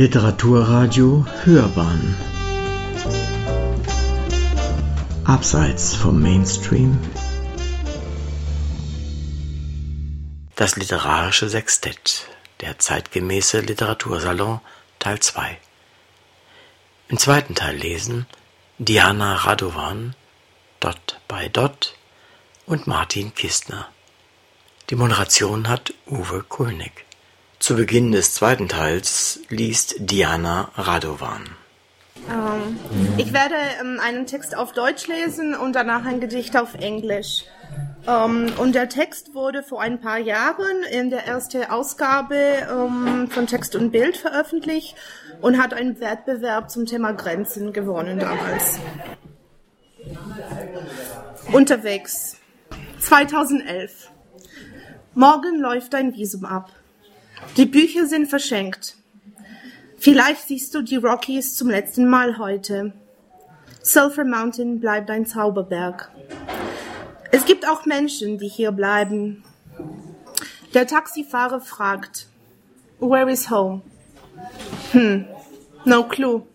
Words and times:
Literaturradio 0.00 1.26
Hörbahn 1.44 2.16
Abseits 5.26 5.94
vom 5.94 6.22
Mainstream 6.22 6.98
Das 10.56 10.76
literarische 10.76 11.50
Sextett 11.50 12.28
Der 12.62 12.78
zeitgemäße 12.78 13.60
Literatursalon 13.60 14.62
Teil 14.98 15.20
2 15.20 15.58
Im 17.08 17.18
zweiten 17.18 17.54
Teil 17.54 17.76
lesen 17.76 18.24
Diana 18.78 19.34
Radovan 19.34 20.16
Dot 20.80 21.20
by 21.28 21.50
Dot 21.50 21.94
und 22.64 22.86
Martin 22.86 23.34
Kistner. 23.34 23.86
Die 24.88 24.96
Moderation 24.96 25.68
hat 25.68 25.92
Uwe 26.06 26.42
Kulnig. 26.42 27.04
Zu 27.60 27.76
Beginn 27.76 28.10
des 28.10 28.32
zweiten 28.32 28.68
Teils 28.68 29.38
liest 29.50 29.96
Diana 29.98 30.70
Radovan. 30.76 31.42
Ähm, 32.26 32.78
ich 33.18 33.34
werde 33.34 33.54
ähm, 33.78 34.00
einen 34.02 34.24
Text 34.24 34.56
auf 34.56 34.72
Deutsch 34.72 35.06
lesen 35.08 35.54
und 35.54 35.74
danach 35.74 36.06
ein 36.06 36.20
Gedicht 36.20 36.56
auf 36.56 36.74
Englisch. 36.74 37.44
Ähm, 38.08 38.50
und 38.56 38.74
der 38.74 38.88
Text 38.88 39.34
wurde 39.34 39.62
vor 39.62 39.82
ein 39.82 40.00
paar 40.00 40.16
Jahren 40.16 40.84
in 40.90 41.10
der 41.10 41.26
ersten 41.26 41.64
Ausgabe 41.64 42.34
ähm, 42.34 43.28
von 43.30 43.46
Text 43.46 43.76
und 43.76 43.90
Bild 43.90 44.16
veröffentlicht 44.16 44.96
und 45.42 45.62
hat 45.62 45.74
einen 45.74 46.00
Wettbewerb 46.00 46.70
zum 46.70 46.86
Thema 46.86 47.12
Grenzen 47.12 47.74
gewonnen 47.74 48.18
damals. 48.18 48.80
Unterwegs. 51.52 52.38
2011. 53.00 54.10
Morgen 55.12 55.60
läuft 55.60 55.92
dein 55.92 56.14
Visum 56.14 56.46
ab. 56.46 56.70
Die 57.56 57.66
Bücher 57.66 58.06
sind 58.06 58.26
verschenkt. 58.26 58.96
Vielleicht 59.98 60.48
siehst 60.48 60.74
du 60.74 60.82
die 60.82 60.96
Rockies 60.96 61.56
zum 61.56 61.68
letzten 61.68 62.08
Mal 62.08 62.38
heute. 62.38 62.92
Sulphur 63.82 64.24
Mountain 64.24 64.80
bleibt 64.80 65.10
ein 65.10 65.26
Zauberberg. 65.26 66.10
Es 67.32 67.44
gibt 67.44 67.68
auch 67.68 67.86
Menschen, 67.86 68.38
die 68.38 68.48
hier 68.48 68.72
bleiben. 68.72 69.44
Der 70.74 70.86
Taxifahrer 70.86 71.60
fragt, 71.60 72.28
Where 72.98 73.30
is 73.30 73.50
home? 73.50 73.82
Hm, 74.92 75.26
no 75.84 76.04
clue. 76.04 76.46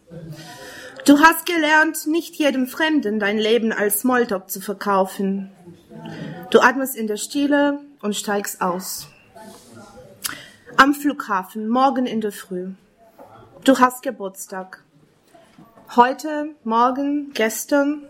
Du 1.05 1.19
hast 1.19 1.45
gelernt, 1.45 2.07
nicht 2.07 2.35
jedem 2.35 2.67
Fremden 2.67 3.19
dein 3.19 3.37
Leben 3.37 3.71
als 3.71 3.99
Smalltalk 3.99 4.49
zu 4.49 4.59
verkaufen. 4.59 5.51
Du 6.49 6.59
atmest 6.59 6.95
in 6.95 7.07
der 7.07 7.17
Stille 7.17 7.79
und 8.01 8.15
steigst 8.15 8.61
aus. 8.61 9.07
Am 10.77 10.93
Flughafen, 10.93 11.69
morgen 11.69 12.05
in 12.05 12.19
der 12.19 12.33
Früh. 12.33 12.71
Du 13.63 13.79
hast 13.79 14.03
Geburtstag. 14.03 14.83
Heute, 15.95 16.49
morgen, 16.65 17.31
gestern. 17.33 18.03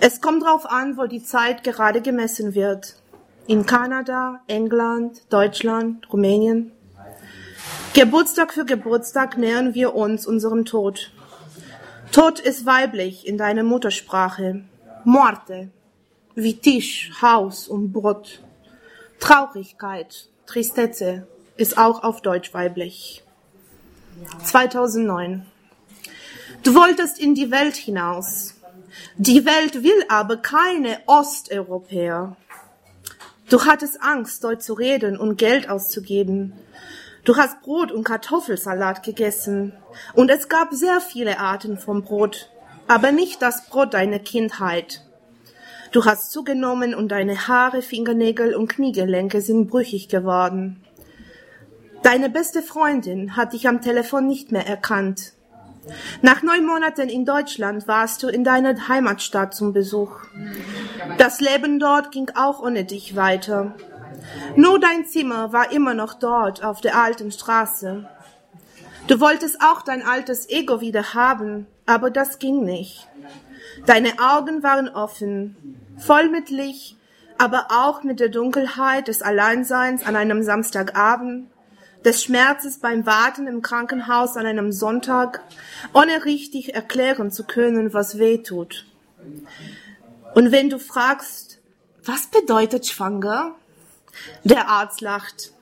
Es 0.00 0.20
kommt 0.20 0.42
drauf 0.42 0.66
an, 0.66 0.96
wo 0.96 1.06
die 1.06 1.22
Zeit 1.22 1.62
gerade 1.62 2.02
gemessen 2.02 2.56
wird. 2.56 2.96
In 3.46 3.64
Kanada, 3.64 4.40
England, 4.48 5.22
Deutschland, 5.32 6.12
Rumänien. 6.12 6.72
Geburtstag 7.94 8.52
für 8.52 8.64
Geburtstag 8.64 9.38
nähern 9.38 9.74
wir 9.74 9.94
uns 9.94 10.26
unserem 10.26 10.64
Tod. 10.64 11.12
Tod 12.10 12.40
ist 12.40 12.66
weiblich 12.66 13.26
in 13.26 13.38
deiner 13.38 13.62
Muttersprache. 13.62 14.64
Morte, 15.04 15.70
wie 16.34 16.58
Tisch, 16.58 17.12
Haus 17.22 17.68
und 17.68 17.92
Brot. 17.92 18.40
Traurigkeit, 19.20 20.28
Tristesse, 20.46 21.26
ist 21.58 21.76
auch 21.76 22.04
auf 22.04 22.22
Deutsch 22.22 22.54
weiblich. 22.54 23.22
2009. 24.44 25.44
Du 26.62 26.74
wolltest 26.74 27.18
in 27.18 27.34
die 27.34 27.50
Welt 27.50 27.76
hinaus. 27.76 28.54
Die 29.16 29.44
Welt 29.44 29.82
will 29.82 30.04
aber 30.08 30.36
keine 30.38 31.00
Osteuropäer. 31.06 32.36
Du 33.50 33.64
hattest 33.64 34.00
Angst, 34.02 34.44
dort 34.44 34.62
zu 34.62 34.74
reden 34.74 35.18
und 35.18 35.36
Geld 35.36 35.68
auszugeben. 35.68 36.52
Du 37.24 37.36
hast 37.36 37.60
Brot 37.62 37.90
und 37.90 38.04
Kartoffelsalat 38.04 39.02
gegessen. 39.02 39.72
Und 40.14 40.30
es 40.30 40.48
gab 40.48 40.72
sehr 40.72 41.00
viele 41.00 41.40
Arten 41.40 41.76
von 41.76 42.02
Brot, 42.02 42.50
aber 42.86 43.10
nicht 43.10 43.42
das 43.42 43.66
Brot 43.66 43.94
deiner 43.94 44.20
Kindheit. 44.20 45.02
Du 45.90 46.04
hast 46.04 46.30
zugenommen 46.30 46.94
und 46.94 47.08
deine 47.08 47.48
Haare, 47.48 47.82
Fingernägel 47.82 48.54
und 48.54 48.68
Kniegelenke 48.68 49.40
sind 49.40 49.68
brüchig 49.68 50.08
geworden. 50.08 50.84
Deine 52.02 52.30
beste 52.30 52.62
Freundin 52.62 53.36
hat 53.36 53.52
dich 53.52 53.68
am 53.68 53.80
Telefon 53.80 54.26
nicht 54.26 54.52
mehr 54.52 54.66
erkannt. 54.66 55.32
Nach 56.22 56.42
neun 56.42 56.66
Monaten 56.66 57.08
in 57.08 57.24
Deutschland 57.24 57.88
warst 57.88 58.22
du 58.22 58.28
in 58.28 58.44
deiner 58.44 58.88
Heimatstadt 58.88 59.54
zum 59.54 59.72
Besuch. 59.72 60.12
Das 61.16 61.40
Leben 61.40 61.78
dort 61.78 62.12
ging 62.12 62.30
auch 62.34 62.60
ohne 62.60 62.84
dich 62.84 63.16
weiter. 63.16 63.74
Nur 64.56 64.78
dein 64.78 65.06
Zimmer 65.06 65.52
war 65.52 65.72
immer 65.72 65.94
noch 65.94 66.14
dort 66.14 66.62
auf 66.62 66.80
der 66.80 66.96
alten 66.96 67.32
Straße. 67.32 68.08
Du 69.06 69.20
wolltest 69.20 69.62
auch 69.62 69.82
dein 69.82 70.02
altes 70.02 70.48
Ego 70.50 70.80
wieder 70.80 71.14
haben, 71.14 71.66
aber 71.86 72.10
das 72.10 72.38
ging 72.38 72.64
nicht. 72.64 73.08
Deine 73.86 74.12
Augen 74.18 74.62
waren 74.62 74.88
offen, 74.88 75.56
voll 75.96 76.28
mit 76.28 76.50
Licht, 76.50 76.96
aber 77.38 77.68
auch 77.70 78.02
mit 78.02 78.20
der 78.20 78.28
Dunkelheit 78.28 79.08
des 79.08 79.22
Alleinseins 79.22 80.04
an 80.04 80.16
einem 80.16 80.42
Samstagabend 80.42 81.48
des 82.08 82.24
Schmerzes 82.24 82.78
beim 82.78 83.04
Warten 83.04 83.46
im 83.46 83.60
Krankenhaus 83.60 84.38
an 84.38 84.46
einem 84.46 84.72
Sonntag, 84.72 85.42
ohne 85.92 86.24
richtig 86.24 86.74
erklären 86.74 87.30
zu 87.30 87.44
können, 87.44 87.92
was 87.92 88.16
weh 88.16 88.38
tut. 88.38 88.86
Und 90.34 90.50
wenn 90.50 90.70
du 90.70 90.78
fragst, 90.78 91.58
was 92.02 92.28
bedeutet 92.28 92.86
schwanger? 92.86 93.54
Der 94.42 94.68
Arzt 94.68 95.02
lacht. 95.02 95.52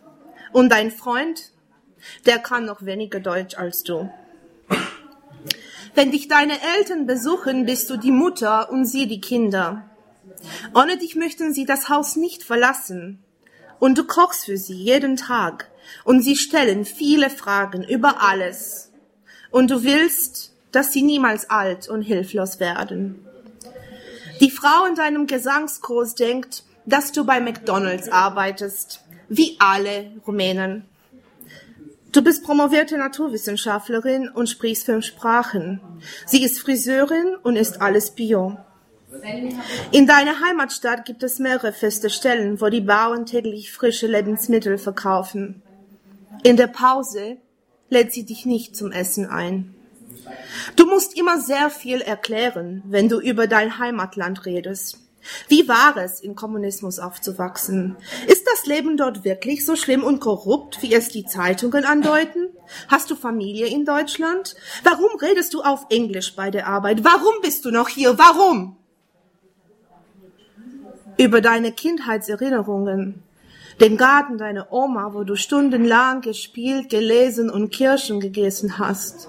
Und 0.52 0.70
dein 0.70 0.92
Freund? 0.92 1.50
Der 2.26 2.38
kann 2.38 2.64
noch 2.64 2.84
weniger 2.84 3.18
Deutsch 3.18 3.58
als 3.58 3.82
du. 3.82 4.08
Wenn 5.96 6.12
dich 6.12 6.28
deine 6.28 6.60
Eltern 6.76 7.06
besuchen, 7.06 7.66
bist 7.66 7.90
du 7.90 7.96
die 7.96 8.12
Mutter 8.12 8.70
und 8.70 8.84
sie 8.84 9.08
die 9.08 9.20
Kinder. 9.20 9.82
Ohne 10.74 10.96
dich 10.96 11.16
möchten 11.16 11.52
sie 11.52 11.64
das 11.64 11.88
Haus 11.88 12.14
nicht 12.14 12.44
verlassen. 12.44 13.18
Und 13.80 13.98
du 13.98 14.04
kochst 14.04 14.44
für 14.44 14.56
sie 14.56 14.76
jeden 14.76 15.16
Tag 15.16 15.70
und 16.04 16.22
sie 16.22 16.36
stellen 16.36 16.84
viele 16.84 17.30
Fragen 17.30 17.82
über 17.82 18.22
alles. 18.22 18.90
Und 19.50 19.70
du 19.70 19.84
willst, 19.84 20.52
dass 20.72 20.92
sie 20.92 21.02
niemals 21.02 21.48
alt 21.48 21.88
und 21.88 22.02
hilflos 22.02 22.60
werden. 22.60 23.24
Die 24.40 24.50
Frau 24.50 24.84
in 24.86 24.94
deinem 24.94 25.26
Gesangskurs 25.26 26.14
denkt, 26.14 26.64
dass 26.84 27.12
du 27.12 27.24
bei 27.24 27.40
McDonald's 27.40 28.10
arbeitest, 28.10 29.00
wie 29.28 29.56
alle 29.58 30.12
Rumänen. 30.26 30.84
Du 32.12 32.22
bist 32.22 32.44
promovierte 32.44 32.96
Naturwissenschaftlerin 32.96 34.28
und 34.28 34.48
sprichst 34.48 34.86
fünf 34.86 35.04
Sprachen. 35.04 35.80
Sie 36.26 36.42
ist 36.44 36.60
Friseurin 36.60 37.36
und 37.42 37.56
ist 37.56 37.82
alles 37.82 38.12
Bio. 38.12 38.56
In 39.92 40.06
deiner 40.06 40.40
Heimatstadt 40.40 41.04
gibt 41.04 41.22
es 41.22 41.38
mehrere 41.38 41.72
feste 41.72 42.10
Stellen, 42.10 42.60
wo 42.60 42.68
die 42.68 42.80
Bauern 42.80 43.26
täglich 43.26 43.72
frische 43.72 44.06
Lebensmittel 44.06 44.78
verkaufen. 44.78 45.62
In 46.42 46.56
der 46.56 46.66
Pause 46.66 47.38
lädt 47.88 48.12
sie 48.12 48.24
dich 48.24 48.46
nicht 48.46 48.76
zum 48.76 48.92
Essen 48.92 49.26
ein. 49.26 49.74
Du 50.74 50.86
musst 50.86 51.16
immer 51.16 51.40
sehr 51.40 51.70
viel 51.70 52.00
erklären, 52.00 52.82
wenn 52.86 53.08
du 53.08 53.20
über 53.20 53.46
dein 53.46 53.78
Heimatland 53.78 54.44
redest. 54.46 54.98
Wie 55.48 55.66
war 55.68 55.96
es, 55.96 56.20
in 56.20 56.36
Kommunismus 56.36 56.98
aufzuwachsen? 56.98 57.96
Ist 58.28 58.46
das 58.46 58.66
Leben 58.66 58.96
dort 58.96 59.24
wirklich 59.24 59.66
so 59.66 59.74
schlimm 59.74 60.04
und 60.04 60.20
korrupt, 60.20 60.82
wie 60.82 60.94
es 60.94 61.08
die 61.08 61.26
Zeitungen 61.26 61.84
andeuten? 61.84 62.48
Hast 62.88 63.10
du 63.10 63.16
Familie 63.16 63.66
in 63.66 63.84
Deutschland? 63.84 64.54
Warum 64.84 65.18
redest 65.20 65.52
du 65.54 65.62
auf 65.62 65.86
Englisch 65.90 66.36
bei 66.36 66.50
der 66.50 66.68
Arbeit? 66.68 67.02
Warum 67.02 67.34
bist 67.42 67.64
du 67.64 67.70
noch 67.70 67.88
hier? 67.88 68.18
Warum? 68.18 68.76
Über 71.18 71.40
deine 71.40 71.72
Kindheitserinnerungen 71.72 73.22
den 73.80 73.96
Garten 73.96 74.38
deiner 74.38 74.72
Oma, 74.72 75.12
wo 75.12 75.24
du 75.24 75.36
stundenlang 75.36 76.22
gespielt, 76.22 76.88
gelesen 76.88 77.50
und 77.50 77.70
Kirschen 77.70 78.20
gegessen 78.20 78.78
hast, 78.78 79.28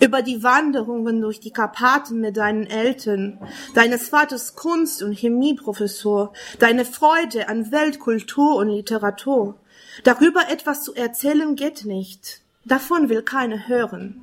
über 0.00 0.22
die 0.22 0.42
Wanderungen 0.42 1.20
durch 1.20 1.40
die 1.40 1.52
Karpaten 1.52 2.20
mit 2.20 2.36
deinen 2.36 2.66
Eltern, 2.66 3.38
deines 3.74 4.08
Vaters 4.08 4.56
Kunst- 4.56 5.02
und 5.02 5.12
Chemieprofessor, 5.12 6.32
deine 6.58 6.84
Freude 6.84 7.48
an 7.48 7.70
Weltkultur 7.70 8.56
und 8.56 8.68
Literatur. 8.68 9.56
Darüber 10.02 10.48
etwas 10.50 10.82
zu 10.82 10.94
erzählen 10.94 11.54
geht 11.54 11.84
nicht. 11.84 12.40
Davon 12.64 13.08
will 13.08 13.22
keiner 13.22 13.68
hören. 13.68 14.20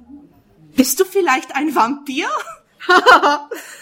Bist 0.76 1.00
du 1.00 1.06
vielleicht 1.06 1.56
ein 1.56 1.76
Vampir? 1.76 2.28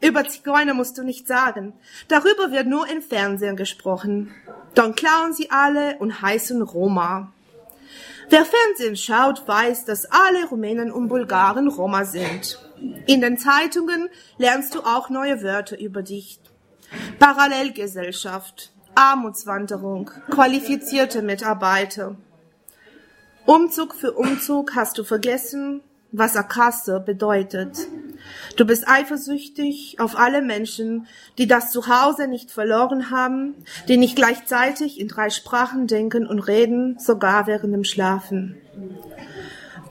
Über 0.00 0.26
Zigeuner 0.26 0.74
musst 0.74 0.96
du 0.96 1.02
nicht 1.02 1.26
sagen. 1.26 1.74
Darüber 2.08 2.50
wird 2.50 2.66
nur 2.66 2.88
im 2.88 3.02
Fernsehen 3.02 3.56
gesprochen. 3.56 4.34
Dann 4.74 4.94
klauen 4.94 5.34
sie 5.34 5.50
alle 5.50 5.96
und 5.98 6.22
heißen 6.22 6.62
Roma. 6.62 7.32
Wer 8.30 8.46
Fernsehen 8.46 8.96
schaut, 8.96 9.46
weiß, 9.46 9.84
dass 9.84 10.06
alle 10.06 10.46
Rumänen 10.46 10.90
und 10.92 11.08
Bulgaren 11.08 11.68
Roma 11.68 12.04
sind. 12.04 12.58
In 13.06 13.20
den 13.20 13.36
Zeitungen 13.36 14.08
lernst 14.38 14.74
du 14.74 14.80
auch 14.80 15.10
neue 15.10 15.42
Wörter 15.42 15.78
über 15.78 16.02
dich. 16.02 16.38
Parallelgesellschaft, 17.18 18.72
Armutswanderung, 18.94 20.10
qualifizierte 20.30 21.22
Mitarbeiter. 21.22 22.16
Umzug 23.46 23.94
für 23.94 24.12
Umzug 24.12 24.76
hast 24.76 24.96
du 24.98 25.04
vergessen, 25.04 25.82
was 26.12 26.36
Akasse 26.36 27.00
bedeutet. 27.00 27.88
Du 28.60 28.66
bist 28.66 28.86
eifersüchtig 28.86 30.00
auf 30.00 30.18
alle 30.18 30.42
Menschen, 30.42 31.06
die 31.38 31.46
das 31.46 31.72
Zuhause 31.72 32.28
nicht 32.28 32.50
verloren 32.50 33.10
haben, 33.10 33.54
die 33.88 33.96
nicht 33.96 34.16
gleichzeitig 34.16 35.00
in 35.00 35.08
drei 35.08 35.30
Sprachen 35.30 35.86
denken 35.86 36.26
und 36.26 36.40
reden, 36.40 36.98
sogar 36.98 37.46
während 37.46 37.72
dem 37.72 37.84
Schlafen. 37.84 38.60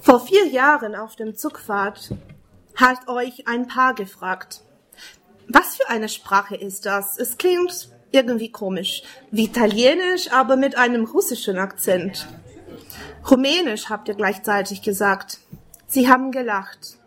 Vor 0.01 0.19
vier 0.19 0.45
Jahren 0.50 0.94
auf 0.94 1.16
dem 1.16 1.36
Zugfahrt 1.36 2.12
hat 2.75 3.07
euch 3.07 3.48
ein 3.48 3.66
Paar 3.66 3.95
gefragt, 3.95 4.62
was 5.48 5.77
für 5.77 5.89
eine 5.89 6.07
Sprache 6.07 6.56
ist 6.56 6.86
das? 6.86 7.18
Es 7.18 7.39
klingt 7.39 7.89
irgendwie 8.12 8.51
komisch, 8.51 9.01
wie 9.31 9.45
Italienisch, 9.45 10.31
aber 10.31 10.57
mit 10.57 10.77
einem 10.77 11.06
russischen 11.06 11.57
Akzent. 11.57 12.27
Rumänisch 13.31 13.89
habt 13.89 14.10
ihr 14.10 14.13
gleichzeitig 14.13 14.83
gesagt. 14.83 15.39
Sie 15.88 16.07
haben 16.07 16.31
gelacht. 16.31 16.99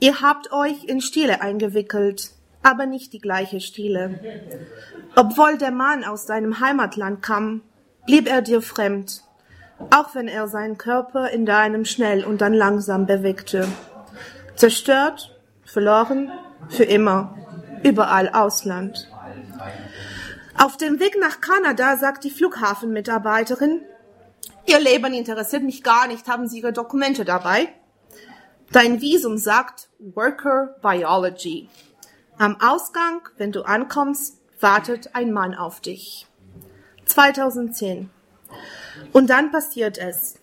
Ihr 0.00 0.20
habt 0.20 0.52
euch 0.52 0.84
in 0.84 1.00
Stile 1.00 1.40
eingewickelt, 1.40 2.30
aber 2.62 2.86
nicht 2.86 3.12
die 3.12 3.20
gleiche 3.20 3.60
Stile. 3.60 4.20
Obwohl 5.16 5.58
der 5.58 5.72
Mann 5.72 6.04
aus 6.04 6.26
deinem 6.26 6.60
Heimatland 6.60 7.22
kam, 7.22 7.62
blieb 8.06 8.28
er 8.28 8.42
dir 8.42 8.62
fremd, 8.62 9.22
auch 9.90 10.14
wenn 10.14 10.28
er 10.28 10.46
seinen 10.48 10.78
Körper 10.78 11.30
in 11.30 11.46
deinem 11.46 11.84
schnell 11.84 12.24
und 12.24 12.40
dann 12.40 12.54
langsam 12.54 13.06
bewegte. 13.06 13.66
Zerstört, 14.54 15.36
verloren, 15.64 16.30
für 16.68 16.84
immer, 16.84 17.36
überall 17.82 18.28
Ausland. 18.28 19.10
Auf 20.56 20.76
dem 20.76 21.00
Weg 21.00 21.16
nach 21.20 21.40
Kanada 21.40 21.96
sagt 21.96 22.24
die 22.24 22.30
Flughafenmitarbeiterin, 22.30 23.82
Ihr 24.66 24.80
Leben 24.80 25.14
interessiert 25.14 25.62
mich 25.62 25.82
gar 25.82 26.06
nicht, 26.08 26.28
haben 26.28 26.46
Sie 26.46 26.58
Ihre 26.58 26.74
Dokumente 26.74 27.24
dabei? 27.24 27.68
Dein 28.70 29.00
Visum 29.00 29.38
sagt 29.38 29.88
Worker 29.98 30.76
Biology. 30.82 31.70
Am 32.36 32.60
Ausgang, 32.60 33.22
wenn 33.38 33.50
du 33.50 33.62
ankommst, 33.62 34.42
wartet 34.60 35.14
ein 35.14 35.32
Mann 35.32 35.54
auf 35.54 35.80
dich. 35.80 36.26
2010. 37.06 38.10
Und 39.12 39.30
dann 39.30 39.50
passiert 39.50 39.96
es. 39.96 40.38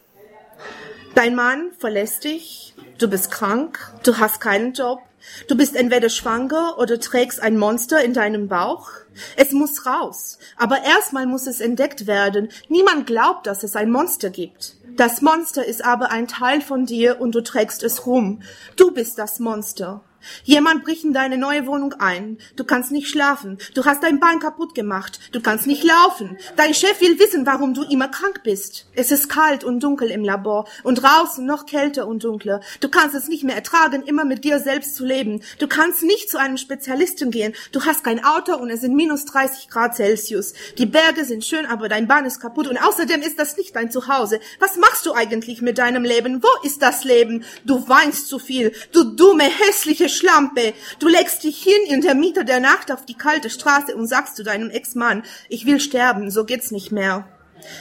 Dein 1.16 1.34
Mann 1.34 1.72
verlässt 1.80 2.26
dich, 2.26 2.74
du 2.98 3.08
bist 3.08 3.32
krank, 3.32 3.80
du 4.04 4.18
hast 4.18 4.42
keinen 4.42 4.74
Job, 4.74 5.00
du 5.48 5.56
bist 5.56 5.74
entweder 5.74 6.10
schwanger 6.10 6.76
oder 6.78 7.00
trägst 7.00 7.42
ein 7.42 7.58
Monster 7.58 8.04
in 8.04 8.14
deinem 8.14 8.50
Bauch. 8.50 8.90
Es 9.38 9.54
muss 9.54 9.86
raus. 9.86 10.40
Aber 10.58 10.84
erstmal 10.84 11.26
muss 11.26 11.48
es 11.48 11.62
entdeckt 11.62 12.06
werden. 12.06 12.50
Niemand 12.68 13.08
glaubt, 13.08 13.48
dass 13.48 13.64
es 13.64 13.78
ein 13.78 13.92
Monster 13.92 14.30
gibt. 14.30 14.76
Das 14.98 15.22
Monster 15.22 15.66
ist 15.66 15.86
aber 15.86 16.12
ein 16.12 16.28
Teil 16.28 16.60
von 16.60 16.86
dir 16.86 17.22
und 17.22 17.34
du 17.34 17.42
trägst 17.42 17.82
es 17.84 18.06
rum. 18.06 18.42
Du 18.76 18.92
bist 18.92 19.18
das 19.18 19.40
Monster. 19.40 20.02
Jemand 20.44 20.84
bricht 20.84 21.04
in 21.04 21.14
deine 21.14 21.38
neue 21.38 21.66
Wohnung 21.68 21.94
ein. 21.94 22.38
Du 22.56 22.64
kannst 22.64 22.92
nicht 22.92 23.10
schlafen. 23.10 23.58
Du 23.74 23.86
hast 23.86 24.04
dein 24.04 24.20
Bein 24.20 24.40
kaputt 24.40 24.76
gemacht. 24.76 25.20
Du 25.32 25.42
kannst 25.42 25.68
nicht 25.68 25.84
laufen. 25.84 26.38
Dein 26.56 26.74
Chef 26.74 27.00
will 27.02 27.20
wissen, 27.20 27.46
warum 27.46 27.74
du 27.74 27.84
immer 27.84 28.08
krank 28.08 28.42
bist. 28.44 28.86
Es 28.94 29.12
ist 29.12 29.30
kalt 29.30 29.64
und 29.64 29.82
dunkel 29.82 30.10
im 30.12 30.24
Labor 30.24 30.68
und 30.84 30.96
draußen 30.96 31.46
noch 31.46 31.66
kälter 31.66 32.08
und 32.08 32.24
dunkler. 32.24 32.62
Du 32.80 32.90
kannst 32.90 33.16
es 33.16 33.28
nicht 33.28 33.44
mehr 33.44 33.56
ertragen, 33.56 34.04
immer 34.04 34.26
mit 34.26 34.44
dir 34.44 34.60
selbst 34.60 34.96
zu 34.96 35.06
leben. 35.06 35.42
Du 35.60 35.68
kannst 35.68 36.04
nicht 36.04 36.30
zu 36.30 36.40
einem 36.40 36.58
Spezialisten 36.58 37.32
gehen. 37.32 37.54
Du 37.72 37.84
hast 37.86 38.04
kein 38.04 38.24
Auto 38.24 38.56
und 38.56 38.70
es 38.70 38.82
sind 38.82 38.96
minus 38.96 39.26
30 39.26 39.70
Grad 39.70 39.96
Celsius. 39.96 40.54
Die 40.78 40.86
Berge 40.86 41.26
sind 41.26 41.46
schön, 41.46 41.66
aber 41.66 41.90
dein 41.90 42.08
Bahn 42.08 42.26
ist 42.26 42.40
kaputt 42.40 42.68
und 42.68 42.78
außerdem 42.78 43.22
ist 43.22 43.40
das 43.40 43.58
nicht 43.58 43.76
dein 43.76 43.92
Zuhause. 43.92 44.40
Was 44.60 44.78
machst 44.78 45.06
du 45.06 45.14
eigentlich 45.14 45.62
mit 45.62 45.78
deinem 45.78 46.04
Leben? 46.04 46.42
Wo 46.44 46.68
ist 46.68 46.82
das 46.82 47.04
Leben? 47.04 47.44
Du 47.66 47.88
weinst 47.88 48.28
zu 48.28 48.40
viel. 48.40 48.74
Du 48.92 49.04
dumme, 49.04 49.44
hässliche 49.44 50.10
Schlampe. 50.16 50.74
Du 51.00 51.08
legst 51.08 51.44
dich 51.44 51.62
hin 51.62 51.82
in 51.88 52.02
der 52.02 52.16
Mitte 52.16 52.46
der 52.46 52.60
Nacht 52.60 52.92
auf 52.92 53.06
die 53.06 53.14
kalte 53.18 53.50
Straße 53.50 53.96
und 53.96 54.08
sagst 54.08 54.36
zu 54.36 54.44
deinem 54.44 54.70
Ex-Mann, 54.70 55.24
ich 55.50 55.66
will 55.66 55.80
sterben, 55.80 56.32
so 56.32 56.46
geht's 56.46 56.72
nicht 56.72 56.92
mehr. 56.92 57.28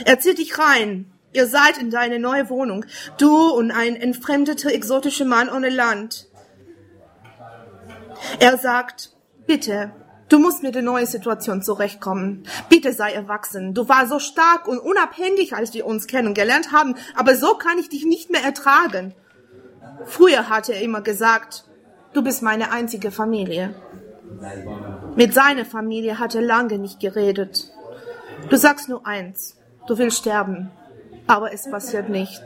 Er 0.04 0.20
zieht 0.20 0.38
dich 0.38 0.58
rein. 0.58 1.10
Ihr 1.32 1.46
seid 1.48 1.78
in 1.78 1.90
deine 1.90 2.20
neue 2.20 2.48
Wohnung. 2.48 2.84
Du 3.18 3.48
und 3.50 3.72
ein 3.72 3.96
entfremdeter, 3.96 4.72
exotischer 4.72 5.24
Mann 5.24 5.48
ohne 5.48 5.68
Land. 5.68 6.28
Er 8.38 8.56
sagt, 8.56 9.10
bitte, 9.46 9.92
du 10.28 10.38
musst 10.38 10.62
mit 10.62 10.76
der 10.76 10.82
neuen 10.82 11.06
Situation 11.06 11.60
zurechtkommen. 11.60 12.44
Bitte 12.68 12.92
sei 12.92 13.12
erwachsen. 13.12 13.74
Du 13.74 13.88
warst 13.88 14.10
so 14.10 14.20
stark 14.20 14.68
und 14.68 14.78
unabhängig, 14.78 15.54
als 15.54 15.74
wir 15.74 15.86
uns 15.86 16.06
kennengelernt 16.06 16.70
haben, 16.70 16.94
aber 17.16 17.34
so 17.34 17.54
kann 17.54 17.78
ich 17.78 17.88
dich 17.88 18.04
nicht 18.04 18.30
mehr 18.30 18.44
ertragen. 18.44 19.12
Früher 20.06 20.48
hatte 20.48 20.72
er 20.72 20.82
immer 20.82 21.00
gesagt, 21.00 21.64
Du 22.14 22.22
bist 22.22 22.42
meine 22.42 22.70
einzige 22.70 23.10
Familie. 23.10 23.74
Mit 25.16 25.34
seiner 25.34 25.64
Familie 25.64 26.20
hat 26.20 26.34
er 26.36 26.42
lange 26.42 26.78
nicht 26.78 27.00
geredet. 27.00 27.70
Du 28.48 28.56
sagst 28.56 28.88
nur 28.88 29.04
eins, 29.04 29.56
du 29.88 29.98
willst 29.98 30.18
sterben, 30.18 30.70
aber 31.26 31.52
es 31.52 31.68
passiert 31.68 32.08
nicht. 32.08 32.42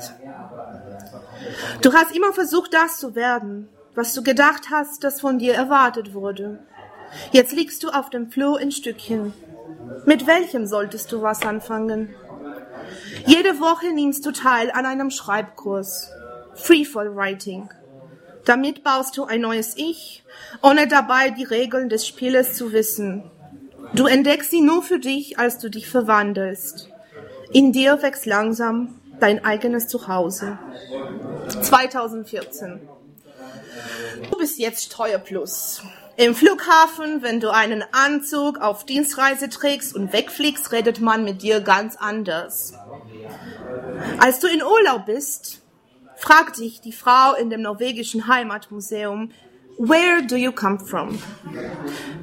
Du 1.83 1.93
hast 1.93 2.17
immer 2.17 2.33
versucht, 2.33 2.73
das 2.73 2.99
zu 2.99 3.15
werden, 3.15 3.69
was 3.95 4.15
du 4.15 4.23
gedacht 4.23 4.69
hast, 4.73 5.05
das 5.05 5.21
von 5.21 5.39
dir 5.39 5.55
erwartet 5.55 6.15
wurde. 6.15 6.61
Jetzt 7.33 7.53
liegst 7.53 7.83
du 7.83 7.91
auf 7.91 8.09
dem 8.09 8.31
Floh 8.31 8.57
in 8.57 8.71
Stückchen. 8.71 9.35
Mit 10.07 10.27
welchem 10.27 10.67
solltest 10.67 11.13
du 11.13 11.21
was 11.21 11.43
anfangen? 11.43 12.15
Jede 13.27 13.61
Woche 13.61 13.93
nimmst 13.93 14.25
du 14.25 14.33
teil 14.33 14.71
an 14.71 14.87
einem 14.87 15.11
Schreibkurs. 15.11 16.11
Freefall 16.55 17.15
Writing. 17.15 17.69
Damit 18.49 18.83
baust 18.83 19.15
du 19.19 19.25
ein 19.25 19.43
neues 19.43 19.77
Ich, 19.77 20.25
ohne 20.63 20.89
dabei 20.89 21.29
die 21.29 21.45
Regeln 21.45 21.91
des 21.91 22.07
Spieles 22.07 22.55
zu 22.55 22.73
wissen. 22.73 23.31
Du 23.93 24.07
entdeckst 24.07 24.51
sie 24.51 24.63
nur 24.63 24.83
für 24.83 24.99
dich, 24.99 25.39
als 25.39 25.59
du 25.59 25.69
dich 25.69 25.87
verwandelst. 25.87 26.89
In 27.53 27.73
dir 27.73 28.01
wächst 28.01 28.25
langsam 28.25 28.99
dein 29.21 29.45
eigenes 29.45 29.87
Zuhause. 29.87 30.59
2014. 31.61 32.81
Du 34.31 34.39
bist 34.39 34.59
jetzt 34.59 34.95
Steuerplus. 34.95 35.83
Im 36.17 36.35
Flughafen, 36.35 37.21
wenn 37.21 37.41
du 37.41 37.51
einen 37.51 37.85
Anzug 37.93 38.63
auf 38.63 38.87
Dienstreise 38.87 39.51
trägst 39.51 39.95
und 39.95 40.15
wegfliegst, 40.15 40.73
redet 40.73 41.01
man 41.01 41.23
mit 41.23 41.43
dir 41.43 41.61
ganz 41.61 41.97
anders. 41.97 42.73
Als 44.19 44.41
du 44.41 44.47
in 44.47 44.63
Urlaub 44.63 45.05
bist, 45.05 45.61
fragt 46.19 46.59
dich 46.59 46.81
die 46.81 46.93
Frau 46.93 47.35
in 47.35 47.49
dem 47.51 47.63
norwegischen 47.63 48.27
Heimatmuseum, 48.27 49.31
Where 49.81 50.27
do 50.27 50.35
you 50.35 50.51
come 50.51 50.81
from? 50.81 51.21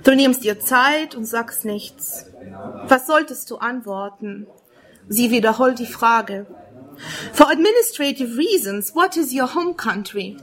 Du 0.04 0.14
nimmst 0.14 0.44
dir 0.44 0.60
Zeit 0.60 1.16
und 1.16 1.24
sagst 1.24 1.64
nichts. 1.64 2.26
Was 2.90 3.08
solltest 3.08 3.50
du 3.50 3.58
antworten? 3.58 4.46
Sie 5.08 5.32
wiederholt 5.32 5.80
die 5.80 5.86
Frage. 5.86 6.48
For 7.32 7.50
administrative 7.50 8.38
reasons, 8.38 8.94
what 8.94 9.16
is 9.16 9.34
your 9.34 9.56
home 9.56 9.74
country? 9.74 10.36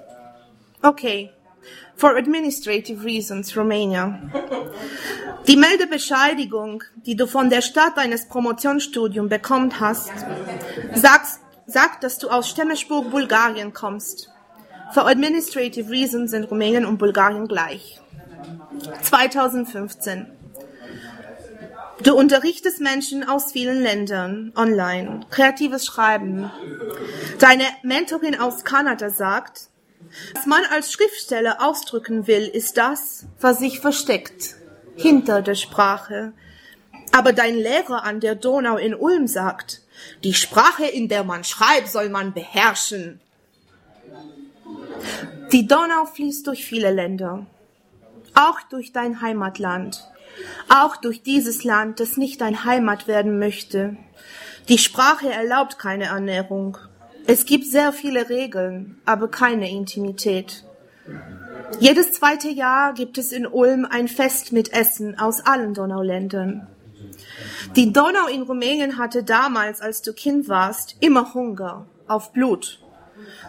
Okay. 0.83 1.31
For 1.97 2.17
administrative 2.17 3.05
reasons, 3.05 3.55
Romania. 3.55 4.19
Die 5.47 5.57
Meldebescheidigung, 5.57 6.83
die 7.05 7.15
du 7.15 7.27
von 7.27 7.51
der 7.51 7.61
Stadt 7.61 7.99
deines 7.99 8.27
Promotionsstudiums 8.27 9.29
bekommen 9.29 9.79
hast, 9.81 10.13
sagst, 10.95 11.42
sagt, 11.67 12.05
dass 12.05 12.19
du 12.19 12.29
aus 12.29 12.49
Stemmesburg, 12.49 13.11
Bulgarien 13.11 13.73
kommst. 13.73 14.31
For 14.93 15.07
administrative 15.07 15.91
reasons 15.91 16.33
sind 16.33 16.45
Rumänien 16.45 16.85
und 16.85 16.99
Bulgarien 16.99 17.49
gleich. 17.49 18.01
2015. 19.03 20.27
Du 22.03 22.17
unterrichtest 22.17 22.81
Menschen 22.81 23.29
aus 23.29 23.53
vielen 23.53 23.81
Ländern 23.81 24.53
online. 24.57 25.21
Kreatives 25.31 25.87
Schreiben. 25.87 26.51
Deine 27.39 27.65
Mentorin 27.83 28.39
aus 28.39 28.65
Kanada 28.65 29.11
sagt, 29.11 29.69
was 30.35 30.47
man 30.47 30.63
als 30.73 30.93
Schriftsteller 30.93 31.59
ausdrücken 31.61 32.27
will, 32.27 32.43
ist 32.49 32.77
das, 32.77 33.27
was 33.41 33.61
sich 33.61 33.81
versteckt 33.81 34.57
hinter 34.97 35.43
der 35.43 35.55
Sprache. 35.55 36.33
Aber 37.13 37.33
dein 37.33 37.57
Lehrer 37.57 38.05
an 38.05 38.21
der 38.21 38.35
Donau 38.35 38.77
in 38.77 38.95
Ulm 38.95 39.27
sagt, 39.27 39.83
die 40.25 40.35
Sprache, 40.35 40.85
in 40.87 41.09
der 41.09 41.25
man 41.25 41.45
schreibt, 41.45 41.89
soll 41.89 42.09
man 42.09 42.33
beherrschen. 42.33 43.21
Die 45.53 45.67
Donau 45.67 46.07
fließt 46.07 46.47
durch 46.47 46.65
viele 46.65 46.91
Länder, 46.93 47.47
auch 48.35 48.61
durch 48.71 48.93
dein 48.93 49.21
Heimatland, 49.21 50.09
auch 50.69 50.97
durch 50.97 51.23
dieses 51.23 51.65
Land, 51.65 52.01
das 52.01 52.17
nicht 52.17 52.41
dein 52.41 52.65
Heimat 52.65 53.07
werden 53.07 53.39
möchte. 53.39 53.97
Die 54.69 54.79
Sprache 54.79 55.31
erlaubt 55.31 55.79
keine 55.79 56.05
Ernährung. 56.05 56.79
Es 57.27 57.45
gibt 57.45 57.67
sehr 57.67 57.93
viele 57.93 58.29
Regeln, 58.29 59.01
aber 59.05 59.29
keine 59.29 59.71
Intimität. 59.71 60.65
Jedes 61.81 62.13
zweite 62.13 62.49
Jahr 62.49 62.95
gibt 62.95 63.19
es 63.19 63.33
in 63.33 63.47
Ulm 63.47 63.87
ein 63.89 64.09
Fest 64.09 64.53
mit 64.53 64.73
Essen 64.73 65.19
aus 65.19 65.41
allen 65.41 65.75
Donauländern. 65.75 66.69
Die 67.77 67.93
Donau 67.93 68.27
in 68.27 68.43
Rumänien 68.43 68.99
hatte 68.99 69.23
damals, 69.23 69.81
als 69.81 70.03
du 70.03 70.13
Kind 70.13 70.49
warst, 70.49 70.97
immer 71.01 71.35
Hunger 71.35 71.87
auf 72.07 72.33
Blut. 72.33 72.81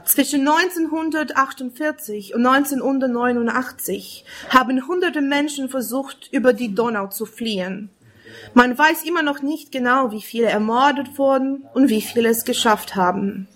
Zwischen 0.06 0.48
1948 0.48 2.36
und 2.36 2.46
1989 2.46 4.26
haben 4.50 4.88
hunderte 4.88 5.22
Menschen 5.22 5.70
versucht, 5.70 6.30
über 6.32 6.54
die 6.54 6.76
Donau 6.76 7.08
zu 7.08 7.26
fliehen. 7.26 7.90
Man 8.54 8.78
weiß 8.78 9.04
immer 9.04 9.24
noch 9.24 9.42
nicht 9.42 9.72
genau, 9.72 10.12
wie 10.12 10.22
viele 10.22 10.48
ermordet 10.48 11.18
wurden 11.18 11.66
und 11.74 11.90
wie 11.90 12.02
viele 12.02 12.30
es 12.30 12.44
geschafft 12.46 12.96
haben. 12.96 13.48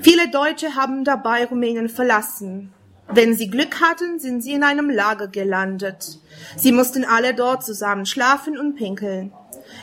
Viele 0.00 0.30
Deutsche 0.30 0.74
haben 0.74 1.04
dabei 1.04 1.44
Rumänien 1.44 1.88
verlassen. 1.88 2.72
Wenn 3.12 3.34
sie 3.34 3.48
Glück 3.48 3.80
hatten, 3.80 4.20
sind 4.20 4.42
sie 4.42 4.52
in 4.52 4.62
einem 4.62 4.88
Lager 4.88 5.26
gelandet. 5.26 6.18
Sie 6.56 6.72
mussten 6.72 7.04
alle 7.04 7.34
dort 7.34 7.64
zusammen 7.64 8.06
schlafen 8.06 8.58
und 8.58 8.76
pinkeln. 8.76 9.32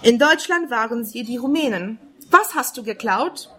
In 0.01 0.17
Deutschland 0.17 0.69
waren 0.71 1.03
sie 1.03 1.23
die 1.23 1.37
Rumänen. 1.37 1.99
Was 2.31 2.55
hast 2.55 2.77
du 2.77 2.83
geklaut? 2.83 3.49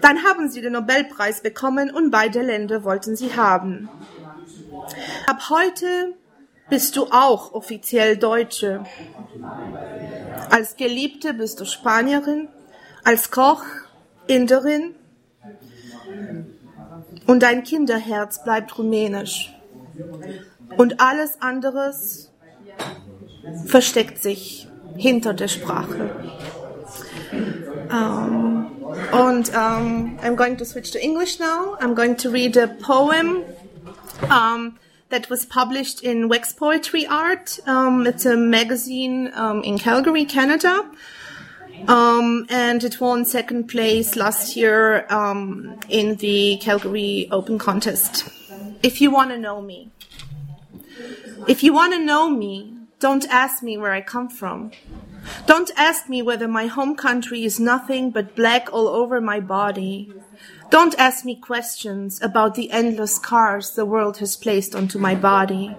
Dann 0.00 0.24
haben 0.24 0.50
sie 0.50 0.62
den 0.62 0.72
Nobelpreis 0.72 1.42
bekommen 1.42 1.90
und 1.90 2.10
beide 2.10 2.40
Länder 2.40 2.84
wollten 2.84 3.16
sie 3.16 3.36
haben. 3.36 3.88
Ab 5.26 5.50
heute 5.50 6.14
bist 6.70 6.96
du 6.96 7.06
auch 7.10 7.52
offiziell 7.52 8.16
Deutsche. 8.16 8.84
Als 10.50 10.76
Geliebte 10.76 11.34
bist 11.34 11.60
du 11.60 11.66
Spanierin, 11.66 12.48
als 13.04 13.30
Koch 13.30 13.64
Inderin 14.26 14.94
und 17.26 17.42
dein 17.42 17.62
Kinderherz 17.62 18.42
bleibt 18.44 18.76
rumänisch. 18.78 19.54
Und 20.76 21.00
alles 21.00 21.40
anderes 21.40 22.30
versteckt 23.66 24.22
sich 24.22 24.68
hinter 24.96 25.34
der 25.34 25.48
Sprache. 25.48 26.10
Um, 27.90 28.94
and 29.12 29.48
um, 29.54 30.18
I'm 30.22 30.36
going 30.36 30.56
to 30.56 30.64
switch 30.64 30.90
to 30.92 30.98
English 30.98 31.38
now. 31.38 31.76
I'm 31.80 31.94
going 31.94 32.16
to 32.16 32.30
read 32.30 32.56
a 32.56 32.66
poem 32.66 33.44
um, 34.30 34.78
that 35.10 35.30
was 35.30 35.46
published 35.46 36.02
in 36.02 36.28
Wax 36.28 36.52
Poetry 36.52 37.06
Art. 37.06 37.60
Um, 37.66 38.06
it's 38.06 38.26
a 38.26 38.36
magazine 38.36 39.32
in 39.62 39.78
Calgary, 39.78 40.24
Canada. 40.24 40.84
Um, 41.88 42.46
and 42.48 42.82
it 42.82 43.00
won 43.00 43.24
second 43.24 43.68
place 43.68 44.16
last 44.16 44.56
year 44.56 45.06
um, 45.12 45.78
in 45.88 46.16
the 46.16 46.56
Calgary 46.62 47.28
Open 47.30 47.58
Contest. 47.58 48.28
If 48.82 49.00
you 49.00 49.10
want 49.10 49.30
to 49.30 49.38
know 49.38 49.60
me, 49.60 49.90
if 51.46 51.62
you 51.62 51.74
want 51.74 51.92
to 51.92 52.02
know 52.02 52.30
me, 52.30 52.74
don't 53.00 53.26
ask 53.28 53.62
me 53.62 53.76
where 53.76 53.92
I 53.92 54.00
come 54.00 54.28
from. 54.28 54.70
Don't 55.46 55.70
ask 55.76 56.08
me 56.08 56.22
whether 56.22 56.48
my 56.48 56.66
home 56.66 56.96
country 56.96 57.44
is 57.44 57.60
nothing 57.60 58.10
but 58.10 58.34
black 58.34 58.72
all 58.72 58.88
over 58.88 59.20
my 59.20 59.40
body. 59.40 60.12
Don't 60.70 60.98
ask 60.98 61.24
me 61.24 61.36
questions 61.36 62.20
about 62.22 62.54
the 62.54 62.70
endless 62.70 63.16
scars 63.16 63.72
the 63.72 63.84
world 63.84 64.18
has 64.18 64.36
placed 64.36 64.74
onto 64.74 64.98
my 64.98 65.14
body. 65.14 65.76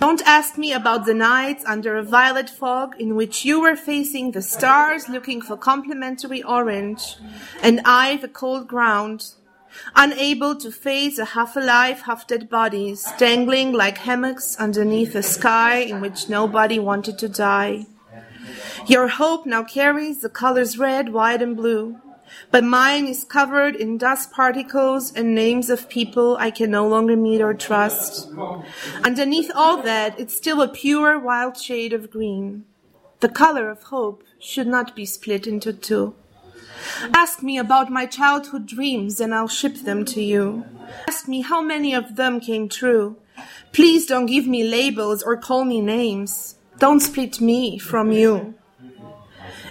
Don't 0.00 0.22
ask 0.26 0.58
me 0.58 0.72
about 0.72 1.06
the 1.06 1.14
nights 1.14 1.64
under 1.64 1.96
a 1.96 2.02
violet 2.02 2.50
fog 2.50 2.94
in 3.00 3.16
which 3.16 3.44
you 3.44 3.60
were 3.60 3.76
facing 3.76 4.30
the 4.30 4.42
stars 4.42 5.08
looking 5.08 5.40
for 5.40 5.56
complimentary 5.56 6.42
orange, 6.42 7.16
and 7.62 7.80
I 7.84 8.16
the 8.16 8.28
cold 8.28 8.68
ground, 8.68 9.34
unable 9.94 10.54
to 10.56 10.70
face 10.70 11.18
a 11.18 11.24
half 11.24 11.56
alive, 11.56 12.02
half 12.02 12.26
dead 12.26 12.48
bodies 12.48 13.06
dangling 13.18 13.72
like 13.72 13.98
hammocks 13.98 14.56
underneath 14.56 15.14
a 15.14 15.22
sky 15.22 15.76
in 15.78 16.00
which 16.00 16.28
nobody 16.28 16.78
wanted 16.78 17.18
to 17.18 17.28
die. 17.28 17.86
Your 18.86 19.08
hope 19.08 19.46
now 19.46 19.64
carries 19.64 20.20
the 20.20 20.28
colors 20.28 20.78
red, 20.78 21.12
white, 21.12 21.42
and 21.42 21.56
blue, 21.56 22.00
but 22.50 22.64
mine 22.64 23.06
is 23.06 23.24
covered 23.24 23.76
in 23.76 23.98
dust 23.98 24.30
particles 24.32 25.12
and 25.12 25.34
names 25.34 25.70
of 25.70 25.88
people 25.88 26.36
I 26.38 26.50
can 26.50 26.70
no 26.70 26.86
longer 26.86 27.16
meet 27.16 27.40
or 27.40 27.54
trust. 27.54 28.30
Underneath 29.04 29.50
all 29.54 29.82
that, 29.82 30.18
it's 30.18 30.36
still 30.36 30.62
a 30.62 30.68
pure, 30.68 31.18
wild 31.18 31.56
shade 31.56 31.92
of 31.92 32.10
green. 32.10 32.64
The 33.20 33.28
color 33.28 33.70
of 33.70 33.84
hope 33.84 34.22
should 34.38 34.66
not 34.66 34.94
be 34.94 35.06
split 35.06 35.46
into 35.46 35.72
two. 35.72 36.14
Ask 37.14 37.42
me 37.42 37.58
about 37.58 37.90
my 37.90 38.06
childhood 38.06 38.66
dreams 38.66 39.20
and 39.20 39.34
I'll 39.34 39.48
ship 39.48 39.76
them 39.76 40.04
to 40.06 40.22
you. 40.22 40.64
Ask 41.08 41.26
me 41.26 41.40
how 41.40 41.60
many 41.60 41.94
of 41.94 42.16
them 42.16 42.40
came 42.40 42.68
true. 42.68 43.16
Please 43.72 44.06
don't 44.06 44.26
give 44.26 44.46
me 44.46 44.64
labels 44.64 45.22
or 45.22 45.36
call 45.36 45.64
me 45.64 45.80
names. 45.80 46.56
Don't 46.78 47.00
split 47.00 47.40
me 47.40 47.78
from 47.78 48.12
you. 48.12 48.55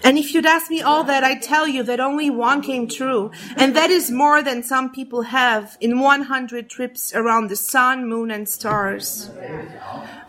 And 0.06 0.20
if 0.20 0.36
you'd 0.36 0.46
ask 0.46 0.70
me 0.70 0.84
all 0.84 1.04
that, 1.06 1.24
I'd 1.24 1.42
tell 1.42 1.68
you 1.68 1.82
that 1.82 2.00
only 2.00 2.30
one 2.30 2.62
came 2.62 2.88
true. 2.88 3.32
And 3.58 3.76
that 3.76 3.90
is 3.90 4.12
more 4.12 4.44
than 4.44 4.62
some 4.62 4.92
people 4.92 5.24
have 5.24 5.78
in 5.82 6.00
100 6.00 6.70
trips 6.70 7.12
around 7.16 7.50
the 7.50 7.56
sun, 7.56 8.08
moon, 8.08 8.30
and 8.30 8.48
stars. 8.48 9.32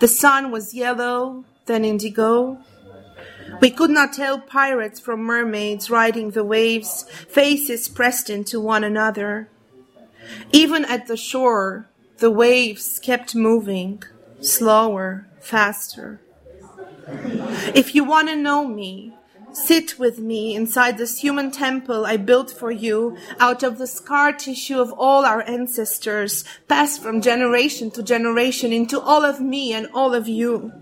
The 0.01 0.09
sun 0.09 0.51
was 0.51 0.73
yellow, 0.73 1.45
then 1.67 1.85
indigo. 1.85 2.59
We 3.61 3.71
could 3.71 3.91
not 3.91 4.15
tell 4.15 4.41
pirates 4.41 4.99
from 4.99 5.21
mermaids 5.21 5.91
riding 5.91 6.31
the 6.31 6.43
waves, 6.43 7.05
faces 7.29 7.87
pressed 7.87 8.31
into 8.31 8.59
one 8.59 8.83
another. 8.83 9.51
Even 10.53 10.87
at 10.87 11.07
the 11.07 11.19
shore, 11.19 11.87
the 12.17 12.31
waves 12.31 12.99
kept 12.99 13.35
moving, 13.35 14.03
slower, 14.41 15.29
faster. 15.39 16.19
If 17.75 17.95
you 17.95 18.05
want 18.05 18.29
to 18.29 18.37
know 18.37 18.67
me, 18.67 19.13
Sit 19.57 19.99
with 19.99 20.19
me 20.19 20.55
inside 20.55 20.99
this 20.99 21.19
human 21.19 21.51
temple 21.51 22.05
I 22.05 22.19
built 22.19 22.51
for 22.51 22.71
you 22.71 23.17
out 23.41 23.63
of 23.63 23.79
the 23.79 23.87
scar 23.87 24.35
tissue 24.35 24.79
of 24.79 24.93
all 24.93 25.25
our 25.25 25.41
ancestors, 25.49 26.45
passed 26.69 27.03
from 27.03 27.23
generation 27.23 27.91
to 27.93 28.03
generation 28.03 28.71
into 28.71 29.01
all 29.01 29.25
of 29.25 29.41
me 29.41 29.73
and 29.73 29.89
all 29.95 30.15
of 30.15 30.29
you. 30.29 30.73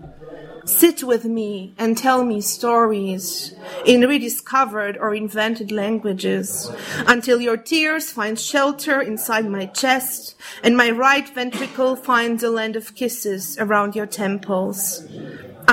Sit 0.65 1.03
with 1.03 1.23
me 1.23 1.73
and 1.77 1.97
tell 1.97 2.25
me 2.25 2.41
stories 2.41 3.55
in 3.85 4.01
rediscovered 4.01 4.97
or 4.97 5.15
invented 5.15 5.71
languages 5.71 6.69
until 7.07 7.39
your 7.39 7.57
tears 7.57 8.11
find 8.11 8.37
shelter 8.37 8.99
inside 9.01 9.49
my 9.49 9.67
chest 9.67 10.35
and 10.63 10.75
my 10.75 10.91
right 10.91 11.29
ventricle 11.29 11.95
finds 11.95 12.43
a 12.43 12.49
land 12.49 12.75
of 12.75 12.93
kisses 12.93 13.57
around 13.57 13.95
your 13.95 14.05
temples 14.05 15.07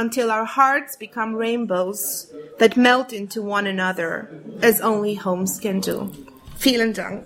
until 0.02 0.30
our 0.30 0.44
hearts 0.44 0.96
become 0.96 1.30
rainbows 1.34 2.26
that 2.58 2.76
melt 2.76 3.12
into 3.12 3.40
one 3.40 3.66
another 3.66 4.28
as 4.60 4.80
only 4.80 5.14
homes 5.14 5.60
can 5.60 5.80
do. 5.80 6.10
Vielen 6.56 6.92
Dank. 6.92 7.24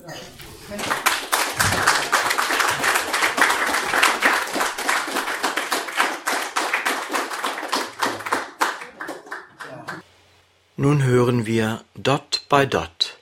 Nun 10.78 11.02
hören 11.02 11.47
wir 11.47 11.80
Dot 11.95 12.42
by 12.50 12.66
Dot. 12.66 13.16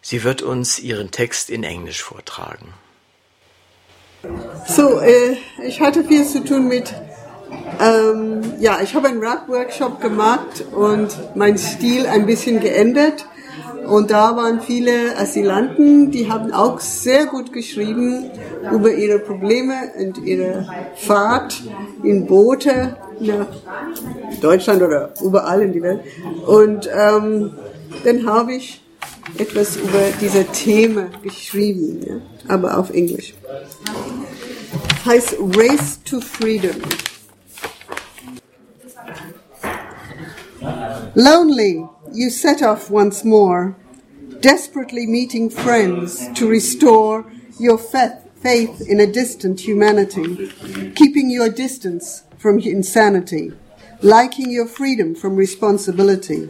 Sie 0.00 0.24
wird 0.24 0.40
uns 0.40 0.78
ihren 0.78 1.10
Text 1.10 1.50
in 1.50 1.64
Englisch 1.64 2.02
vortragen. 2.02 2.72
So, 4.66 5.00
äh, 5.00 5.36
ich 5.62 5.80
hatte 5.80 6.02
viel 6.04 6.24
zu 6.26 6.42
tun 6.44 6.66
mit, 6.66 6.94
ähm, 7.80 8.40
ja, 8.58 8.78
ich 8.82 8.94
habe 8.94 9.08
einen 9.08 9.20
Rap-Workshop 9.20 10.00
gemacht 10.00 10.64
und 10.72 11.36
meinen 11.36 11.58
Stil 11.58 12.06
ein 12.06 12.26
bisschen 12.26 12.60
geändert. 12.60 13.26
Und 13.86 14.10
da 14.10 14.36
waren 14.36 14.60
viele 14.60 15.16
Asylanten, 15.16 16.10
die 16.10 16.30
haben 16.30 16.52
auch 16.52 16.78
sehr 16.78 17.24
gut 17.24 17.52
geschrieben 17.54 18.30
über 18.70 18.92
ihre 18.92 19.18
Probleme 19.18 19.74
und 19.98 20.18
ihre 20.18 20.68
Fahrt 20.96 21.62
in 22.02 22.26
Boote 22.26 22.96
nach 23.20 23.46
Deutschland 24.42 24.82
oder 24.82 25.14
überall 25.22 25.62
in 25.62 25.72
die 25.72 25.80
Welt. 25.80 26.00
Und 26.46 26.88
ähm, 26.92 27.52
dann 28.04 28.26
habe 28.26 28.54
ich 28.54 28.82
etwas 29.38 29.76
über 29.76 30.02
diese 30.20 30.44
Themen 30.44 31.06
geschrieben, 31.22 32.00
ja, 32.06 32.54
aber 32.54 32.78
auf 32.78 32.90
Englisch. 32.90 33.34
Heißt 35.06 35.36
Race 35.56 36.00
to 36.04 36.20
Freedom. 36.20 36.76
Lonely, 41.18 41.84
you 42.12 42.30
set 42.30 42.62
off 42.62 42.90
once 42.90 43.24
more, 43.24 43.76
desperately 44.38 45.04
meeting 45.04 45.50
friends 45.50 46.28
to 46.34 46.48
restore 46.48 47.26
your 47.58 47.76
faith 47.76 48.80
in 48.88 49.00
a 49.00 49.12
distant 49.20 49.58
humanity, 49.58 50.48
keeping 50.94 51.28
your 51.28 51.48
distance 51.48 52.22
from 52.38 52.60
insanity, 52.60 53.50
liking 54.00 54.48
your 54.48 54.68
freedom 54.68 55.12
from 55.16 55.34
responsibility, 55.34 56.44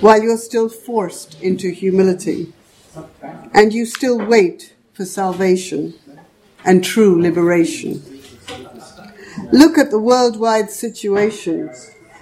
while 0.00 0.22
you're 0.22 0.38
still 0.38 0.70
forced 0.70 1.38
into 1.42 1.70
humility. 1.70 2.54
and 3.52 3.74
you 3.74 3.84
still 3.84 4.18
wait 4.18 4.74
for 4.94 5.04
salvation 5.04 5.92
and 6.64 6.82
true 6.82 7.20
liberation. 7.20 8.02
Look 9.52 9.76
at 9.76 9.90
the 9.90 9.98
worldwide 10.00 10.70
situation. 10.70 11.70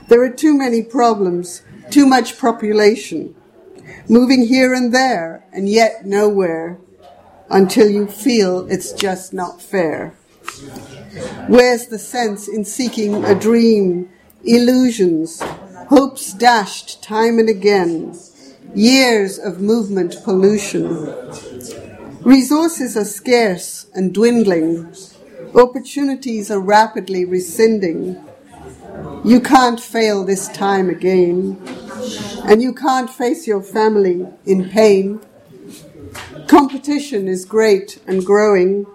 There 0.08 0.22
are 0.22 0.30
too 0.30 0.56
many 0.58 0.82
problems, 0.82 1.62
too 1.90 2.06
much 2.06 2.38
population, 2.38 3.34
moving 4.08 4.46
here 4.46 4.74
and 4.74 4.92
there 4.94 5.44
and 5.52 5.68
yet 5.68 6.06
nowhere 6.06 6.78
until 7.48 7.88
you 7.88 8.06
feel 8.06 8.70
it's 8.70 8.92
just 8.92 9.32
not 9.32 9.62
fair. 9.62 10.14
Where's 11.48 11.86
the 11.86 11.98
sense 11.98 12.48
in 12.48 12.64
seeking 12.64 13.24
a 13.24 13.34
dream, 13.34 14.10
illusions, 14.44 15.40
hopes 15.88 16.32
dashed 16.32 17.02
time 17.02 17.38
and 17.38 17.48
again, 17.48 18.18
years 18.74 19.38
of 19.38 19.60
movement 19.60 20.16
pollution? 20.24 20.86
Resources 22.22 22.96
are 22.96 23.04
scarce 23.04 23.86
and 23.94 24.12
dwindling. 24.12 24.92
Opportunities 25.54 26.50
are 26.50 26.60
rapidly 26.60 27.24
rescinding. 27.24 28.22
You 29.24 29.40
can't 29.40 29.80
fail 29.80 30.24
this 30.24 30.48
time 30.48 30.88
again. 30.88 31.60
And 32.44 32.62
you 32.62 32.72
can't 32.72 33.10
face 33.10 33.46
your 33.46 33.62
family 33.62 34.26
in 34.44 34.70
pain. 34.70 35.20
Competition 36.46 37.26
is 37.26 37.44
great 37.44 38.00
and 38.06 38.24
growing. 38.24 38.86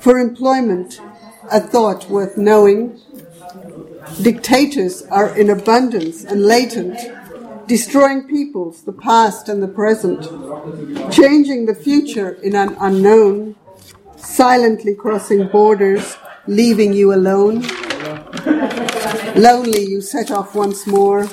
For 0.00 0.18
employment, 0.18 1.00
a 1.50 1.60
thought 1.60 2.10
worth 2.10 2.36
knowing. 2.36 3.00
Dictators 4.20 5.02
are 5.10 5.34
in 5.34 5.48
abundance 5.48 6.24
and 6.24 6.44
latent, 6.44 6.98
destroying 7.66 8.28
peoples, 8.28 8.82
the 8.82 8.92
past 8.92 9.48
and 9.48 9.62
the 9.62 9.68
present, 9.68 10.22
changing 11.10 11.64
the 11.64 11.74
future 11.74 12.32
in 12.42 12.54
an 12.54 12.76
unknown, 12.80 13.56
silently 14.16 14.94
crossing 14.94 15.48
borders, 15.48 16.18
leaving 16.46 16.92
you 16.92 17.14
alone. 17.14 17.62
Lonely, 19.34 19.84
you 19.84 20.00
set 20.00 20.30
off 20.30 20.54
once 20.54 20.86
more, 20.86 21.28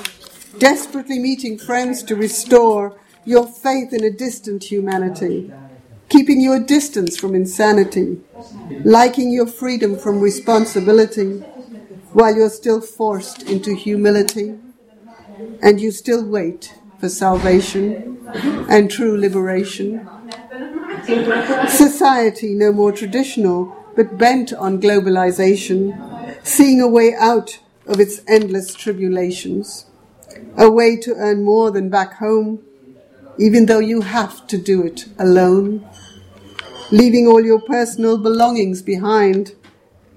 desperately 0.57 1.19
meeting 1.19 1.57
friends 1.57 2.03
to 2.03 2.15
restore 2.15 2.99
your 3.25 3.47
faith 3.47 3.93
in 3.93 4.03
a 4.03 4.09
distant 4.11 4.65
humanity, 4.71 5.51
keeping 6.09 6.41
your 6.41 6.59
distance 6.59 7.17
from 7.17 7.35
insanity, 7.35 8.21
liking 8.83 9.31
your 9.31 9.47
freedom 9.47 9.97
from 9.97 10.19
responsibility, 10.19 11.43
while 12.13 12.35
you're 12.35 12.49
still 12.49 12.81
forced 12.81 13.43
into 13.43 13.75
humility, 13.75 14.59
and 15.61 15.79
you 15.79 15.91
still 15.91 16.25
wait 16.25 16.73
for 16.99 17.09
salvation 17.09 18.01
and 18.69 18.89
true 18.91 19.17
liberation. 19.19 20.09
Society 21.67 22.53
no 22.53 22.71
more 22.71 22.91
traditional, 22.91 23.73
but 23.95 24.17
bent 24.17 24.53
on 24.53 24.79
globalization, 24.81 25.97
seeing 26.43 26.79
a 26.81 26.87
way 26.87 27.13
out 27.15 27.59
of 27.91 27.99
its 27.99 28.21
endless 28.27 28.73
tribulations, 28.73 29.85
a 30.57 30.71
way 30.71 30.95
to 30.95 31.13
earn 31.15 31.43
more 31.43 31.71
than 31.71 31.89
back 31.89 32.13
home, 32.13 32.63
even 33.37 33.65
though 33.65 33.79
you 33.79 34.01
have 34.01 34.47
to 34.47 34.57
do 34.57 34.83
it 34.83 35.05
alone, 35.19 35.85
leaving 36.89 37.27
all 37.27 37.43
your 37.43 37.59
personal 37.61 38.17
belongings 38.17 38.81
behind, 38.81 39.55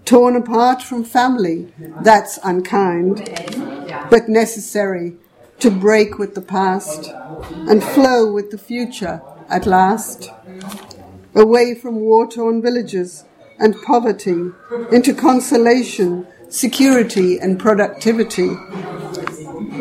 torn 0.04 0.37
apart 0.37 0.83
from 0.83 1.02
family. 1.02 1.73
That's 2.02 2.38
unkind, 2.45 3.28
but 4.09 4.28
necessary 4.28 5.16
to 5.59 5.71
break 5.71 6.19
with 6.19 6.35
the 6.35 6.43
past 6.43 7.11
and 7.69 7.83
flow 7.83 8.33
with 8.33 8.50
the 8.50 8.59
future 8.59 9.21
at 9.49 9.66
last, 9.66 10.31
away 11.35 11.75
from 11.75 11.96
war 11.96 12.31
torn 12.31 12.62
villages 12.62 13.25
and 13.59 13.75
poverty 13.83 14.51
into 14.92 15.14
consolation, 15.14 16.27
security, 16.55 17.37
and 17.40 17.59
productivity. 17.59 18.57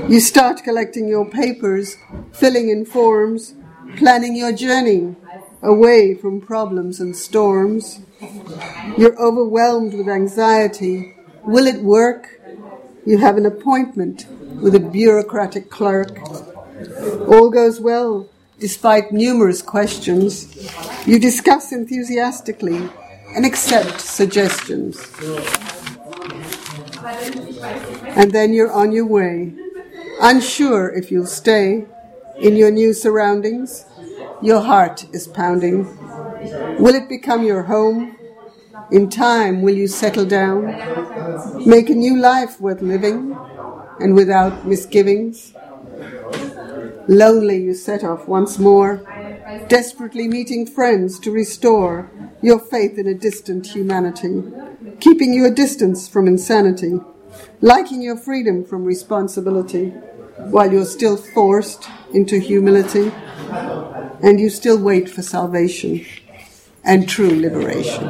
You 0.10 0.20
start 0.20 0.64
collecting 0.64 1.08
your 1.08 1.30
papers, 1.30 1.98
filling 2.32 2.70
in 2.70 2.84
forms, 2.84 3.54
planning 3.96 4.36
your 4.36 4.52
journey 4.52 5.16
away 5.62 6.16
from 6.16 6.42
problems 6.42 7.00
and 7.00 7.16
storms. 7.16 8.00
You're 8.98 9.16
overwhelmed 9.22 9.94
with 9.94 10.10
anxiety. 10.10 11.16
Will 11.44 11.68
it 11.68 11.84
work? 11.84 12.42
You 13.06 13.20
have 13.20 13.38
an 13.38 13.46
appointment 13.46 14.26
with 14.60 14.74
a 14.74 14.80
bureaucratic 14.80 15.70
clerk. 15.70 16.18
All 17.28 17.52
goes 17.52 17.80
well 17.80 18.28
despite 18.60 19.12
numerous 19.12 19.62
questions. 19.62 20.48
You 21.06 21.20
discuss 21.20 21.72
enthusiastically 21.72 22.90
and 23.36 23.46
accept 23.46 24.02
suggestions. 24.02 24.98
And 28.16 28.32
then 28.32 28.54
you're 28.54 28.72
on 28.72 28.92
your 28.92 29.06
way, 29.06 29.54
unsure 30.22 30.90
if 30.94 31.12
you'll 31.12 31.26
stay 31.26 31.86
in 32.40 32.56
your 32.56 32.72
new 32.72 32.94
surroundings. 32.94 33.86
Your 34.42 34.62
heart 34.62 35.06
is 35.14 35.28
pounding. 35.28 35.86
Will 36.80 36.96
it 36.96 37.10
become 37.10 37.44
your 37.44 37.64
home? 37.64 38.18
In 38.92 39.10
time, 39.10 39.62
will 39.62 39.74
you 39.76 39.88
settle 39.88 40.26
down? 40.26 40.66
Make 41.66 41.90
a 41.90 41.96
new 41.96 42.18
life 42.18 42.60
worth 42.62 42.82
living 42.82 43.36
and 44.00 44.14
without 44.16 44.66
misgivings? 44.66 45.54
Lonely, 47.08 47.62
you 47.64 47.74
set 47.74 48.04
off 48.04 48.28
once 48.28 48.60
more, 48.60 49.02
desperately 49.68 50.28
meeting 50.28 50.66
friends 50.66 51.20
to 51.20 51.32
restore 51.32 52.12
your 52.42 52.60
faith 52.60 52.98
in 52.98 53.08
a 53.08 53.14
distant 53.14 53.68
humanity, 53.68 54.44
keeping 55.00 55.34
your 55.34 55.52
distance 55.54 56.08
from 56.08 56.28
insanity, 56.28 57.00
liking 57.64 58.02
your 58.02 58.18
freedom 58.18 58.66
from 58.66 58.84
responsibility, 58.84 59.88
while 60.52 60.70
you're 60.70 60.84
still 60.84 61.16
forced 61.16 61.88
into 62.14 62.38
humility, 62.38 63.10
and 64.22 64.38
you 64.38 64.50
still 64.50 64.78
wait 64.78 65.10
for 65.10 65.22
salvation 65.22 66.06
and 66.84 67.08
true 67.08 67.30
liberation. 67.30 68.04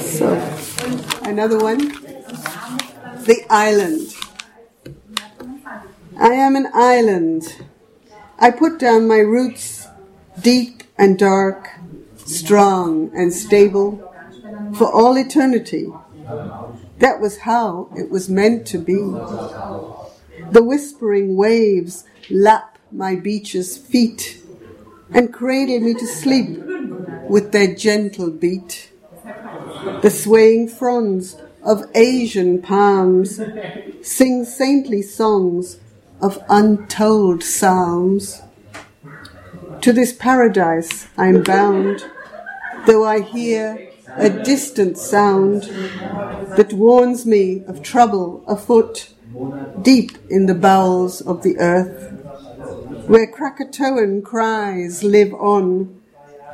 So, 0.00 0.28
another 1.24 1.58
one 1.58 1.80
the 3.24 3.44
island. 3.50 4.14
I 6.16 6.34
am 6.34 6.54
an 6.54 6.68
island. 6.72 7.42
I 8.38 8.52
put 8.52 8.78
down 8.78 9.08
my 9.08 9.18
roots 9.18 9.88
deep 10.40 10.84
and 10.96 11.18
dark, 11.18 11.68
strong 12.14 13.10
and 13.12 13.32
stable 13.32 14.05
for 14.76 14.92
all 14.92 15.16
eternity. 15.16 15.86
That 16.98 17.20
was 17.20 17.38
how 17.38 17.88
it 17.96 18.10
was 18.10 18.28
meant 18.28 18.66
to 18.68 18.78
be. 18.78 18.94
The 20.50 20.62
whispering 20.62 21.36
waves 21.36 22.04
lap 22.30 22.78
my 22.92 23.16
beach's 23.16 23.76
feet 23.76 24.42
and 25.10 25.32
cradle 25.32 25.80
me 25.80 25.94
to 25.94 26.06
sleep 26.06 26.60
with 27.28 27.52
their 27.52 27.74
gentle 27.74 28.30
beat. 28.30 28.90
The 30.02 30.10
swaying 30.10 30.68
fronds 30.68 31.36
of 31.62 31.84
Asian 31.94 32.62
palms 32.62 33.40
sing 34.02 34.44
saintly 34.44 35.02
songs 35.02 35.78
of 36.20 36.38
untold 36.48 37.42
psalms. 37.42 38.42
To 39.80 39.92
this 39.92 40.12
paradise 40.12 41.08
I'm 41.18 41.42
bound, 41.42 42.04
though 42.86 43.04
I 43.04 43.20
hear 43.20 43.85
a 44.18 44.30
distant 44.30 44.98
sound 44.98 45.62
that 46.56 46.72
warns 46.72 47.26
me 47.26 47.64
of 47.66 47.82
trouble 47.82 48.44
afoot 48.46 49.12
deep 49.82 50.18
in 50.30 50.46
the 50.46 50.54
bowels 50.54 51.20
of 51.20 51.42
the 51.42 51.58
earth, 51.58 52.12
where 53.08 53.26
Krakatoan 53.26 54.22
cries 54.22 55.02
live 55.04 55.32
on 55.34 56.00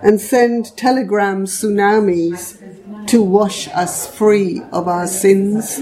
and 0.02 0.20
send 0.20 0.76
telegram 0.76 1.46
tsunamis 1.46 2.58
to 3.06 3.22
wash 3.22 3.68
us 3.68 4.06
free 4.06 4.60
of 4.72 4.88
our 4.88 5.06
sins. 5.06 5.80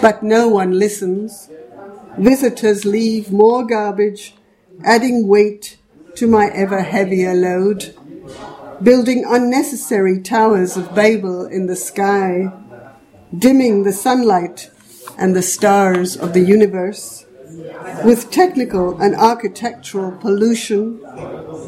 But 0.00 0.22
no 0.22 0.48
one 0.48 0.78
listens. 0.78 1.50
Visitors 2.18 2.84
leave 2.84 3.30
more 3.30 3.66
garbage, 3.66 4.34
adding 4.82 5.28
weight 5.28 5.76
to 6.16 6.26
my 6.26 6.48
ever 6.48 6.82
heavier 6.82 7.34
load, 7.34 7.94
building 8.82 9.24
unnecessary 9.28 10.20
towers 10.20 10.76
of 10.76 10.94
Babel 10.94 11.46
in 11.46 11.66
the 11.66 11.76
sky, 11.76 12.50
dimming 13.36 13.82
the 13.82 13.92
sunlight 13.92 14.70
and 15.18 15.36
the 15.36 15.42
stars 15.42 16.16
of 16.16 16.32
the 16.32 16.40
universe, 16.40 17.26
with 18.04 18.30
technical 18.30 18.98
and 19.00 19.14
architectural 19.14 20.12
pollution 20.12 21.00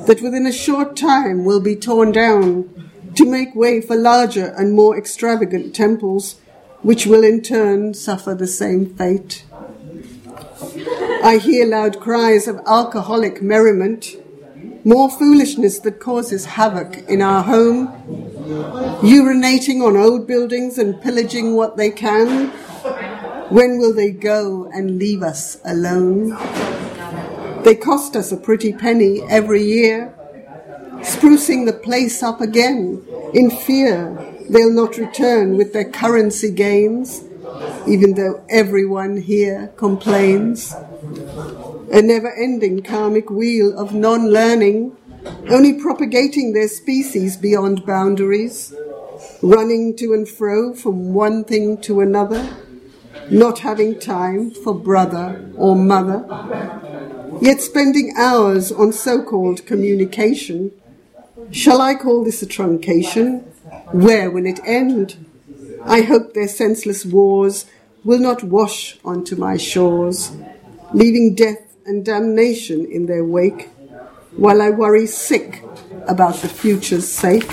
that 0.06 0.20
within 0.22 0.46
a 0.46 0.52
short 0.52 0.96
time 0.96 1.44
will 1.44 1.60
be 1.60 1.76
torn 1.76 2.12
down 2.12 2.68
to 3.14 3.26
make 3.26 3.54
way 3.54 3.80
for 3.80 3.94
larger 3.94 4.46
and 4.56 4.72
more 4.72 4.96
extravagant 4.96 5.74
temples, 5.74 6.40
which 6.80 7.06
will 7.06 7.22
in 7.22 7.42
turn 7.42 7.92
suffer 7.92 8.34
the 8.34 8.46
same 8.46 8.86
fate. 8.96 9.44
I 11.22 11.38
hear 11.38 11.66
loud 11.66 12.00
cries 12.00 12.48
of 12.48 12.60
alcoholic 12.66 13.42
merriment, 13.42 14.16
more 14.84 15.10
foolishness 15.10 15.78
that 15.80 16.00
causes 16.00 16.44
havoc 16.44 16.98
in 17.08 17.22
our 17.22 17.42
home, 17.42 17.88
urinating 19.00 19.86
on 19.86 19.96
old 19.96 20.26
buildings 20.26 20.78
and 20.78 21.00
pillaging 21.00 21.54
what 21.54 21.76
they 21.76 21.90
can. 21.90 22.48
When 23.50 23.78
will 23.78 23.94
they 23.94 24.10
go 24.10 24.70
and 24.72 24.98
leave 24.98 25.22
us 25.22 25.58
alone? 25.64 26.30
They 27.64 27.76
cost 27.76 28.16
us 28.16 28.32
a 28.32 28.36
pretty 28.36 28.72
penny 28.72 29.22
every 29.28 29.62
year, 29.62 30.14
sprucing 31.00 31.66
the 31.66 31.72
place 31.72 32.22
up 32.22 32.40
again 32.40 33.04
in 33.32 33.50
fear 33.50 34.32
they'll 34.48 34.72
not 34.72 34.96
return 34.98 35.56
with 35.56 35.72
their 35.72 35.88
currency 35.88 36.50
gains, 36.50 37.24
even 37.86 38.14
though 38.14 38.44
everyone 38.48 39.16
here 39.16 39.72
complains. 39.76 40.74
A 41.92 42.00
never 42.00 42.32
ending 42.32 42.82
karmic 42.82 43.28
wheel 43.28 43.78
of 43.78 43.92
non 43.92 44.30
learning, 44.30 44.96
only 45.50 45.74
propagating 45.74 46.54
their 46.54 46.68
species 46.68 47.36
beyond 47.36 47.84
boundaries, 47.84 48.72
running 49.42 49.94
to 49.96 50.14
and 50.14 50.26
fro 50.26 50.72
from 50.72 51.12
one 51.12 51.44
thing 51.44 51.76
to 51.82 52.00
another, 52.00 52.56
not 53.30 53.58
having 53.58 54.00
time 54.00 54.50
for 54.50 54.74
brother 54.74 55.52
or 55.54 55.76
mother, 55.76 56.24
yet 57.42 57.60
spending 57.60 58.14
hours 58.16 58.72
on 58.72 58.94
so 58.94 59.22
called 59.22 59.66
communication. 59.66 60.72
Shall 61.50 61.82
I 61.82 61.94
call 61.94 62.24
this 62.24 62.42
a 62.42 62.46
truncation? 62.46 63.42
Where 63.92 64.30
will 64.30 64.46
it 64.46 64.60
end? 64.64 65.26
I 65.84 66.00
hope 66.00 66.32
their 66.32 66.48
senseless 66.48 67.04
wars 67.04 67.66
will 68.02 68.18
not 68.18 68.42
wash 68.42 68.98
onto 69.04 69.36
my 69.36 69.58
shores, 69.58 70.32
leaving 70.94 71.34
death 71.34 71.71
and 71.86 72.04
damnation 72.04 72.84
in 72.84 73.06
their 73.06 73.24
wake, 73.24 73.68
while 74.36 74.62
I 74.62 74.70
worry 74.70 75.06
sick 75.06 75.62
about 76.06 76.36
the 76.36 76.48
future's 76.48 77.08
sake. 77.08 77.48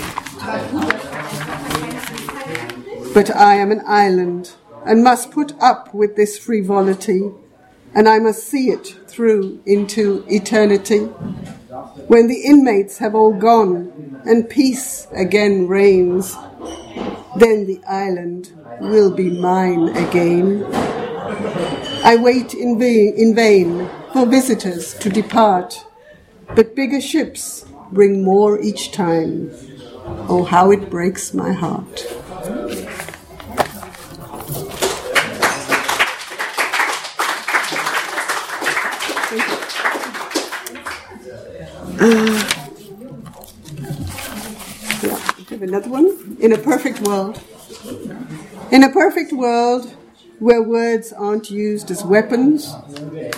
But 3.12 3.34
I 3.34 3.56
am 3.56 3.72
an 3.72 3.82
island 3.86 4.52
and 4.86 5.04
must 5.04 5.30
put 5.30 5.52
up 5.60 5.92
with 5.92 6.16
this 6.16 6.38
frivolity, 6.38 7.30
and 7.94 8.08
I 8.08 8.18
must 8.18 8.44
see 8.44 8.70
it 8.70 8.96
through 9.08 9.60
into 9.66 10.24
eternity. 10.28 11.00
When 12.06 12.28
the 12.28 12.42
inmates 12.42 12.98
have 12.98 13.14
all 13.14 13.32
gone 13.32 14.22
and 14.24 14.48
peace 14.48 15.06
again 15.12 15.68
reigns, 15.68 16.34
then 17.36 17.66
the 17.66 17.80
island 17.88 18.52
will 18.80 19.10
be 19.10 19.30
mine 19.30 19.88
again. 19.96 20.64
I 22.02 22.16
wait 22.16 22.54
in 22.54 22.78
vain, 22.78 23.14
in 23.16 23.34
vain 23.34 23.90
for 24.12 24.26
visitors 24.26 24.94
to 24.94 25.08
depart, 25.08 25.84
but 26.56 26.74
bigger 26.74 27.00
ships 27.00 27.64
bring 27.92 28.24
more 28.24 28.60
each 28.60 28.92
time. 28.92 29.50
Oh, 30.28 30.42
how 30.42 30.70
it 30.72 30.90
breaks 30.90 31.32
my 31.32 31.52
heart. 31.52 32.06
Ah. 42.02 42.56
Yeah, 45.02 45.18
have 45.50 45.62
another 45.62 45.90
one. 45.90 46.36
In 46.40 46.52
a 46.52 46.58
perfect 46.58 47.00
world. 47.00 47.40
In 48.72 48.82
a 48.82 48.90
perfect 48.90 49.32
world 49.32 49.94
where 50.40 50.62
words 50.62 51.12
aren't 51.12 51.50
used 51.50 51.90
as 51.90 52.02
weapons, 52.02 52.72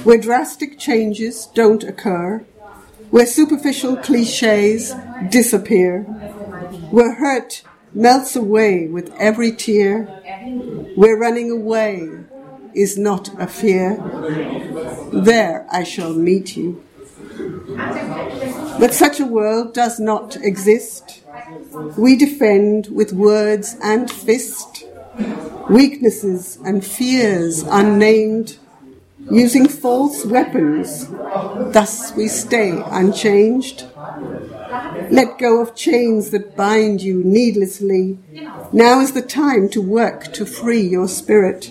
where 0.04 0.18
drastic 0.18 0.78
changes 0.78 1.46
don't 1.46 1.82
occur, 1.82 2.38
where 3.10 3.26
superficial 3.26 3.96
cliches 3.96 4.94
disappear, 5.28 6.02
where 6.90 7.14
hurt 7.14 7.62
melts 7.92 8.36
away 8.36 8.86
with 8.86 9.12
every 9.18 9.50
tear, 9.52 10.04
where 10.94 11.16
running 11.16 11.50
away 11.50 12.08
is 12.72 12.96
not 12.96 13.28
a 13.38 13.48
fear, 13.48 13.96
there 15.12 15.66
I 15.70 15.82
shall 15.82 16.14
meet 16.14 16.56
you. 16.56 16.82
But 18.78 18.94
such 18.94 19.18
a 19.20 19.26
world 19.26 19.74
does 19.74 19.98
not 19.98 20.36
exist. 20.36 21.22
We 21.98 22.16
defend 22.16 22.86
with 22.86 23.12
words 23.12 23.76
and 23.82 24.10
fist 24.10 24.86
weaknesses 25.68 26.58
and 26.64 26.84
fears 26.84 27.62
unnamed, 27.62 28.58
using 29.30 29.68
false 29.68 30.24
weapons. 30.24 31.08
Thus 31.72 32.14
we 32.14 32.28
stay 32.28 32.82
unchanged. 32.86 33.86
Let 35.10 35.38
go 35.38 35.60
of 35.60 35.74
chains 35.74 36.30
that 36.30 36.56
bind 36.56 37.02
you 37.02 37.22
needlessly. 37.22 38.18
Now 38.72 39.00
is 39.00 39.12
the 39.12 39.22
time 39.22 39.68
to 39.70 39.82
work 39.82 40.32
to 40.34 40.46
free 40.46 40.80
your 40.80 41.08
spirit. 41.08 41.70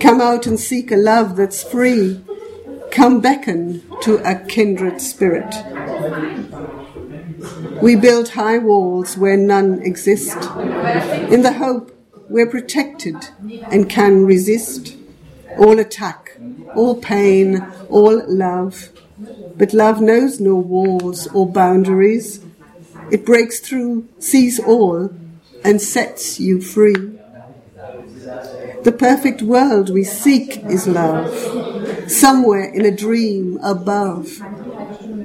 Come 0.00 0.20
out 0.20 0.46
and 0.46 0.58
seek 0.58 0.90
a 0.90 0.96
love 0.96 1.36
that's 1.36 1.62
free. 1.62 2.20
Come 2.90 3.20
beckon 3.20 3.82
to 4.02 4.16
a 4.28 4.36
kindred 4.46 5.00
spirit. 5.00 5.54
We 7.82 7.96
build 7.96 8.30
high 8.30 8.58
walls 8.58 9.18
where 9.18 9.36
none 9.36 9.82
exist, 9.82 10.36
in 10.36 11.42
the 11.42 11.54
hope 11.58 11.93
we're 12.28 12.46
protected 12.50 13.28
and 13.70 13.88
can 13.88 14.24
resist 14.24 14.96
all 15.58 15.78
attack, 15.78 16.38
all 16.74 16.96
pain, 16.96 17.66
all 17.88 18.22
love. 18.28 18.90
But 19.58 19.72
love 19.72 20.00
knows 20.00 20.40
no 20.40 20.56
walls 20.56 21.26
or 21.28 21.48
boundaries. 21.50 22.40
It 23.10 23.24
breaks 23.26 23.60
through, 23.60 24.08
sees 24.18 24.58
all, 24.58 25.10
and 25.64 25.80
sets 25.80 26.40
you 26.40 26.60
free. 26.60 27.18
The 28.84 28.92
perfect 28.92 29.42
world 29.42 29.90
we 29.90 30.04
seek 30.04 30.58
is 30.68 30.86
love, 30.86 32.10
somewhere 32.10 32.64
in 32.64 32.84
a 32.84 32.90
dream 32.94 33.58
above. 33.62 34.40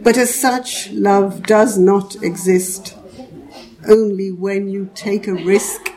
But 0.03 0.17
as 0.17 0.33
such, 0.33 0.91
love 0.91 1.43
does 1.43 1.77
not 1.77 2.15
exist. 2.23 2.95
Only 3.87 4.31
when 4.31 4.69
you 4.69 4.89
take 4.95 5.27
a 5.27 5.33
risk, 5.33 5.91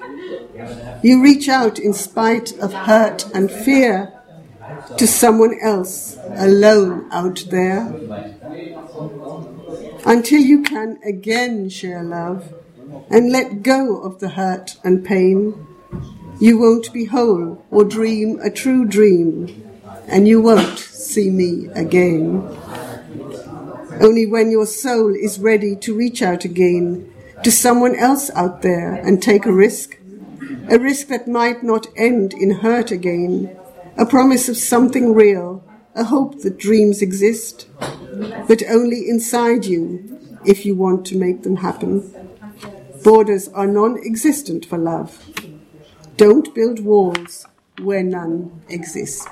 you 1.03 1.23
reach 1.23 1.49
out 1.49 1.79
in 1.79 1.93
spite 1.93 2.59
of 2.59 2.73
hurt 2.73 3.27
and 3.35 3.51
fear 3.51 4.13
to 4.97 5.07
someone 5.07 5.59
else 5.63 6.17
alone 6.37 7.09
out 7.13 7.45
there. 7.51 7.87
Until 10.05 10.41
you 10.41 10.63
can 10.63 10.99
again 11.05 11.69
share 11.69 12.03
love 12.03 12.53
and 13.11 13.31
let 13.31 13.63
go 13.63 14.03
of 14.03 14.21
the 14.21 14.31
hurt 14.31 14.77
and 14.85 15.05
pain, 15.05 15.67
you 16.41 16.59
won't 16.59 16.93
be 16.93 17.05
whole 17.05 17.65
or 17.71 17.85
dream 17.85 18.41
a 18.41 18.51
true 18.51 18.85
dream, 18.85 19.63
and 20.09 20.27
you 20.27 20.41
won't 20.41 20.79
see 20.79 21.31
me 21.31 21.69
again. 21.75 22.43
Only 24.01 24.27
when 24.27 24.51
your 24.51 24.67
soul 24.67 25.15
is 25.15 25.39
ready 25.39 25.77
to 25.77 25.95
reach 25.95 26.23
out 26.23 26.45
again 26.45 27.13
to 27.45 27.53
someone 27.53 27.95
else 27.95 28.31
out 28.31 28.63
there 28.63 28.95
and 28.95 29.23
take 29.23 29.47
a 29.47 29.53
risk, 29.53 29.99
a 30.69 30.79
risk 30.79 31.09
that 31.09 31.29
might 31.29 31.63
not 31.63 31.87
end 31.97 32.33
in 32.35 32.51
hurt 32.51 32.91
again, 32.91 33.57
a 33.97 34.07
promise 34.07 34.49
of 34.49 34.57
something 34.57 35.15
real, 35.15 35.65
a 35.95 36.05
hope 36.05 36.41
that 36.41 36.59
dreams 36.59 37.03
exist, 37.03 37.69
but 38.49 38.63
only 38.69 39.09
inside 39.09 39.65
you 39.65 40.19
if 40.47 40.65
you 40.65 40.75
want 40.75 41.05
to 41.07 41.17
make 41.17 41.43
them 41.43 41.57
happen. 41.57 42.13
Borders 43.03 43.49
are 43.49 43.67
non 43.67 43.99
existent 44.05 44.65
for 44.65 44.79
love. 44.79 45.19
Don't 46.17 46.55
build 46.55 46.81
walls 46.81 47.47
where 47.81 48.03
none 48.03 48.63
exist. 48.69 49.29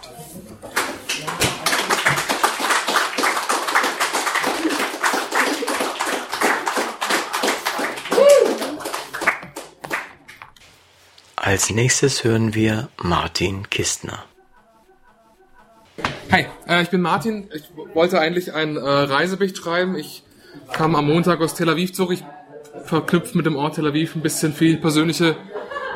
Als 11.42 11.70
nächstes 11.70 12.22
hören 12.22 12.55
wir 12.55 12.90
Martin 13.03 13.70
Kistner. 13.70 14.26
Hi, 16.31 16.44
äh, 16.68 16.83
ich 16.83 16.90
bin 16.90 17.00
Martin. 17.00 17.48
Ich 17.55 17.64
wollte 17.94 18.20
eigentlich 18.20 18.53
einen 18.53 18.76
äh, 18.76 18.81
Reisebericht 18.81 19.57
schreiben. 19.57 19.96
Ich 19.96 20.22
kam 20.74 20.94
am 20.94 21.07
Montag 21.07 21.40
aus 21.40 21.55
Tel 21.55 21.70
Aviv 21.70 21.94
zurück. 21.94 22.12
Ich 22.12 22.24
verknüpft 22.85 23.35
mit 23.35 23.46
dem 23.46 23.57
Ort 23.57 23.76
Tel 23.76 23.87
Aviv 23.87 24.16
ein 24.16 24.20
bisschen 24.20 24.53
viel 24.53 24.76
persönliche 24.76 25.35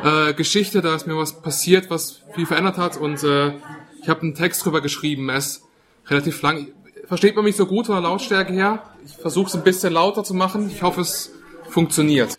äh, 0.03 0.33
Geschichte. 0.33 0.81
Da 0.81 0.95
ist 0.95 1.05
mir 1.05 1.15
was 1.15 1.39
passiert, 1.43 1.91
was 1.91 2.21
viel 2.33 2.47
verändert 2.47 2.77
hat. 2.77 2.97
Und 2.97 3.21
äh, 3.21 3.53
ich 4.01 4.09
habe 4.09 4.21
einen 4.21 4.33
Text 4.33 4.65
drüber 4.65 4.81
geschrieben. 4.81 5.29
Er 5.29 5.37
ist 5.37 5.61
relativ 6.07 6.41
lang. 6.41 6.69
Versteht 7.07 7.35
man 7.35 7.45
mich 7.45 7.55
so 7.55 7.67
gut 7.67 7.85
von 7.85 7.93
der 7.93 8.01
Lautstärke 8.01 8.51
her? 8.51 8.81
Ich 9.05 9.13
versuche 9.13 9.49
es 9.49 9.53
ein 9.53 9.63
bisschen 9.63 9.93
lauter 9.93 10.23
zu 10.23 10.33
machen. 10.33 10.71
Ich 10.71 10.81
hoffe, 10.81 11.01
es 11.01 11.33
funktioniert. 11.69 12.35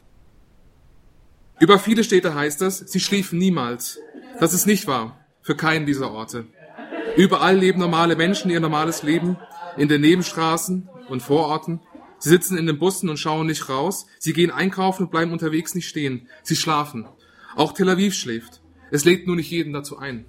Über 1.58 1.78
viele 1.78 2.04
Städte 2.04 2.34
heißt 2.34 2.60
es, 2.62 2.78
sie 2.78 3.00
schliefen 3.00 3.38
niemals. 3.38 3.98
Das 4.40 4.52
ist 4.52 4.66
nicht 4.66 4.86
wahr. 4.86 5.18
Für 5.40 5.56
keinen 5.56 5.86
dieser 5.86 6.10
Orte. 6.10 6.46
Überall 7.16 7.56
leben 7.56 7.80
normale 7.80 8.14
Menschen 8.14 8.50
ihr 8.50 8.60
normales 8.60 9.02
Leben, 9.02 9.38
in 9.78 9.88
den 9.88 10.02
Nebenstraßen 10.02 10.88
und 11.08 11.22
Vororten. 11.22 11.80
Sie 12.18 12.28
sitzen 12.28 12.58
in 12.58 12.66
den 12.66 12.78
Bussen 12.78 13.08
und 13.08 13.18
schauen 13.18 13.46
nicht 13.46 13.68
raus. 13.70 14.06
Sie 14.18 14.34
gehen 14.34 14.50
einkaufen 14.50 15.04
und 15.04 15.10
bleiben 15.10 15.32
unterwegs 15.32 15.74
nicht 15.74 15.88
stehen. 15.88 16.28
Sie 16.42 16.56
schlafen. 16.56 17.06
Auch 17.54 17.72
Tel 17.72 17.88
Aviv 17.88 18.14
schläft. 18.14 18.60
Es 18.90 19.04
lädt 19.04 19.26
nur 19.26 19.36
nicht 19.36 19.50
jeden 19.50 19.72
dazu 19.72 19.98
ein. 19.98 20.26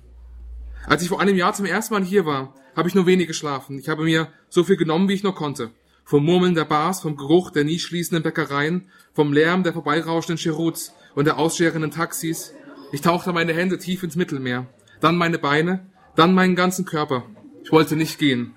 Als 0.86 1.02
ich 1.02 1.10
vor 1.10 1.20
einem 1.20 1.36
Jahr 1.36 1.54
zum 1.54 1.66
ersten 1.66 1.94
Mal 1.94 2.04
hier 2.04 2.26
war, 2.26 2.54
habe 2.76 2.88
ich 2.88 2.96
nur 2.96 3.06
wenig 3.06 3.28
geschlafen. 3.28 3.80
Ich 3.80 3.90
habe 3.90 4.04
mir 4.04 4.30
so 4.48 4.64
viel 4.64 4.78
genommen, 4.78 5.10
wie 5.10 5.14
ich 5.14 5.24
nur 5.24 5.36
konnte. 5.36 5.72
Vom 6.06 6.24
Murmeln 6.24 6.56
der 6.56 6.64
Bars, 6.64 7.02
vom 7.02 7.18
Geruch 7.18 7.52
der 7.52 7.66
nie 7.66 7.80
schließenden 7.80 8.24
Bäckereien, 8.24 8.90
vom 9.14 9.34
Lärm 9.34 9.64
der 9.64 9.74
vorbeirauschenden 9.74 10.38
Cheruts 10.38 10.94
und 11.18 11.26
der 11.26 11.40
ausscherenden 11.40 11.90
Taxis. 11.90 12.54
Ich 12.92 13.02
tauchte 13.02 13.34
meine 13.34 13.52
Hände 13.52 13.80
tief 13.80 14.04
ins 14.04 14.16
Mittelmeer, 14.16 14.68
dann 15.02 15.18
meine 15.18 15.40
Beine, 15.40 15.88
dann 16.16 16.36
meinen 16.36 16.56
ganzen 16.56 16.86
Körper. 16.86 17.24
Ich 17.64 17.72
wollte 17.72 17.96
nicht 17.96 18.20
gehen. 18.20 18.54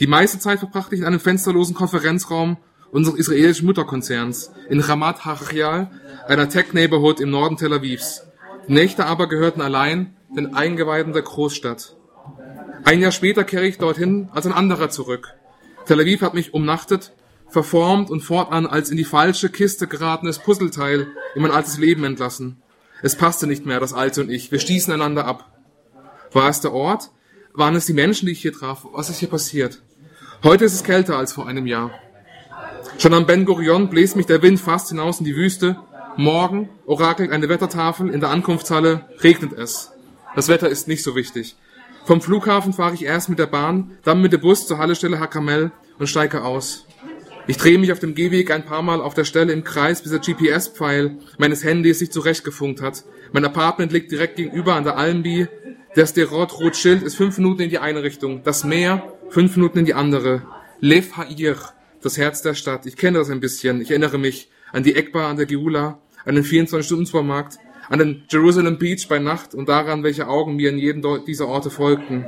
Die 0.00 0.06
meiste 0.06 0.38
Zeit 0.38 0.60
verbrachte 0.60 0.94
ich 0.94 1.02
in 1.02 1.06
einem 1.06 1.20
fensterlosen 1.20 1.74
Konferenzraum 1.74 2.56
unseres 2.90 3.18
israelischen 3.18 3.66
Mutterkonzerns 3.66 4.50
in 4.70 4.80
Ramat 4.80 5.26
Hachal, 5.26 5.90
einer 6.26 6.48
Tech-Neighborhood 6.48 7.20
im 7.20 7.28
Norden 7.28 7.58
Tel 7.58 7.74
Avivs. 7.74 8.22
Die 8.66 8.72
Nächte 8.72 9.04
aber 9.04 9.28
gehörten 9.28 9.60
allein 9.60 10.16
den 10.34 10.54
Eingeweihten 10.54 11.12
der 11.12 11.20
Großstadt. 11.22 11.96
Ein 12.84 13.00
Jahr 13.00 13.12
später 13.12 13.44
kehre 13.44 13.66
ich 13.66 13.76
dorthin 13.76 14.30
als 14.32 14.46
ein 14.46 14.54
anderer 14.54 14.88
zurück. 14.88 15.34
Tel 15.84 16.00
Aviv 16.00 16.22
hat 16.22 16.32
mich 16.32 16.54
umnachtet, 16.54 17.12
verformt 17.54 18.10
und 18.10 18.20
fortan 18.20 18.66
als 18.66 18.90
in 18.90 18.98
die 18.98 19.04
falsche 19.04 19.48
Kiste 19.48 19.86
geratenes 19.86 20.38
Puzzleteil 20.40 21.06
in 21.34 21.40
mein 21.40 21.52
altes 21.52 21.78
Leben 21.78 22.04
entlassen. 22.04 22.60
Es 23.00 23.16
passte 23.16 23.46
nicht 23.46 23.64
mehr, 23.64 23.80
das 23.80 23.94
Alte 23.94 24.20
und 24.20 24.30
ich. 24.30 24.52
Wir 24.52 24.58
stießen 24.58 24.92
einander 24.92 25.24
ab. 25.24 25.50
War 26.32 26.50
es 26.50 26.60
der 26.60 26.72
Ort? 26.72 27.10
Waren 27.54 27.76
es 27.76 27.86
die 27.86 27.92
Menschen, 27.92 28.26
die 28.26 28.32
ich 28.32 28.42
hier 28.42 28.52
traf? 28.52 28.86
Was 28.92 29.08
ist 29.08 29.20
hier 29.20 29.30
passiert? 29.30 29.82
Heute 30.42 30.64
ist 30.64 30.74
es 30.74 30.84
kälter 30.84 31.16
als 31.16 31.32
vor 31.32 31.46
einem 31.46 31.66
Jahr. 31.66 31.92
Schon 32.98 33.14
am 33.14 33.26
Ben 33.26 33.44
Gurion 33.44 33.88
bläst 33.88 34.16
mich 34.16 34.26
der 34.26 34.42
Wind 34.42 34.60
fast 34.60 34.88
hinaus 34.88 35.20
in 35.20 35.24
die 35.24 35.36
Wüste. 35.36 35.76
Morgen 36.16 36.68
orakelt 36.86 37.30
eine 37.30 37.48
Wettertafel 37.48 38.10
in 38.10 38.20
der 38.20 38.30
Ankunftshalle, 38.30 39.08
regnet 39.22 39.52
es. 39.52 39.92
Das 40.34 40.48
Wetter 40.48 40.68
ist 40.68 40.88
nicht 40.88 41.02
so 41.02 41.14
wichtig. 41.14 41.56
Vom 42.04 42.20
Flughafen 42.20 42.72
fahre 42.72 42.94
ich 42.94 43.04
erst 43.04 43.28
mit 43.28 43.38
der 43.38 43.46
Bahn, 43.46 43.92
dann 44.02 44.20
mit 44.20 44.32
dem 44.32 44.40
Bus 44.40 44.66
zur 44.66 44.78
Haltestelle 44.78 45.20
Hakamel 45.20 45.70
und 45.98 46.08
steige 46.08 46.42
aus. 46.42 46.86
Ich 47.46 47.58
drehe 47.58 47.78
mich 47.78 47.92
auf 47.92 47.98
dem 47.98 48.14
Gehweg 48.14 48.50
ein 48.50 48.64
paar 48.64 48.80
Mal 48.80 49.02
auf 49.02 49.12
der 49.12 49.24
Stelle 49.24 49.52
im 49.52 49.64
Kreis, 49.64 50.02
bis 50.02 50.12
der 50.12 50.20
GPS-Pfeil 50.20 51.18
meines 51.36 51.62
Handys 51.62 51.98
sich 51.98 52.10
zurechtgefunkt 52.10 52.80
hat. 52.80 53.04
Mein 53.32 53.44
Apartment 53.44 53.92
liegt 53.92 54.10
direkt 54.10 54.36
gegenüber 54.36 54.74
an 54.74 54.84
der 54.84 54.96
Almby. 54.96 55.46
Der 55.94 56.06
Sterot-Rotschild 56.06 57.02
ist 57.02 57.16
fünf 57.16 57.36
Minuten 57.36 57.62
in 57.62 57.70
die 57.70 57.78
eine 57.78 58.02
Richtung. 58.02 58.42
Das 58.44 58.64
Meer 58.64 59.12
fünf 59.28 59.56
Minuten 59.56 59.80
in 59.80 59.84
die 59.84 59.92
andere. 59.92 60.42
Lev 60.80 61.18
Ha'ir, 61.18 61.56
das 62.00 62.16
Herz 62.16 62.40
der 62.40 62.54
Stadt. 62.54 62.86
Ich 62.86 62.96
kenne 62.96 63.18
das 63.18 63.28
ein 63.28 63.40
bisschen. 63.40 63.82
Ich 63.82 63.90
erinnere 63.90 64.18
mich 64.18 64.48
an 64.72 64.82
die 64.82 64.94
Eckbar 64.94 65.28
an 65.28 65.36
der 65.36 65.46
Geula, 65.46 65.98
an 66.24 66.36
den 66.36 66.44
24-Stunden-Supermarkt, 66.44 67.58
an 67.90 67.98
den 67.98 68.24
Jerusalem 68.30 68.78
Beach 68.78 69.06
bei 69.06 69.18
Nacht 69.18 69.54
und 69.54 69.68
daran, 69.68 70.02
welche 70.02 70.28
Augen 70.28 70.56
mir 70.56 70.70
in 70.70 70.78
jedem 70.78 71.24
dieser 71.26 71.46
Orte 71.46 71.68
folgten. 71.68 72.24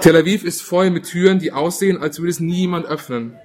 Tel 0.00 0.16
Aviv 0.16 0.44
ist 0.44 0.62
voll 0.62 0.90
mit 0.90 1.04
Türen, 1.04 1.38
die 1.38 1.52
aussehen, 1.52 1.98
als 1.98 2.18
würde 2.18 2.30
es 2.30 2.40
niemand 2.40 2.86
öffnen. 2.86 3.36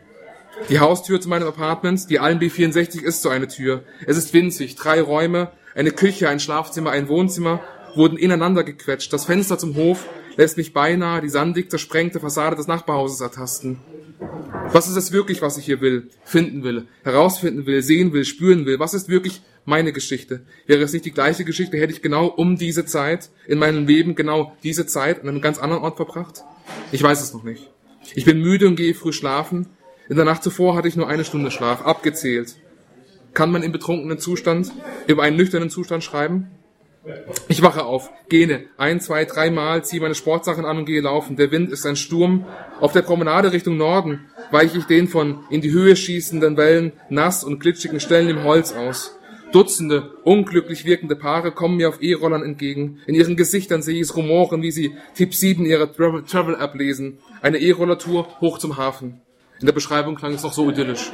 Die 0.69 0.79
Haustür 0.79 1.19
zu 1.19 1.29
meinem 1.29 1.47
Apartment, 1.47 2.09
die 2.09 2.19
Alm 2.19 2.39
B64 2.39 3.01
ist 3.01 3.21
so 3.21 3.29
eine 3.29 3.47
Tür. 3.47 3.83
Es 4.05 4.17
ist 4.17 4.33
winzig, 4.33 4.75
drei 4.75 5.01
Räume, 5.01 5.51
eine 5.75 5.91
Küche, 5.91 6.29
ein 6.29 6.39
Schlafzimmer, 6.39 6.91
ein 6.91 7.07
Wohnzimmer 7.07 7.61
wurden 7.95 8.17
ineinander 8.17 8.63
gequetscht. 8.63 9.11
Das 9.11 9.25
Fenster 9.25 9.57
zum 9.57 9.75
Hof 9.75 10.05
lässt 10.37 10.57
mich 10.57 10.73
beinahe 10.73 11.21
die 11.21 11.29
sandig 11.29 11.69
zersprengte 11.69 12.19
Fassade 12.19 12.55
des 12.55 12.67
Nachbarhauses 12.67 13.19
ertasten. 13.21 13.79
Was 14.71 14.87
ist 14.87 14.95
es 14.95 15.11
wirklich, 15.11 15.41
was 15.41 15.57
ich 15.57 15.65
hier 15.65 15.81
will, 15.81 16.09
finden 16.23 16.63
will, 16.63 16.87
herausfinden 17.03 17.65
will, 17.65 17.81
sehen 17.81 18.13
will, 18.13 18.23
spüren 18.23 18.65
will? 18.65 18.79
Was 18.79 18.93
ist 18.93 19.09
wirklich 19.09 19.41
meine 19.65 19.91
Geschichte? 19.91 20.41
Wäre 20.67 20.83
es 20.83 20.93
nicht 20.93 21.05
die 21.05 21.11
gleiche 21.11 21.43
Geschichte, 21.43 21.77
hätte 21.77 21.91
ich 21.91 22.01
genau 22.01 22.27
um 22.27 22.55
diese 22.55 22.85
Zeit 22.85 23.29
in 23.47 23.59
meinem 23.59 23.85
Leben 23.87 24.15
genau 24.15 24.55
diese 24.63 24.85
Zeit 24.85 25.21
an 25.21 25.27
einem 25.27 25.41
ganz 25.41 25.57
anderen 25.57 25.83
Ort 25.83 25.97
verbracht? 25.97 26.43
Ich 26.91 27.03
weiß 27.03 27.21
es 27.21 27.33
noch 27.33 27.43
nicht. 27.43 27.69
Ich 28.15 28.25
bin 28.25 28.39
müde 28.39 28.67
und 28.67 28.75
gehe 28.75 28.93
früh 28.93 29.11
schlafen. 29.11 29.67
In 30.11 30.17
der 30.17 30.25
Nacht 30.25 30.43
zuvor 30.43 30.75
hatte 30.75 30.89
ich 30.89 30.97
nur 30.97 31.07
eine 31.07 31.23
Stunde 31.23 31.51
Schlaf, 31.51 31.85
abgezählt. 31.85 32.57
Kann 33.33 33.49
man 33.49 33.63
im 33.63 33.71
betrunkenen 33.71 34.19
Zustand 34.19 34.69
über 35.07 35.23
einen 35.23 35.37
nüchternen 35.37 35.69
Zustand 35.69 36.03
schreiben? 36.03 36.51
Ich 37.47 37.61
wache 37.61 37.85
auf, 37.85 38.09
gähne, 38.27 38.65
ein, 38.75 38.99
zwei, 38.99 39.23
dreimal, 39.23 39.85
ziehe 39.85 40.01
meine 40.01 40.13
Sportsachen 40.13 40.65
an 40.65 40.79
und 40.79 40.85
gehe 40.85 40.99
laufen. 40.99 41.37
Der 41.37 41.49
Wind 41.51 41.71
ist 41.71 41.85
ein 41.85 41.95
Sturm. 41.95 42.45
Auf 42.81 42.91
der 42.91 43.03
Promenade 43.03 43.53
Richtung 43.53 43.77
Norden 43.77 44.25
weiche 44.51 44.79
ich 44.79 44.83
den 44.83 45.07
von 45.07 45.45
in 45.49 45.61
die 45.61 45.71
Höhe 45.71 45.95
schießenden 45.95 46.57
Wellen 46.57 46.91
nass 47.07 47.45
und 47.45 47.61
glitschigen 47.61 48.01
Stellen 48.01 48.27
im 48.27 48.43
Holz 48.43 48.73
aus. 48.73 49.17
Dutzende 49.53 50.11
unglücklich 50.25 50.83
wirkende 50.83 51.15
Paare 51.15 51.53
kommen 51.53 51.77
mir 51.77 51.87
auf 51.87 52.01
E-Rollern 52.01 52.43
entgegen. 52.43 52.99
In 53.07 53.15
ihren 53.15 53.37
Gesichtern 53.37 53.81
sehe 53.81 53.95
ich 53.95 54.01
es 54.01 54.17
rumoren, 54.17 54.61
wie 54.61 54.71
sie 54.71 54.91
Tipp 55.15 55.33
7 55.33 55.65
ihrer 55.65 55.89
Travel-App 55.93 56.75
lesen. 56.75 57.19
Eine 57.41 57.59
E-Roller-Tour 57.59 58.27
hoch 58.41 58.57
zum 58.57 58.75
Hafen. 58.75 59.21
In 59.61 59.67
der 59.67 59.73
Beschreibung 59.73 60.15
klang 60.15 60.33
es 60.33 60.41
noch 60.41 60.53
so 60.53 60.69
idyllisch. 60.69 61.11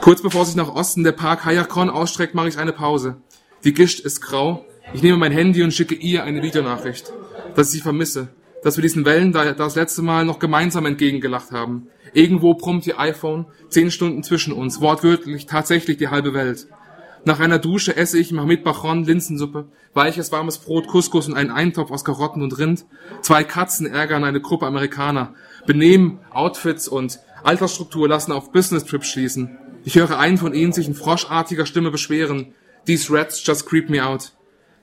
Kurz 0.00 0.22
bevor 0.22 0.46
sich 0.46 0.56
nach 0.56 0.74
Osten 0.74 1.04
der 1.04 1.12
Park 1.12 1.44
Hayakon 1.44 1.90
ausstreckt, 1.90 2.34
mache 2.34 2.48
ich 2.48 2.58
eine 2.58 2.72
Pause. 2.72 3.18
Die 3.62 3.74
Gischt 3.74 4.00
ist 4.00 4.22
grau. 4.22 4.64
Ich 4.94 5.02
nehme 5.02 5.18
mein 5.18 5.30
Handy 5.30 5.62
und 5.62 5.74
schicke 5.74 5.94
ihr 5.94 6.24
eine 6.24 6.42
Videonachricht, 6.42 7.12
dass 7.54 7.68
ich 7.68 7.72
sie 7.74 7.80
vermisse, 7.80 8.28
dass 8.64 8.78
wir 8.78 8.82
diesen 8.82 9.04
Wellen 9.04 9.32
da 9.32 9.52
das 9.52 9.74
letzte 9.74 10.00
Mal 10.00 10.24
noch 10.24 10.38
gemeinsam 10.38 10.86
entgegengelacht 10.86 11.52
haben. 11.52 11.88
Irgendwo 12.14 12.54
brummt 12.54 12.86
ihr 12.86 12.98
iPhone, 12.98 13.46
zehn 13.68 13.90
Stunden 13.90 14.22
zwischen 14.22 14.54
uns, 14.54 14.80
wortwörtlich 14.80 15.44
tatsächlich 15.44 15.98
die 15.98 16.08
halbe 16.08 16.32
Welt. 16.32 16.68
Nach 17.24 17.38
einer 17.38 17.58
Dusche 17.58 17.96
esse 17.96 18.18
ich 18.18 18.32
Mahmit 18.32 18.64
Bachon 18.64 19.04
Linsensuppe, 19.04 19.66
weiches 19.92 20.32
warmes 20.32 20.56
Brot, 20.56 20.88
Couscous 20.88 21.28
und 21.28 21.34
einen 21.34 21.50
Eintopf 21.50 21.90
aus 21.90 22.04
Karotten 22.04 22.42
und 22.42 22.58
Rind. 22.58 22.86
Zwei 23.20 23.44
Katzen 23.44 23.86
ärgern 23.86 24.24
eine 24.24 24.40
Gruppe 24.40 24.66
Amerikaner. 24.66 25.34
Benehmen, 25.66 26.18
Outfits 26.30 26.88
und 26.88 27.20
Altersstruktur 27.42 28.08
lassen 28.08 28.32
auf 28.32 28.52
Business 28.52 28.84
Trips 28.84 29.08
schließen. 29.08 29.58
Ich 29.84 29.94
höre 29.94 30.18
einen 30.18 30.38
von 30.38 30.54
ihnen 30.54 30.72
sich 30.72 30.86
in 30.86 30.94
froschartiger 30.94 31.66
Stimme 31.66 31.90
beschweren. 31.90 32.54
These 32.86 33.12
rats 33.12 33.44
just 33.44 33.66
creep 33.66 33.88
me 33.88 34.04
out. 34.04 34.32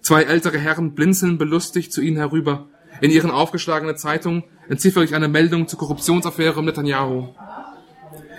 Zwei 0.01 0.23
ältere 0.23 0.57
Herren 0.57 0.93
blinzeln 0.95 1.37
belustigt 1.37 1.91
zu 1.91 2.01
ihnen 2.01 2.17
herüber. 2.17 2.67
In 3.01 3.11
ihren 3.11 3.29
aufgeschlagenen 3.29 3.97
Zeitungen 3.97 4.43
entziffere 4.69 5.03
ich 5.03 5.13
eine 5.13 5.27
Meldung 5.27 5.67
zur 5.67 5.79
Korruptionsaffäre 5.79 6.59
um 6.59 6.65
Netanyahu. 6.65 7.29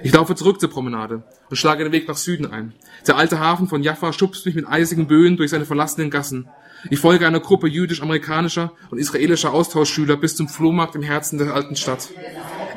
Ich 0.03 0.13
laufe 0.13 0.35
zurück 0.35 0.61
zur 0.61 0.71
Promenade 0.71 1.23
und 1.51 1.57
schlage 1.57 1.85
den 1.85 1.93
Weg 1.93 2.07
nach 2.07 2.17
Süden 2.17 2.47
ein. 2.47 2.73
Der 3.07 3.17
alte 3.17 3.41
Hafen 3.41 3.67
von 3.67 3.83
Jaffa 3.83 4.13
schubst 4.13 4.47
mich 4.47 4.55
mit 4.55 4.69
eisigen 4.69 5.07
Böen 5.07 5.37
durch 5.37 5.51
seine 5.51 5.65
verlassenen 5.65 6.11
Gassen. 6.11 6.49
Ich 6.91 7.01
folge 7.01 7.27
einer 7.27 7.41
Gruppe 7.41 7.69
jüdisch-amerikanischer 7.69 8.73
und 8.91 8.99
israelischer 8.99 9.53
Austauschschüler 9.53 10.17
bis 10.17 10.37
zum 10.37 10.49
Flohmarkt 10.49 10.95
im 10.95 11.03
Herzen 11.03 11.39
der 11.39 11.55
alten 11.55 11.77
Stadt. 11.77 12.11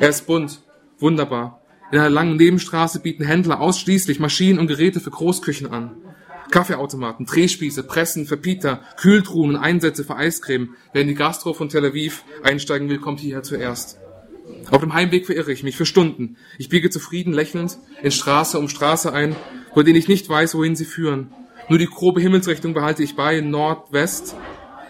Er 0.00 0.08
ist 0.08 0.26
bunt, 0.26 0.62
wunderbar. 0.98 1.60
In 1.92 1.98
einer 1.98 2.10
langen 2.10 2.36
Nebenstraße 2.36 3.00
bieten 3.00 3.24
Händler 3.24 3.60
ausschließlich 3.60 4.18
Maschinen 4.18 4.58
und 4.58 4.66
Geräte 4.66 5.00
für 5.00 5.10
Großküchen 5.10 5.70
an. 5.70 5.96
Kaffeeautomaten, 6.50 7.26
Drehspieße, 7.26 7.82
Pressen 7.84 8.26
für 8.26 8.36
Pita, 8.36 8.80
Kühltruhen 8.96 9.50
und 9.50 9.56
Einsätze 9.56 10.04
für 10.04 10.16
Eiscreme. 10.16 10.74
Wer 10.92 11.02
in 11.02 11.08
die 11.08 11.14
Gastro 11.14 11.54
von 11.54 11.68
Tel 11.68 11.84
Aviv 11.84 12.24
einsteigen 12.42 12.88
will, 12.88 12.98
kommt 12.98 13.20
hierher 13.20 13.42
zuerst. 13.42 13.98
Auf 14.70 14.80
dem 14.80 14.94
Heimweg 14.94 15.26
verirre 15.26 15.52
ich 15.52 15.62
mich 15.62 15.76
für 15.76 15.86
Stunden. 15.86 16.36
Ich 16.58 16.68
biege 16.68 16.90
zufrieden 16.90 17.32
lächelnd 17.32 17.78
in 18.02 18.10
Straße 18.10 18.58
um 18.58 18.68
Straße 18.68 19.12
ein, 19.12 19.36
vor 19.72 19.84
denen 19.84 19.96
ich 19.96 20.08
nicht 20.08 20.28
weiß, 20.28 20.54
wohin 20.54 20.76
sie 20.76 20.84
führen. 20.84 21.32
Nur 21.68 21.78
die 21.78 21.86
grobe 21.86 22.20
Himmelsrichtung 22.20 22.74
behalte 22.74 23.02
ich 23.02 23.16
bei, 23.16 23.40
Nordwest. 23.40 24.36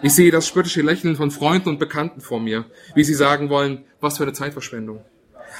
Ich 0.01 0.13
sehe 0.13 0.31
das 0.31 0.47
spöttische 0.47 0.81
Lächeln 0.81 1.15
von 1.15 1.31
Freunden 1.31 1.69
und 1.69 1.79
Bekannten 1.79 2.19
vor 2.19 2.39
mir, 2.39 2.65
wie 2.95 3.03
sie 3.03 3.13
sagen 3.13 3.49
wollen, 3.49 3.85
was 4.01 4.17
für 4.17 4.23
eine 4.23 4.33
Zeitverschwendung. 4.33 5.05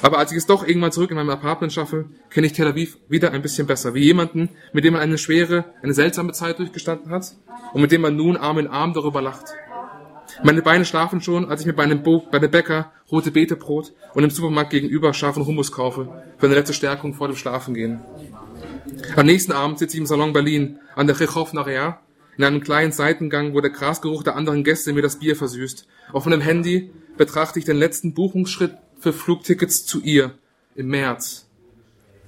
Aber 0.02 0.18
als 0.18 0.32
ich 0.32 0.38
es 0.38 0.46
doch 0.46 0.66
irgendwann 0.66 0.92
zurück 0.92 1.10
in 1.10 1.16
meinem 1.16 1.30
Apartment 1.30 1.72
schaffe, 1.72 2.06
kenne 2.28 2.46
ich 2.46 2.52
Tel 2.52 2.66
Aviv 2.66 2.98
wieder 3.08 3.32
ein 3.32 3.42
bisschen 3.42 3.66
besser. 3.66 3.94
Wie 3.94 4.02
jemanden, 4.02 4.50
mit 4.72 4.84
dem 4.84 4.94
man 4.94 5.02
eine 5.02 5.18
schwere, 5.18 5.64
eine 5.82 5.94
seltsame 5.94 6.32
Zeit 6.32 6.58
durchgestanden 6.58 7.10
hat 7.10 7.34
und 7.72 7.80
mit 7.80 7.92
dem 7.92 8.00
man 8.02 8.16
nun 8.16 8.36
Arm 8.36 8.58
in 8.58 8.66
Arm 8.66 8.92
darüber 8.92 9.22
lacht. 9.22 9.54
Meine 10.42 10.62
Beine 10.62 10.84
schlafen 10.84 11.20
schon, 11.20 11.48
als 11.48 11.60
ich 11.60 11.66
mir 11.66 11.74
bei 11.74 11.84
einem, 11.84 12.02
Bo 12.02 12.24
bei 12.30 12.38
einem 12.38 12.50
Bäcker 12.50 12.92
rote 13.10 13.30
Beetebrot 13.30 13.92
und 14.14 14.24
im 14.24 14.30
Supermarkt 14.30 14.70
gegenüber 14.70 15.14
scharfen 15.14 15.46
Hummus 15.46 15.70
kaufe, 15.70 16.08
für 16.38 16.46
eine 16.46 16.56
letzte 16.56 16.74
Stärkung 16.74 17.14
vor 17.14 17.28
dem 17.28 17.36
Schlafengehen. 17.36 18.00
Am 19.16 19.26
nächsten 19.26 19.52
Abend 19.52 19.78
sitze 19.78 19.96
ich 19.96 20.00
im 20.00 20.06
Salon 20.06 20.32
Berlin, 20.32 20.78
an 20.94 21.06
der 21.06 21.16
Chechov 21.16 21.52
Naria, 21.52 22.00
in 22.36 22.44
einem 22.44 22.60
kleinen 22.60 22.92
Seitengang, 22.92 23.54
wo 23.54 23.60
der 23.60 23.70
Grasgeruch 23.70 24.22
der 24.22 24.36
anderen 24.36 24.64
Gäste 24.64 24.92
mir 24.92 25.02
das 25.02 25.18
Bier 25.18 25.36
versüßt. 25.36 25.86
Auf 26.12 26.26
meinem 26.26 26.40
Handy 26.40 26.90
betrachte 27.16 27.58
ich 27.58 27.64
den 27.64 27.76
letzten 27.76 28.14
Buchungsschritt 28.14 28.74
für 28.98 29.12
Flugtickets 29.12 29.86
zu 29.86 30.00
ihr 30.00 30.34
im 30.74 30.88
März. 30.88 31.46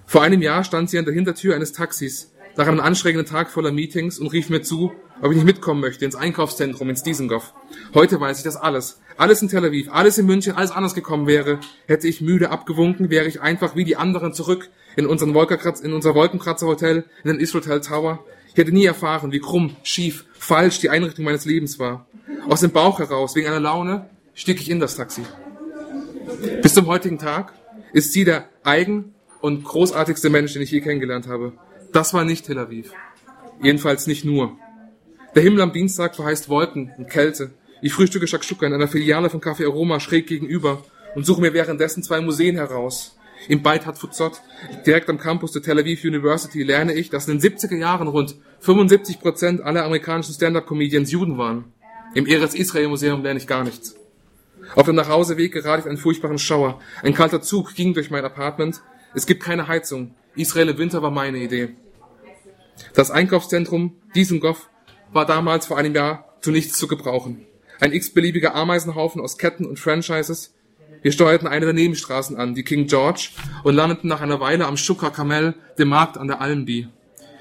Vor 0.07 0.23
einem 0.23 0.43
Jahr 0.43 0.63
stand 0.63 0.91
sie 0.91 0.99
an 0.99 1.05
der 1.05 1.15
Hintertür 1.15 1.55
eines 1.55 1.73
Taxis 1.73 2.33
nach 2.57 2.69
einem 2.69 2.81
anstrengenden 2.81 3.27
Tag 3.27 3.51
voller 3.51 3.73
Meetings 3.73 4.19
und 4.19 4.29
rief 4.29 4.49
mir 4.49 4.63
zu, 4.63 4.93
ob 5.21 5.31
ich 5.31 5.37
nicht 5.37 5.47
mitkommen 5.47 5.81
möchte 5.81 6.05
ins 6.05 6.15
Einkaufszentrum, 6.15 6.89
ins 6.89 7.03
Dizengoff. 7.03 7.53
Heute 7.95 8.21
weiß 8.21 8.39
ich 8.39 8.45
das 8.45 8.57
alles. 8.57 9.01
Alles 9.17 9.43
in 9.43 9.49
Tel 9.49 9.65
Aviv, 9.65 9.89
alles 9.91 10.19
in 10.19 10.27
München, 10.27 10.55
alles 10.55 10.71
anders 10.71 10.95
gekommen 10.95 11.27
wäre, 11.27 11.59
hätte 11.87 12.07
ich 12.07 12.21
müde 12.21 12.51
abgewunken, 12.51 13.11
wäre 13.11 13.27
ich 13.27 13.41
einfach 13.41 13.77
wie 13.77 13.85
die 13.85 13.97
anderen 13.97 14.33
zurück 14.33 14.71
in, 14.97 15.07
unseren 15.07 15.35
Wolkenkratz, 15.35 15.81
in 15.81 15.93
unser 15.93 16.15
Wolkenkratzer-Hotel, 16.15 17.05
in 17.23 17.31
den 17.31 17.41
Israel 17.41 17.81
Tower. 17.81 18.25
Ich 18.49 18.57
hätte 18.57 18.73
nie 18.73 18.87
erfahren, 18.87 19.33
wie 19.33 19.41
krumm, 19.41 19.77
schief, 19.83 20.25
falsch 20.33 20.81
die 20.81 20.91
Einrichtung 20.91 21.25
meines 21.25 21.45
Lebens 21.45 21.79
war. 21.79 22.07
Aus 22.49 22.61
dem 22.61 22.71
Bauch 22.71 22.99
heraus, 22.99 23.37
wegen 23.37 23.47
einer 23.47 23.61
Laune, 23.61 24.09
stieg 24.35 24.61
ich 24.61 24.71
in 24.71 24.81
das 24.81 24.97
Taxi. 24.97 25.23
Bis 26.63 26.75
zum 26.75 26.87
heutigen 26.87 27.19
Tag 27.19 27.53
ist 27.93 28.13
sie 28.13 28.25
der 28.25 28.49
eigen 28.65 29.15
und 29.41 29.65
großartigste 29.65 30.31
Mensch, 30.31 30.55
den 30.55 30.63
ich 30.63 30.71
je 30.71 30.81
kennengelernt 30.81 31.29
habe. 31.29 31.53
Das 31.93 32.15
war 32.15 32.25
nicht 32.25 32.47
Tel 32.47 32.59
Aviv. 32.59 32.93
Jedenfalls 33.63 34.07
nicht 34.07 34.25
nur. 34.25 34.57
Der 35.35 35.43
Himmel 35.43 35.61
am 35.61 35.73
Dienstag 35.73 36.17
verheißt 36.17 36.49
Wolken 36.49 36.93
und 36.97 37.11
Kälte. 37.11 37.51
Ich 37.83 37.93
frühstücke 37.93 38.27
Shakshuka 38.27 38.67
in 38.67 38.73
einer 38.73 38.89
Filiale 38.89 39.31
von 39.31 39.41
Café 39.41 39.67
Aroma 39.67 40.01
schräg 40.01 40.27
gegenüber 40.27 40.83
und 41.15 41.27
suche 41.27 41.41
mir 41.41 41.53
währenddessen 41.53 42.03
zwei 42.03 42.21
Museen 42.21 42.57
heraus. 42.57 43.16
Im 43.49 43.63
Beit 43.63 43.87
Hatfutzot, 43.87 44.41
direkt 44.87 45.09
am 45.09 45.19
Campus 45.19 45.53
der 45.53 45.63
Tel 45.63 45.79
Aviv 45.79 46.05
University, 46.05 46.63
lerne 46.63 46.95
ich, 46.95 47.11
dass 47.11 47.29
in 47.29 47.39
den 47.39 47.53
70er 47.53 47.77
Jahren 47.77 48.09
rund 48.09 48.37
75 48.61 49.21
Prozent 49.21 49.61
aller 49.63 49.85
amerikanischen 49.85 50.35
Stand-Up-Comedians 50.35 51.13
Juden 51.13 51.39
waren. 51.39 51.73
Im 52.15 52.27
Eretz 52.27 52.55
Israel 52.55 52.89
Museum 52.89 53.23
lerne 53.23 53.39
ich 53.39 53.47
gar 53.47 53.63
nichts. 53.63 53.95
Auf 54.75 54.87
dem 54.87 54.97
Nachhauseweg 54.97 55.53
gerate 55.53 55.83
ich 55.83 55.89
einen 55.89 55.99
furchtbaren 55.99 56.39
Schauer. 56.39 56.81
Ein 57.03 57.15
kalter 57.15 57.41
Zug 57.43 57.75
ging 57.75 57.95
durch 57.95 58.11
mein 58.11 58.25
Apartment. 58.25 58.83
Es 59.15 59.27
gibt 59.27 59.43
keine 59.43 59.69
Heizung. 59.69 60.15
Israel 60.35 60.71
im 60.71 60.79
Winter 60.79 61.03
war 61.03 61.11
meine 61.11 61.39
Idee. 61.39 61.77
Das 62.95 63.11
Einkaufszentrum 63.11 63.97
Dizengoff 64.15 64.69
war 65.13 65.25
damals 65.25 65.67
vor 65.67 65.79
einem 65.79 65.95
Jahr 65.95 66.37
zu 66.41 66.51
nichts 66.51 66.79
zu 66.79 66.89
gebrauchen. 66.89 67.47
Ein 67.81 67.93
x-beliebiger 67.93 68.55
Ameisenhaufen 68.55 69.21
aus 69.21 69.39
Ketten 69.39 69.67
und 69.67 69.79
Franchises. 69.79 70.55
Wir 71.03 71.13
steuerten 71.13 71.49
eine 71.49 71.67
der 71.67 71.75
Nebenstraßen 71.75 72.37
an, 72.37 72.55
die 72.55 72.65
King 72.65 72.87
George, 72.87 73.31
und 73.63 73.75
landeten 73.75 74.09
nach 74.09 74.21
einer 74.21 74.41
Weile 74.41 74.67
am 74.67 74.77
Shukra 74.77 75.11
Kamel, 75.11 75.55
dem 75.79 75.89
Markt 75.89 76.19
an 76.19 76.29
der 76.29 76.41
Allenby. 76.41 76.89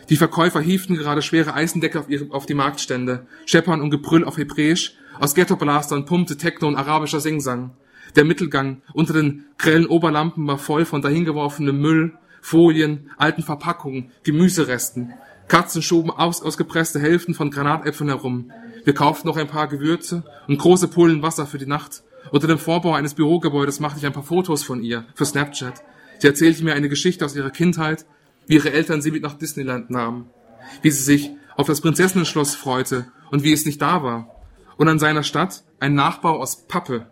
Die 0.09 0.17
Verkäufer 0.17 0.61
hieften 0.61 0.95
gerade 0.95 1.21
schwere 1.21 1.53
Eisendecke 1.53 1.99
auf, 1.99 2.09
ihre, 2.09 2.31
auf 2.31 2.45
die 2.45 2.53
Marktstände, 2.53 3.25
Scheppern 3.45 3.81
und 3.81 3.89
Gebrüll 3.89 4.23
auf 4.23 4.37
Hebräisch, 4.37 4.95
aus 5.19 5.33
Ghetto-Blastern 5.33 6.05
pumpte 6.05 6.37
Techno 6.37 6.67
und 6.67 6.75
arabischer 6.75 7.19
Singsang. 7.19 7.71
Der 8.15 8.25
Mittelgang 8.25 8.81
unter 8.93 9.13
den 9.13 9.45
grellen 9.57 9.87
Oberlampen 9.87 10.45
war 10.47 10.57
voll 10.57 10.85
von 10.85 11.01
dahingeworfenem 11.01 11.79
Müll, 11.79 12.13
Folien, 12.41 13.09
alten 13.17 13.41
Verpackungen, 13.41 14.11
Gemüseresten. 14.23 15.13
Katzen 15.47 15.81
schoben 15.81 16.11
aus, 16.11 16.41
ausgepresste 16.41 16.99
Hälften 16.99 17.33
von 17.33 17.49
Granatäpfeln 17.49 18.09
herum. 18.09 18.51
Wir 18.83 18.93
kauften 18.93 19.27
noch 19.27 19.37
ein 19.37 19.47
paar 19.47 19.67
Gewürze 19.67 20.23
und 20.47 20.59
große 20.59 20.87
Pullen 20.87 21.23
Wasser 21.23 21.47
für 21.47 21.57
die 21.57 21.65
Nacht. 21.65 22.03
Unter 22.31 22.47
dem 22.47 22.57
Vorbau 22.57 22.93
eines 22.93 23.13
Bürogebäudes 23.13 23.79
machte 23.79 23.99
ich 23.99 24.05
ein 24.05 24.13
paar 24.13 24.23
Fotos 24.23 24.63
von 24.63 24.81
ihr 24.81 25.05
für 25.15 25.25
Snapchat. 25.25 25.83
Sie 26.19 26.27
erzählte 26.27 26.63
mir 26.63 26.73
eine 26.73 26.89
Geschichte 26.89 27.25
aus 27.25 27.35
ihrer 27.35 27.51
Kindheit, 27.51 28.05
wie 28.47 28.55
ihre 28.55 28.71
Eltern 28.71 29.01
sie 29.01 29.11
mit 29.11 29.23
nach 29.23 29.37
Disneyland 29.37 29.89
nahmen, 29.89 30.29
wie 30.81 30.91
sie 30.91 31.03
sich 31.03 31.31
auf 31.55 31.67
das 31.67 31.81
Prinzessinnenschloss 31.81 32.55
freute 32.55 33.07
und 33.31 33.43
wie 33.43 33.53
es 33.53 33.65
nicht 33.65 33.81
da 33.81 34.03
war. 34.03 34.29
Und 34.77 34.87
an 34.89 34.99
seiner 34.99 35.23
Stadt 35.23 35.63
ein 35.79 35.93
Nachbau 35.93 36.39
aus 36.39 36.67
Pappe. 36.67 37.07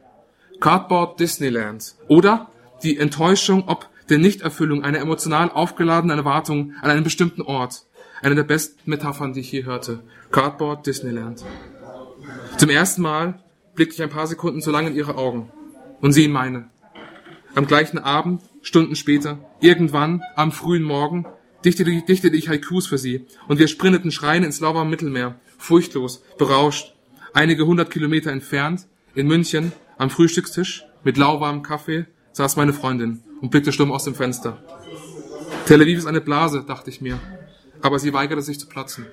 Cardboard 0.59 1.19
Disneyland. 1.19 1.95
Oder 2.07 2.49
die 2.83 2.97
Enttäuschung 2.97 3.67
ob 3.67 3.89
der 4.09 4.17
Nichterfüllung 4.17 4.83
einer 4.83 4.99
emotional 4.99 5.49
aufgeladenen 5.49 6.17
Erwartung 6.17 6.73
an 6.81 6.91
einem 6.91 7.03
bestimmten 7.03 7.41
Ort. 7.41 7.85
Eine 8.21 8.35
der 8.35 8.43
besten 8.43 8.89
Metaphern, 8.89 9.33
die 9.33 9.41
ich 9.41 9.51
je 9.51 9.63
hörte. 9.65 10.03
Cardboard 10.31 10.85
Disneyland. 10.85 11.43
Zum 12.57 12.69
ersten 12.69 13.01
Mal 13.01 13.42
blickte 13.75 13.95
ich 13.95 14.03
ein 14.03 14.09
paar 14.09 14.27
Sekunden 14.27 14.61
zu 14.61 14.71
lang 14.71 14.87
in 14.87 14.95
ihre 14.95 15.15
Augen 15.15 15.51
und 16.01 16.11
sie 16.11 16.25
in 16.25 16.31
meine. 16.31 16.69
Am 17.55 17.67
gleichen 17.67 17.99
Abend, 17.99 18.41
Stunden 18.61 18.95
später, 18.95 19.39
irgendwann, 19.59 20.21
am 20.35 20.51
frühen 20.51 20.83
Morgen, 20.83 21.25
dichtete, 21.63 22.01
dichtete 22.01 22.35
ich 22.35 22.49
Haikus 22.49 22.87
für 22.87 22.97
sie 22.97 23.25
und 23.47 23.59
wir 23.59 23.67
sprinteten 23.67 24.11
schreien 24.11 24.43
ins 24.43 24.59
lauwarme 24.59 24.89
Mittelmeer, 24.89 25.39
furchtlos, 25.57 26.23
berauscht, 26.37 26.93
einige 27.33 27.65
hundert 27.65 27.91
Kilometer 27.91 28.31
entfernt, 28.31 28.87
in 29.15 29.27
München, 29.27 29.71
am 29.97 30.09
Frühstückstisch, 30.09 30.85
mit 31.03 31.17
lauwarmem 31.17 31.63
Kaffee, 31.63 32.05
saß 32.31 32.55
meine 32.55 32.73
Freundin 32.73 33.21
und 33.41 33.51
blickte 33.51 33.71
stumm 33.71 33.91
aus 33.91 34.05
dem 34.05 34.15
Fenster. 34.15 34.63
Tel 35.65 35.81
Aviv 35.81 35.99
ist 35.99 36.07
eine 36.07 36.21
Blase, 36.21 36.63
dachte 36.67 36.89
ich 36.89 37.01
mir, 37.01 37.19
aber 37.81 37.99
sie 37.99 38.13
weigerte 38.13 38.41
sich 38.41 38.59
zu 38.59 38.67
platzen. 38.67 39.05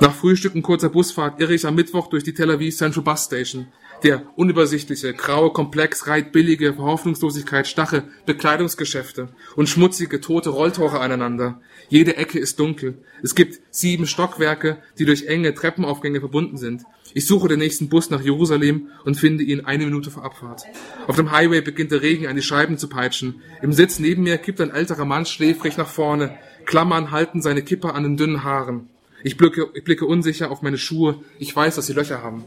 Nach 0.00 0.14
Frühstück 0.14 0.54
und 0.54 0.62
kurzer 0.62 0.88
Busfahrt 0.88 1.40
irre 1.40 1.54
ich 1.54 1.66
am 1.66 1.74
Mittwoch 1.74 2.08
durch 2.08 2.24
die 2.24 2.34
Tel 2.34 2.50
Aviv 2.50 2.76
Central 2.76 3.04
Bus 3.04 3.24
Station. 3.24 3.66
Der 4.04 4.22
unübersichtliche, 4.36 5.12
graue 5.12 5.52
Komplex 5.52 6.06
reiht 6.06 6.30
billige 6.30 6.74
Verhoffnungslosigkeit, 6.74 7.66
Stache, 7.66 8.04
Bekleidungsgeschäfte 8.26 9.28
und 9.56 9.68
schmutzige, 9.68 10.20
tote 10.20 10.50
Rolltore 10.50 11.00
aneinander. 11.00 11.60
Jede 11.88 12.16
Ecke 12.16 12.38
ist 12.38 12.60
dunkel. 12.60 12.98
Es 13.22 13.34
gibt 13.34 13.60
sieben 13.70 14.06
Stockwerke, 14.06 14.78
die 14.98 15.04
durch 15.04 15.26
enge 15.26 15.52
Treppenaufgänge 15.52 16.20
verbunden 16.20 16.58
sind. 16.58 16.84
Ich 17.12 17.26
suche 17.26 17.48
den 17.48 17.58
nächsten 17.58 17.88
Bus 17.88 18.10
nach 18.10 18.20
Jerusalem 18.20 18.88
und 19.04 19.16
finde 19.16 19.42
ihn 19.42 19.64
eine 19.64 19.84
Minute 19.84 20.12
vor 20.12 20.24
Abfahrt. 20.24 20.62
Auf 21.08 21.16
dem 21.16 21.32
Highway 21.32 21.60
beginnt 21.60 21.90
der 21.90 22.02
Regen 22.02 22.28
an 22.28 22.36
die 22.36 22.42
Scheiben 22.42 22.78
zu 22.78 22.88
peitschen. 22.88 23.42
Im 23.62 23.72
Sitz 23.72 23.98
neben 23.98 24.22
mir 24.22 24.38
kippt 24.38 24.60
ein 24.60 24.70
älterer 24.70 25.06
Mann 25.06 25.26
schläfrig 25.26 25.76
nach 25.76 25.88
vorne. 25.88 26.38
Klammern 26.66 27.10
halten 27.10 27.42
seine 27.42 27.62
Kipper 27.62 27.94
an 27.96 28.04
den 28.04 28.16
dünnen 28.16 28.44
Haaren. 28.44 28.90
Ich 29.24 29.36
blicke, 29.36 29.68
ich 29.74 29.84
blicke 29.84 30.06
unsicher 30.06 30.50
auf 30.50 30.62
meine 30.62 30.78
Schuhe. 30.78 31.20
Ich 31.38 31.54
weiß, 31.54 31.76
dass 31.76 31.86
sie 31.86 31.92
Löcher 31.92 32.22
haben. 32.22 32.44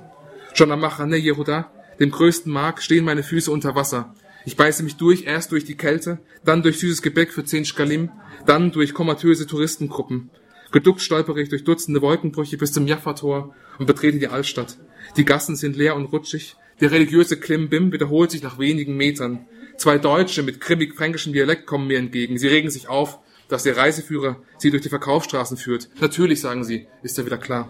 Schon 0.54 0.72
am 0.72 0.80
Machane 0.80 1.18
Yehuda, 1.18 1.72
dem 2.00 2.12
größten 2.12 2.52
Mark, 2.52 2.82
stehen 2.82 3.06
meine 3.06 3.24
Füße 3.24 3.52
unter 3.52 3.76
Wasser. 3.76 4.16
Ich 4.46 4.56
beiße 4.58 4.84
mich 4.84 4.96
durch, 4.96 5.26
erst 5.26 5.52
durch 5.52 5.66
die 5.66 5.76
Kälte, 5.76 6.20
dann 6.44 6.64
durch 6.64 6.80
süßes 6.80 7.02
Gebäck 7.02 7.32
für 7.32 7.44
10 7.44 7.66
Skalim, 7.66 8.10
dann 8.46 8.72
durch 8.72 8.94
komatöse 8.94 9.46
Touristengruppen. 9.46 10.32
Geduckt 10.72 11.02
stolpere 11.02 11.42
ich 11.42 11.50
durch 11.50 11.64
Dutzende 11.64 12.02
Wolkenbrüche 12.02 12.58
bis 12.58 12.72
zum 12.72 12.88
Jaffa-Tor 12.88 13.54
und 13.78 13.86
betrete 13.86 14.20
die 14.20 14.30
Altstadt. 14.30 14.78
Die 15.18 15.26
Gassen 15.26 15.56
sind 15.56 15.76
leer 15.76 15.96
und 15.96 16.06
rutschig. 16.06 16.56
Der 16.80 16.92
religiöse 16.92 17.38
Klimbim 17.38 17.92
wiederholt 17.92 18.32
sich 18.32 18.42
nach 18.42 18.58
wenigen 18.58 18.96
Metern. 18.96 19.46
Zwei 19.78 19.98
Deutsche 19.98 20.42
mit 20.44 20.62
grimmig-fränkischem 20.62 21.34
Dialekt 21.34 21.68
kommen 21.68 21.88
mir 21.88 22.00
entgegen. 22.00 22.38
Sie 22.38 22.48
regen 22.48 22.70
sich 22.70 22.88
auf, 22.88 23.20
dass 23.52 23.64
der 23.64 23.76
Reiseführer 23.76 24.38
sie 24.58 24.72
durch 24.72 24.82
die 24.82 24.90
Verkaufsstraßen 24.90 25.58
führt. 25.58 25.90
Natürlich, 26.00 26.40
sagen 26.40 26.64
sie, 26.64 26.88
ist 27.04 27.18
ja 27.18 27.26
wieder 27.26 27.38
klar. 27.38 27.70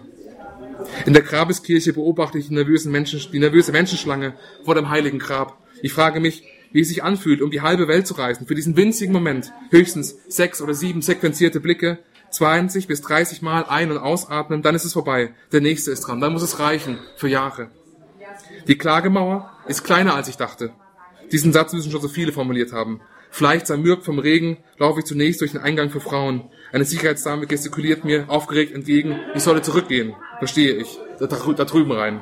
In 1.06 1.12
der 1.12 1.22
Grabeskirche 1.22 1.92
beobachte 1.92 2.38
ich 2.38 2.48
die, 2.48 2.54
nervösen 2.54 2.92
Menschen, 2.92 3.20
die 3.32 3.38
nervöse 3.38 3.72
Menschenschlange 3.72 4.34
vor 4.64 4.74
dem 4.74 4.90
heiligen 4.90 5.18
Grab. 5.18 5.58
Ich 5.82 5.92
frage 5.92 6.20
mich, 6.20 6.44
wie 6.70 6.80
es 6.80 6.88
sich 6.88 7.02
anfühlt, 7.02 7.42
um 7.42 7.50
die 7.50 7.60
halbe 7.60 7.88
Welt 7.88 8.06
zu 8.06 8.14
reisen, 8.14 8.46
für 8.46 8.54
diesen 8.54 8.76
winzigen 8.76 9.12
Moment. 9.12 9.52
Höchstens 9.70 10.16
sechs 10.28 10.62
oder 10.62 10.74
sieben 10.74 11.02
sequenzierte 11.02 11.60
Blicke, 11.60 11.98
20 12.30 12.86
bis 12.86 13.02
30 13.02 13.42
Mal 13.42 13.64
ein- 13.64 13.90
und 13.90 13.98
ausatmen, 13.98 14.62
dann 14.62 14.74
ist 14.74 14.84
es 14.84 14.94
vorbei. 14.94 15.34
Der 15.52 15.60
nächste 15.60 15.90
ist 15.90 16.02
dran. 16.02 16.20
Dann 16.20 16.32
muss 16.32 16.42
es 16.42 16.58
reichen 16.58 16.98
für 17.16 17.28
Jahre. 17.28 17.68
Die 18.68 18.78
Klagemauer 18.78 19.50
ist 19.66 19.84
kleiner 19.84 20.14
als 20.14 20.28
ich 20.28 20.36
dachte. 20.36 20.72
Diesen 21.30 21.52
Satz 21.52 21.72
müssen 21.72 21.90
schon 21.90 22.00
so 22.00 22.08
viele 22.08 22.32
formuliert 22.32 22.72
haben. 22.72 23.00
Vielleicht 23.34 23.66
zermürbt 23.66 24.04
vom 24.04 24.18
Regen, 24.18 24.58
laufe 24.76 25.00
ich 25.00 25.06
zunächst 25.06 25.40
durch 25.40 25.52
den 25.52 25.62
Eingang 25.62 25.88
für 25.88 26.00
Frauen. 26.00 26.50
Eine 26.70 26.84
Sicherheitsdame 26.84 27.46
gestikuliert 27.46 28.04
mir 28.04 28.28
aufgeregt 28.28 28.74
entgegen, 28.74 29.18
ich 29.34 29.42
solle 29.42 29.62
zurückgehen. 29.62 30.14
Verstehe 30.38 30.74
ich. 30.74 30.98
Da, 31.18 31.26
da 31.26 31.64
drüben 31.64 31.92
rein. 31.92 32.20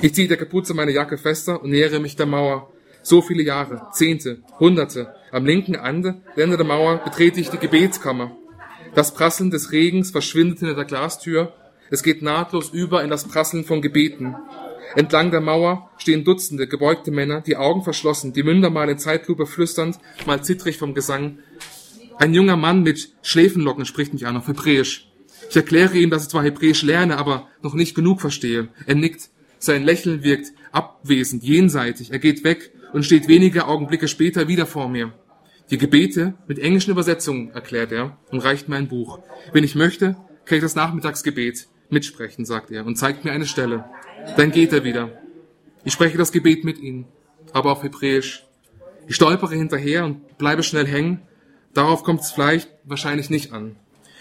Ich 0.00 0.14
ziehe 0.14 0.28
der 0.28 0.38
Kapuze 0.38 0.72
meine 0.72 0.92
Jacke 0.92 1.18
fester 1.18 1.62
und 1.62 1.70
nähere 1.70 2.00
mich 2.00 2.16
der 2.16 2.24
Mauer. 2.24 2.72
So 3.02 3.20
viele 3.20 3.42
Jahre, 3.42 3.88
Zehnte, 3.92 4.38
Hunderte. 4.58 5.14
Am 5.30 5.44
linken 5.44 5.74
Ende, 5.74 6.22
Ende 6.36 6.56
der 6.56 6.66
Mauer 6.66 6.96
betrete 7.04 7.38
ich 7.38 7.50
die 7.50 7.58
Gebetskammer. 7.58 8.34
Das 8.94 9.12
Prasseln 9.12 9.50
des 9.50 9.72
Regens 9.72 10.10
verschwindet 10.10 10.60
hinter 10.60 10.74
der 10.74 10.86
Glastür. 10.86 11.52
Es 11.90 12.02
geht 12.02 12.22
nahtlos 12.22 12.70
über 12.70 13.04
in 13.04 13.10
das 13.10 13.28
Prasseln 13.28 13.64
von 13.64 13.82
Gebeten. 13.82 14.36
Entlang 14.94 15.30
der 15.30 15.40
Mauer 15.40 15.90
stehen 15.98 16.24
Dutzende 16.24 16.66
gebeugte 16.66 17.10
Männer, 17.10 17.40
die 17.40 17.56
Augen 17.56 17.82
verschlossen, 17.82 18.32
die 18.32 18.42
Münder 18.42 18.70
mal 18.70 18.88
in 18.88 18.98
Zeitlupe 18.98 19.46
flüsternd, 19.46 19.98
mal 20.26 20.42
zittrig 20.42 20.78
vom 20.78 20.94
Gesang. 20.94 21.38
Ein 22.18 22.32
junger 22.32 22.56
Mann 22.56 22.82
mit 22.82 23.10
Schläfenlocken 23.22 23.84
spricht 23.84 24.14
mich 24.14 24.26
an 24.26 24.36
auf 24.36 24.48
Hebräisch. 24.48 25.10
Ich 25.50 25.56
erkläre 25.56 25.96
ihm, 25.98 26.10
dass 26.10 26.24
ich 26.24 26.28
zwar 26.28 26.44
Hebräisch 26.44 26.82
lerne, 26.82 27.18
aber 27.18 27.48
noch 27.62 27.74
nicht 27.74 27.94
genug 27.94 28.20
verstehe. 28.20 28.68
Er 28.86 28.94
nickt. 28.94 29.30
Sein 29.58 29.84
Lächeln 29.84 30.22
wirkt 30.22 30.52
abwesend, 30.72 31.42
jenseitig. 31.42 32.12
Er 32.12 32.18
geht 32.18 32.44
weg 32.44 32.72
und 32.92 33.04
steht 33.04 33.28
wenige 33.28 33.66
Augenblicke 33.66 34.08
später 34.08 34.48
wieder 34.48 34.66
vor 34.66 34.88
mir. 34.88 35.12
Die 35.70 35.78
Gebete 35.78 36.34
mit 36.46 36.58
englischen 36.58 36.92
Übersetzungen, 36.92 37.50
erklärt 37.50 37.90
er 37.90 38.16
und 38.30 38.40
reicht 38.40 38.68
mir 38.68 38.76
ein 38.76 38.88
Buch. 38.88 39.18
Wenn 39.52 39.64
ich 39.64 39.74
möchte, 39.74 40.16
kann 40.44 40.58
ich 40.58 40.62
das 40.62 40.76
Nachmittagsgebet 40.76 41.66
mitsprechen, 41.90 42.44
sagt 42.44 42.70
er 42.70 42.86
und 42.86 42.96
zeigt 42.96 43.24
mir 43.24 43.32
eine 43.32 43.46
Stelle. 43.46 43.84
Dann 44.36 44.50
geht 44.50 44.72
er 44.72 44.84
wieder. 44.84 45.10
Ich 45.84 45.92
spreche 45.92 46.18
das 46.18 46.32
Gebet 46.32 46.64
mit 46.64 46.78
ihm, 46.78 47.06
aber 47.52 47.72
auf 47.72 47.82
Hebräisch. 47.82 48.44
Ich 49.06 49.14
stolpere 49.16 49.54
hinterher 49.54 50.04
und 50.04 50.36
bleibe 50.38 50.62
schnell 50.62 50.86
hängen. 50.86 51.22
Darauf 51.74 52.02
kommt 52.02 52.20
es 52.20 52.32
vielleicht 52.32 52.68
wahrscheinlich 52.84 53.30
nicht 53.30 53.52
an. 53.52 53.76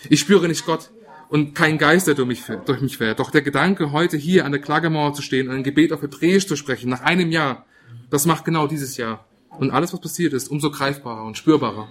Ich 0.09 0.19
spüre 0.19 0.47
nicht 0.47 0.65
Gott 0.65 0.91
und 1.29 1.55
kein 1.55 1.77
Geist, 1.77 2.07
der 2.07 2.13
durch 2.13 2.27
mich, 2.27 2.41
fährt, 2.41 2.69
durch 2.69 2.81
mich 2.81 2.97
fährt. 2.97 3.19
Doch 3.19 3.31
der 3.31 3.41
Gedanke, 3.41 3.91
heute 3.91 4.17
hier 4.17 4.45
an 4.45 4.51
der 4.51 4.61
Klagemauer 4.61 5.13
zu 5.13 5.21
stehen 5.21 5.49
und 5.49 5.55
ein 5.55 5.63
Gebet 5.63 5.91
auf 5.91 6.01
Hebräisch 6.01 6.47
zu 6.47 6.55
sprechen, 6.55 6.89
nach 6.89 7.01
einem 7.01 7.31
Jahr, 7.31 7.65
das 8.09 8.25
macht 8.25 8.45
genau 8.45 8.67
dieses 8.67 8.97
Jahr. 8.97 9.25
Und 9.49 9.71
alles, 9.71 9.93
was 9.93 10.01
passiert 10.01 10.33
ist, 10.33 10.49
umso 10.49 10.69
greifbarer 10.69 11.23
und 11.23 11.37
spürbarer. 11.37 11.89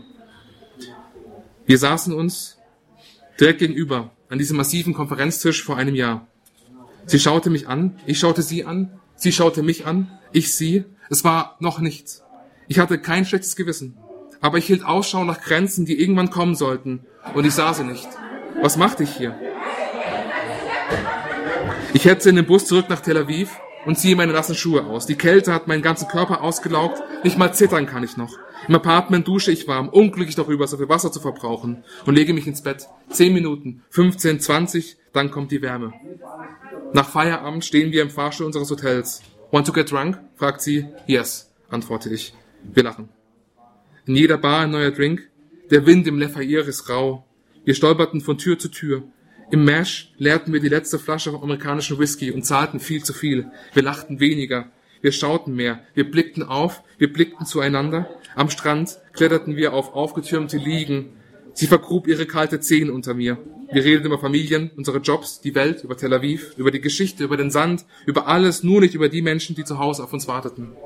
Wir 1.66 1.78
saßen 1.78 2.12
uns 2.12 2.58
direkt 3.40 3.58
gegenüber 3.58 4.12
an 4.28 4.38
diesem 4.38 4.56
massiven 4.56 4.94
Konferenztisch 4.94 5.64
vor 5.64 5.76
einem 5.76 5.94
Jahr. 5.94 6.26
Sie 7.06 7.18
schaute 7.18 7.50
mich 7.50 7.68
an, 7.68 7.96
ich 8.06 8.18
schaute 8.18 8.42
sie 8.42 8.64
an, 8.64 9.00
sie 9.14 9.32
schaute 9.32 9.62
mich 9.62 9.86
an, 9.86 10.10
ich 10.32 10.54
sie. 10.54 10.84
Es 11.10 11.24
war 11.24 11.56
noch 11.60 11.78
nichts. 11.78 12.22
Ich 12.66 12.78
hatte 12.78 12.98
kein 12.98 13.24
schlechtes 13.24 13.56
Gewissen. 13.56 13.96
Aber 14.40 14.58
ich 14.58 14.66
hielt 14.66 14.84
Ausschau 14.84 15.24
nach 15.24 15.40
Grenzen, 15.40 15.86
die 15.86 16.00
irgendwann 16.00 16.30
kommen 16.30 16.54
sollten, 16.54 17.06
und 17.34 17.46
ich 17.46 17.52
sah 17.52 17.72
sie 17.72 17.84
nicht. 17.84 18.08
Was 18.60 18.76
machte 18.76 19.02
ich 19.02 19.16
hier? 19.16 19.38
Ich 21.92 22.04
hetze 22.04 22.30
in 22.30 22.36
den 22.36 22.46
Bus 22.46 22.66
zurück 22.66 22.86
nach 22.88 23.00
Tel 23.00 23.16
Aviv 23.16 23.58
und 23.86 23.98
ziehe 23.98 24.16
meine 24.16 24.32
nassen 24.32 24.54
Schuhe 24.54 24.84
aus. 24.84 25.06
Die 25.06 25.14
Kälte 25.14 25.52
hat 25.52 25.68
meinen 25.68 25.82
ganzen 25.82 26.08
Körper 26.08 26.42
ausgelaugt, 26.42 27.02
nicht 27.22 27.38
mal 27.38 27.54
zittern 27.54 27.86
kann 27.86 28.02
ich 28.02 28.16
noch. 28.16 28.36
Im 28.66 28.74
Apartment 28.74 29.28
dusche 29.28 29.52
ich 29.52 29.68
warm, 29.68 29.88
unglücklich 29.88 30.36
darüber, 30.36 30.66
so 30.66 30.78
viel 30.78 30.88
Wasser 30.88 31.12
zu 31.12 31.20
verbrauchen 31.20 31.84
und 32.06 32.14
lege 32.14 32.32
mich 32.32 32.46
ins 32.46 32.62
Bett. 32.62 32.88
Zehn 33.10 33.32
Minuten, 33.32 33.82
15, 33.90 34.40
20, 34.40 34.96
dann 35.12 35.30
kommt 35.30 35.52
die 35.52 35.62
Wärme. 35.62 35.92
Nach 36.94 37.08
Feierabend 37.08 37.64
stehen 37.64 37.90
wir 37.90 38.02
im 38.02 38.08
Fahrstuhl 38.08 38.46
unseres 38.46 38.70
Hotels. 38.70 39.20
Want 39.50 39.66
to 39.66 39.72
get 39.72 39.90
drunk? 39.90 40.16
fragt 40.36 40.60
sie. 40.60 40.86
Yes, 41.08 41.52
antworte 41.68 42.08
ich. 42.08 42.34
Wir 42.72 42.84
lachen. 42.84 43.08
In 44.06 44.14
jeder 44.14 44.38
Bar 44.38 44.60
ein 44.60 44.70
neuer 44.70 44.92
Drink. 44.92 45.28
Der 45.72 45.86
Wind 45.86 46.06
im 46.06 46.20
Lefayette 46.20 46.68
ist 46.68 46.88
rau. 46.88 47.26
Wir 47.64 47.74
stolperten 47.74 48.20
von 48.20 48.38
Tür 48.38 48.60
zu 48.60 48.68
Tür. 48.68 49.02
Im 49.50 49.64
Mash 49.64 50.12
leerten 50.18 50.52
wir 50.52 50.60
die 50.60 50.68
letzte 50.68 51.00
Flasche 51.00 51.32
vom 51.32 51.42
amerikanischen 51.42 51.98
Whisky 51.98 52.30
und 52.30 52.46
zahlten 52.46 52.78
viel 52.78 53.02
zu 53.02 53.12
viel. 53.12 53.50
Wir 53.72 53.82
lachten 53.82 54.20
weniger. 54.20 54.70
Wir 55.00 55.10
schauten 55.10 55.56
mehr. 55.56 55.80
Wir 55.94 56.08
blickten 56.08 56.44
auf. 56.44 56.84
Wir 56.98 57.12
blickten 57.12 57.44
zueinander. 57.44 58.08
Am 58.36 58.50
Strand 58.50 59.00
kletterten 59.14 59.56
wir 59.56 59.72
auf 59.72 59.94
aufgetürmte 59.94 60.58
Liegen. 60.58 61.16
Sie 61.54 61.66
vergrub 61.66 62.06
ihre 62.06 62.26
kalte 62.26 62.60
Zehen 62.60 62.88
unter 62.88 63.14
mir. 63.14 63.38
Wir 63.74 63.84
redeten 63.84 64.06
über 64.06 64.20
Familien, 64.20 64.70
unsere 64.76 64.98
Jobs, 64.98 65.40
die 65.40 65.56
Welt, 65.56 65.82
über 65.82 65.96
Tel 65.96 66.14
Aviv, 66.14 66.54
über 66.56 66.70
die 66.70 66.80
Geschichte, 66.80 67.24
über 67.24 67.36
den 67.36 67.50
Sand, 67.50 67.84
über 68.06 68.28
alles, 68.28 68.62
nur 68.62 68.80
nicht 68.80 68.94
über 68.94 69.08
die 69.08 69.20
Menschen, 69.20 69.56
die 69.56 69.64
zu 69.64 69.80
Hause 69.80 70.04
auf 70.04 70.12
uns 70.12 70.28
warteten. 70.28 70.76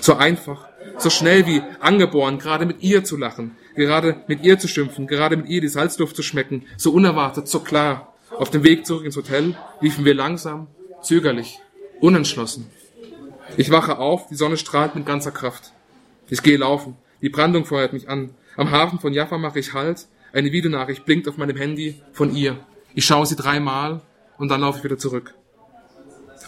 So 0.00 0.14
einfach, 0.14 0.68
so 0.98 1.10
schnell 1.10 1.46
wie 1.46 1.62
angeboren, 1.80 2.38
gerade 2.38 2.64
mit 2.64 2.80
ihr 2.80 3.02
zu 3.02 3.16
lachen, 3.16 3.56
gerade 3.74 4.22
mit 4.28 4.44
ihr 4.44 4.56
zu 4.60 4.68
schimpfen, 4.68 5.08
gerade 5.08 5.36
mit 5.36 5.48
ihr 5.48 5.60
die 5.60 5.66
Salzluft 5.66 6.14
zu 6.14 6.22
schmecken, 6.22 6.64
so 6.76 6.92
unerwartet, 6.92 7.48
so 7.48 7.58
klar. 7.58 8.14
Auf 8.30 8.50
dem 8.50 8.62
Weg 8.62 8.86
zurück 8.86 9.04
ins 9.04 9.16
Hotel 9.16 9.56
liefen 9.80 10.04
wir 10.04 10.14
langsam, 10.14 10.68
zögerlich, 11.02 11.58
unentschlossen. 11.98 12.68
Ich 13.56 13.72
wache 13.72 13.98
auf, 13.98 14.28
die 14.28 14.36
Sonne 14.36 14.58
strahlt 14.58 14.94
mit 14.94 15.06
ganzer 15.06 15.32
Kraft. 15.32 15.72
Ich 16.28 16.44
gehe 16.44 16.58
laufen, 16.58 16.96
die 17.20 17.30
Brandung 17.30 17.64
feuert 17.64 17.92
mich 17.92 18.08
an. 18.08 18.30
Am 18.56 18.70
Hafen 18.70 19.00
von 19.00 19.12
Jaffa 19.12 19.38
mache 19.38 19.58
ich 19.58 19.74
Halt, 19.74 20.06
eine 20.38 20.52
Videonachricht 20.52 21.04
blinkt 21.04 21.26
auf 21.28 21.36
meinem 21.36 21.56
Handy 21.56 22.00
von 22.12 22.34
ihr. 22.34 22.64
Ich 22.94 23.04
schaue 23.04 23.26
sie 23.26 23.34
dreimal 23.34 24.02
und 24.38 24.48
dann 24.48 24.60
laufe 24.60 24.78
ich 24.78 24.84
wieder 24.84 24.96
zurück. 24.96 25.34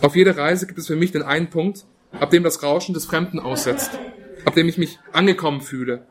Auf 0.01 0.14
jeder 0.14 0.36
Reise 0.36 0.68
gibt 0.68 0.78
es 0.78 0.86
für 0.86 0.95
mich 0.95 1.11
den 1.11 1.22
einen 1.22 1.51
Punkt, 1.51 1.84
ab 2.12 2.30
dem 2.30 2.45
das 2.45 2.62
Rauschen 2.62 2.95
des 2.95 3.05
Fremden 3.05 3.41
aussetzt, 3.41 3.91
ab 4.45 4.55
dem 4.55 4.68
ich 4.68 4.78
mich 4.78 5.01
angekommen 5.12 5.61
fühle. 5.61 6.07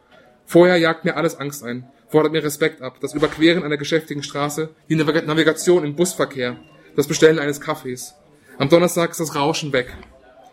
Vorher 0.46 0.78
jagt 0.78 1.06
mir 1.06 1.16
alles 1.16 1.40
Angst 1.40 1.64
ein, 1.64 1.88
fordert 2.10 2.34
mir 2.34 2.44
Respekt 2.44 2.82
ab, 2.82 2.98
das 3.00 3.14
Überqueren 3.14 3.64
einer 3.64 3.78
geschäftigen 3.78 4.24
Straße, 4.24 4.70
die 4.90 4.96
Navigation 4.96 5.86
im 5.86 5.96
Busverkehr, 5.96 6.58
das 6.98 7.08
Bestellen 7.08 7.40
eines 7.40 7.62
Kaffees. 7.62 8.14
Am 8.58 8.68
Donnerstag 8.68 9.12
ist 9.12 9.22
das 9.22 9.36
Rauschen 9.36 9.72
weg. 9.72 9.96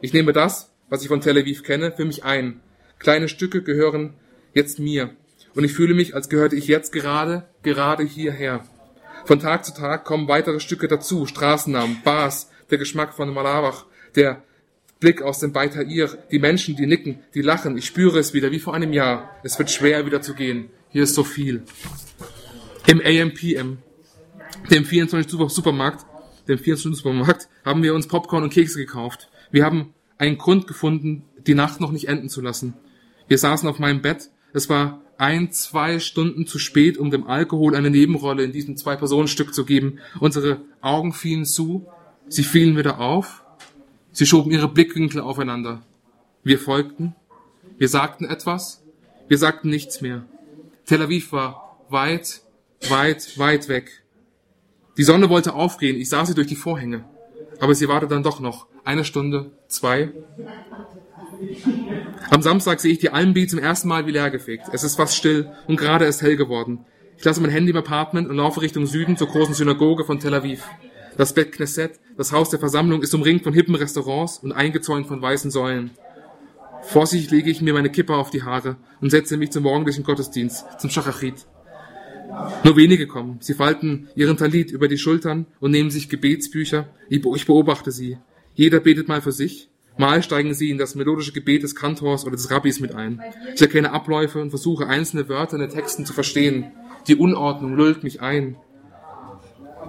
Ich 0.01 0.13
nehme 0.13 0.33
das, 0.33 0.71
was 0.89 1.03
ich 1.03 1.09
von 1.09 1.21
Tel 1.21 1.39
Aviv 1.39 1.65
kenne, 1.65 1.91
für 1.91 2.05
mich 2.05 2.25
ein. 2.25 2.61
Kleine 3.01 3.29
Stücke 3.29 3.63
gehören 3.63 4.15
jetzt 4.55 4.79
mir. 4.79 5.11
Und 5.57 5.65
ich 5.65 5.73
fühle 5.73 5.95
mich, 5.95 6.15
als 6.15 6.29
gehörte 6.29 6.55
ich 6.55 6.69
jetzt 6.69 6.93
gerade, 6.93 7.49
gerade 7.63 8.05
hierher. 8.05 8.63
Von 9.25 9.41
Tag 9.41 9.65
zu 9.65 9.73
Tag 9.73 10.05
kommen 10.05 10.29
weitere 10.29 10.61
Stücke 10.61 10.87
dazu, 10.87 11.25
Straßennamen, 11.25 12.03
Bars, 12.05 12.51
der 12.71 12.77
Geschmack 12.77 13.15
von 13.15 13.33
Malawach, 13.33 13.87
der 14.15 14.43
Blick 15.01 15.23
aus 15.23 15.41
dem 15.41 15.53
Beitair, 15.53 15.85
die 16.31 16.39
Menschen, 16.39 16.77
die 16.77 16.87
nicken, 16.87 17.21
die 17.35 17.41
lachen. 17.41 17.79
Ich 17.79 17.87
spüre 17.87 18.19
es 18.19 18.35
wieder 18.35 18.53
wie 18.53 18.59
vor 18.59 18.75
einem 18.75 18.93
Jahr. 18.93 19.31
Es 19.43 19.59
wird 19.59 19.71
schwer 19.71 20.05
wieder 20.05 20.21
zu 20.21 20.35
gehen. 20.35 20.69
Hier 20.91 21.05
ist 21.05 21.15
so 21.15 21.25
viel. 21.25 21.63
Im 22.87 23.01
AMPM, 23.01 23.79
dem 24.71 24.85
24 24.85 25.33
Supermarkt, 25.49 26.05
dem 26.49 26.59
24 26.59 27.03
Supermarkt, 27.03 27.49
haben 27.65 27.83
wir 27.83 27.95
uns 27.95 28.09
Popcorn 28.09 28.43
und 28.43 28.53
Kekse 28.53 28.79
gekauft. 28.79 29.31
Wir 29.51 29.65
haben 29.65 29.95
einen 30.19 30.37
Grund 30.37 30.67
gefunden, 30.67 31.25
die 31.47 31.55
Nacht 31.55 31.81
noch 31.81 31.93
nicht 31.93 32.09
enden 32.09 32.29
zu 32.29 32.43
lassen. 32.43 32.75
Wir 33.27 33.39
saßen 33.39 33.69
auf 33.69 33.79
meinem 33.79 34.03
Bett. 34.03 34.31
Es 34.53 34.69
war 34.69 35.01
ein, 35.19 35.51
zwei 35.53 35.99
Stunden 35.99 36.47
zu 36.47 36.59
spät, 36.59 36.99
um 36.99 37.11
dem 37.11 37.27
Alkohol 37.27 37.75
eine 37.75 37.91
Nebenrolle 37.91 38.45
in 38.45 38.53
diesem 38.53 38.77
Zwei-Personen-Stück 38.77 39.55
zu 39.55 39.65
geben. 39.65 39.99
Unsere 40.21 40.61
Augen 40.81 41.13
fielen 41.13 41.45
zu. 41.45 41.87
Sie 42.29 42.45
fielen 42.45 42.77
wieder 42.77 43.01
auf. 43.01 43.45
Sie 44.13 44.27
schoben 44.27 44.51
ihre 44.51 44.69
Blickwinkel 44.69 45.21
aufeinander. 45.21 45.83
Wir 46.43 46.59
folgten. 46.59 47.15
Wir 47.79 47.89
sagten 47.89 48.25
etwas. 48.25 48.83
Wir 49.29 49.39
sagten 49.39 49.69
nichts 49.69 50.01
mehr. 50.01 50.25
Tel 50.87 51.03
Aviv 51.03 51.33
war 51.33 51.81
weit, 51.89 52.43
weit, 52.89 53.39
weit 53.39 53.69
weg. 53.69 54.05
Die 54.97 55.03
Sonne 55.03 55.29
wollte 55.29 55.55
aufgehen. 55.55 55.97
Ich 55.97 56.09
sah 56.09 56.25
sie 56.25 56.35
durch 56.35 56.47
die 56.47 56.57
Vorhänge. 56.57 57.05
Aber 57.61 57.75
sie 57.75 57.89
wartete 57.89 58.15
dann 58.15 58.23
doch 58.23 58.41
noch. 58.41 58.67
Eine 58.85 59.05
Stunde, 59.05 59.51
zwei. 59.69 60.13
Am 62.31 62.43
Samstag 62.43 62.81
sehe 62.81 62.93
ich 62.93 62.99
die 62.99 63.11
Almbi 63.11 63.47
zum 63.47 63.59
ersten 63.59 63.89
Mal 63.89 64.07
wie 64.07 64.13
leer 64.13 64.31
gefegt. 64.31 64.67
Es 64.73 64.85
ist 64.85 64.97
fast 64.97 65.17
still 65.17 65.51
und 65.67 65.77
gerade 65.77 66.05
ist 66.05 66.23
hell 66.23 66.37
geworden. 66.37 66.85
Ich 67.19 67.25
lasse 67.25 67.41
mein 67.41 67.51
Handy 67.51 67.71
im 67.71 67.77
Apartment 67.77 68.29
und 68.29 68.37
laufe 68.37 68.61
Richtung 68.61 68.87
Süden 68.87 69.17
zur 69.17 69.29
großen 69.29 69.55
Synagoge 69.55 70.05
von 70.05 70.21
Tel 70.21 70.35
Aviv. 70.35 70.65
Das 71.17 71.33
Bett 71.33 71.53
Knesset, 71.53 71.99
das 72.17 72.33
Haus 72.33 72.51
der 72.51 72.59
Versammlung, 72.59 73.03
ist 73.03 73.15
umringt 73.15 73.43
von 73.43 73.55
hippen 73.55 73.75
Restaurants 73.75 74.39
und 74.39 74.53
eingezäunt 74.53 75.07
von 75.07 75.23
weißen 75.23 75.51
Säulen. 75.51 75.93
Vorsichtig 76.83 77.31
lege 77.31 77.51
ich 77.51 77.63
mir 77.63 77.73
meine 77.73 77.91
Kippe 77.91 78.15
auf 78.15 78.31
die 78.31 78.43
Haare 78.43 78.77
und 79.01 79.11
setze 79.11 79.37
mich 79.37 79.51
zum 79.51 79.63
morgendlichen 79.63 80.05
Gottesdienst, 80.05 80.67
zum 80.79 80.91
Schachachit. 80.91 81.47
Nur 82.65 82.77
wenige 82.77 83.07
kommen. 83.07 83.39
Sie 83.41 83.55
falten 83.55 84.09
ihren 84.15 84.37
Talit 84.37 84.71
über 84.71 84.89
die 84.89 84.99
Schultern 84.99 85.47
und 85.61 85.71
nehmen 85.71 85.91
sich 85.91 86.09
Gebetsbücher. 86.09 86.89
Ich 87.09 87.23
beobachte 87.23 87.93
sie. 87.93 88.19
Jeder 88.55 88.81
betet 88.81 89.09
mal 89.09 89.23
für 89.23 89.33
sich. 89.33 89.71
Mal 89.99 90.23
steigen 90.23 90.53
sie 90.53 90.71
in 90.71 90.79
das 90.79 90.95
melodische 90.95 91.33
Gebet 91.33 91.63
des 91.63 91.75
Kantors 91.75 92.25
oder 92.25 92.37
des 92.37 92.51
Rabbis 92.51 92.81
mit 92.81 92.95
ein. 92.95 93.23
Ich 93.55 93.63
erkenne 93.63 93.93
Abläufe 93.93 94.41
und 94.41 94.51
versuche 94.51 94.87
einzelne 94.87 95.29
Wörter 95.29 95.55
in 95.55 95.63
den 95.63 95.71
Texten 95.71 96.05
zu 96.05 96.13
verstehen. 96.13 96.73
Die 97.07 97.17
Unordnung 97.17 97.75
lullt 97.75 98.03
mich 98.05 98.21
ein. 98.21 98.57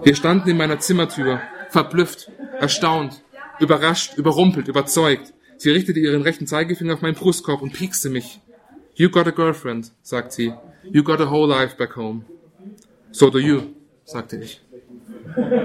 Wir 0.04 0.16
standen 0.16 0.50
in 0.50 0.58
meiner 0.58 0.80
Zimmertür, 0.80 1.42
verblüfft, 1.70 2.32
erstaunt, 2.60 3.24
überrascht, 3.60 4.18
überrumpelt, 4.18 4.68
überzeugt. 4.68 5.34
Sie 5.58 5.72
richtete 5.72 6.00
ihren 6.00 6.22
rechten 6.22 6.48
Zeigefinger 6.48 6.94
auf 6.94 7.02
meinen 7.02 7.16
Brustkorb 7.16 7.62
und 7.62 7.74
piekste 7.74 8.10
mich. 8.10 8.40
You 8.96 9.10
got 9.10 9.28
a 9.28 9.32
girlfriend, 9.32 9.92
sagt 10.02 10.32
sie. 10.32 10.54
You 10.84 11.04
got 11.04 11.20
a 11.20 11.30
whole 11.30 11.48
life 11.48 11.76
back 11.76 11.96
home. 11.96 12.26
So 13.12 13.30
do 13.30 13.40
you, 13.40 13.62
sagte 14.06 14.38
ich. 14.38 14.62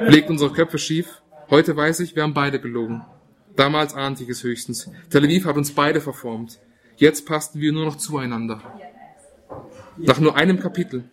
Legt 0.06 0.30
unsere 0.30 0.52
Köpfe 0.52 0.78
schief. 0.78 1.22
Heute 1.50 1.76
weiß 1.76 2.00
ich, 2.00 2.16
wir 2.16 2.22
haben 2.22 2.34
beide 2.34 2.60
gelogen. 2.60 3.04
Damals 3.56 3.94
ahnte 3.94 4.22
ich 4.22 4.28
es 4.28 4.42
höchstens. 4.42 4.90
Tel 5.10 5.24
Aviv 5.24 5.44
hat 5.44 5.56
uns 5.56 5.72
beide 5.72 6.00
verformt. 6.00 6.58
Jetzt 6.96 7.26
passten 7.26 7.60
wir 7.60 7.72
nur 7.72 7.84
noch 7.84 7.96
zueinander. 7.96 8.62
Nach 9.96 10.18
nur 10.18 10.36
einem 10.36 10.58
Kapitel, 10.60 11.04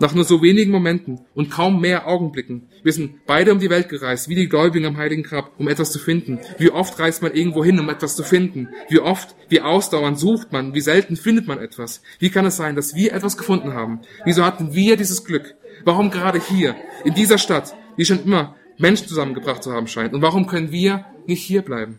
nach 0.00 0.14
nur 0.14 0.24
so 0.24 0.42
wenigen 0.42 0.72
Momenten 0.72 1.20
und 1.34 1.50
kaum 1.50 1.80
mehr 1.80 2.08
Augenblicken. 2.08 2.68
Wir 2.82 2.92
sind 2.92 3.24
beide 3.26 3.52
um 3.52 3.60
die 3.60 3.70
Welt 3.70 3.88
gereist, 3.88 4.28
wie 4.28 4.34
die 4.34 4.48
Gläubigen 4.48 4.86
am 4.86 4.96
Heiligen 4.96 5.22
Grab, 5.22 5.52
um 5.58 5.68
etwas 5.68 5.92
zu 5.92 6.00
finden. 6.00 6.40
Wie 6.58 6.70
oft 6.70 6.98
reist 6.98 7.22
man 7.22 7.34
irgendwo 7.34 7.64
hin, 7.64 7.78
um 7.78 7.88
etwas 7.88 8.16
zu 8.16 8.24
finden? 8.24 8.68
Wie 8.88 8.98
oft, 8.98 9.36
wie 9.48 9.60
ausdauernd 9.60 10.18
sucht 10.18 10.50
man, 10.50 10.74
wie 10.74 10.80
selten 10.80 11.16
findet 11.16 11.46
man 11.46 11.60
etwas? 11.60 12.02
Wie 12.18 12.30
kann 12.30 12.46
es 12.46 12.56
sein, 12.56 12.74
dass 12.74 12.96
wir 12.96 13.12
etwas 13.12 13.36
gefunden 13.36 13.74
haben? 13.74 14.00
Wieso 14.24 14.44
hatten 14.44 14.74
wir 14.74 14.96
dieses 14.96 15.24
Glück? 15.24 15.54
Warum 15.84 16.10
gerade 16.10 16.40
hier, 16.40 16.74
in 17.04 17.14
dieser 17.14 17.38
Stadt, 17.38 17.74
die 17.96 18.04
schon 18.04 18.24
immer 18.24 18.56
Menschen 18.78 19.06
zusammengebracht 19.06 19.62
zu 19.62 19.72
haben 19.72 19.86
scheint? 19.86 20.14
Und 20.14 20.22
warum 20.22 20.46
können 20.46 20.72
wir 20.72 21.04
nicht 21.28 21.42
hier 21.42 21.62
bleiben? 21.62 21.98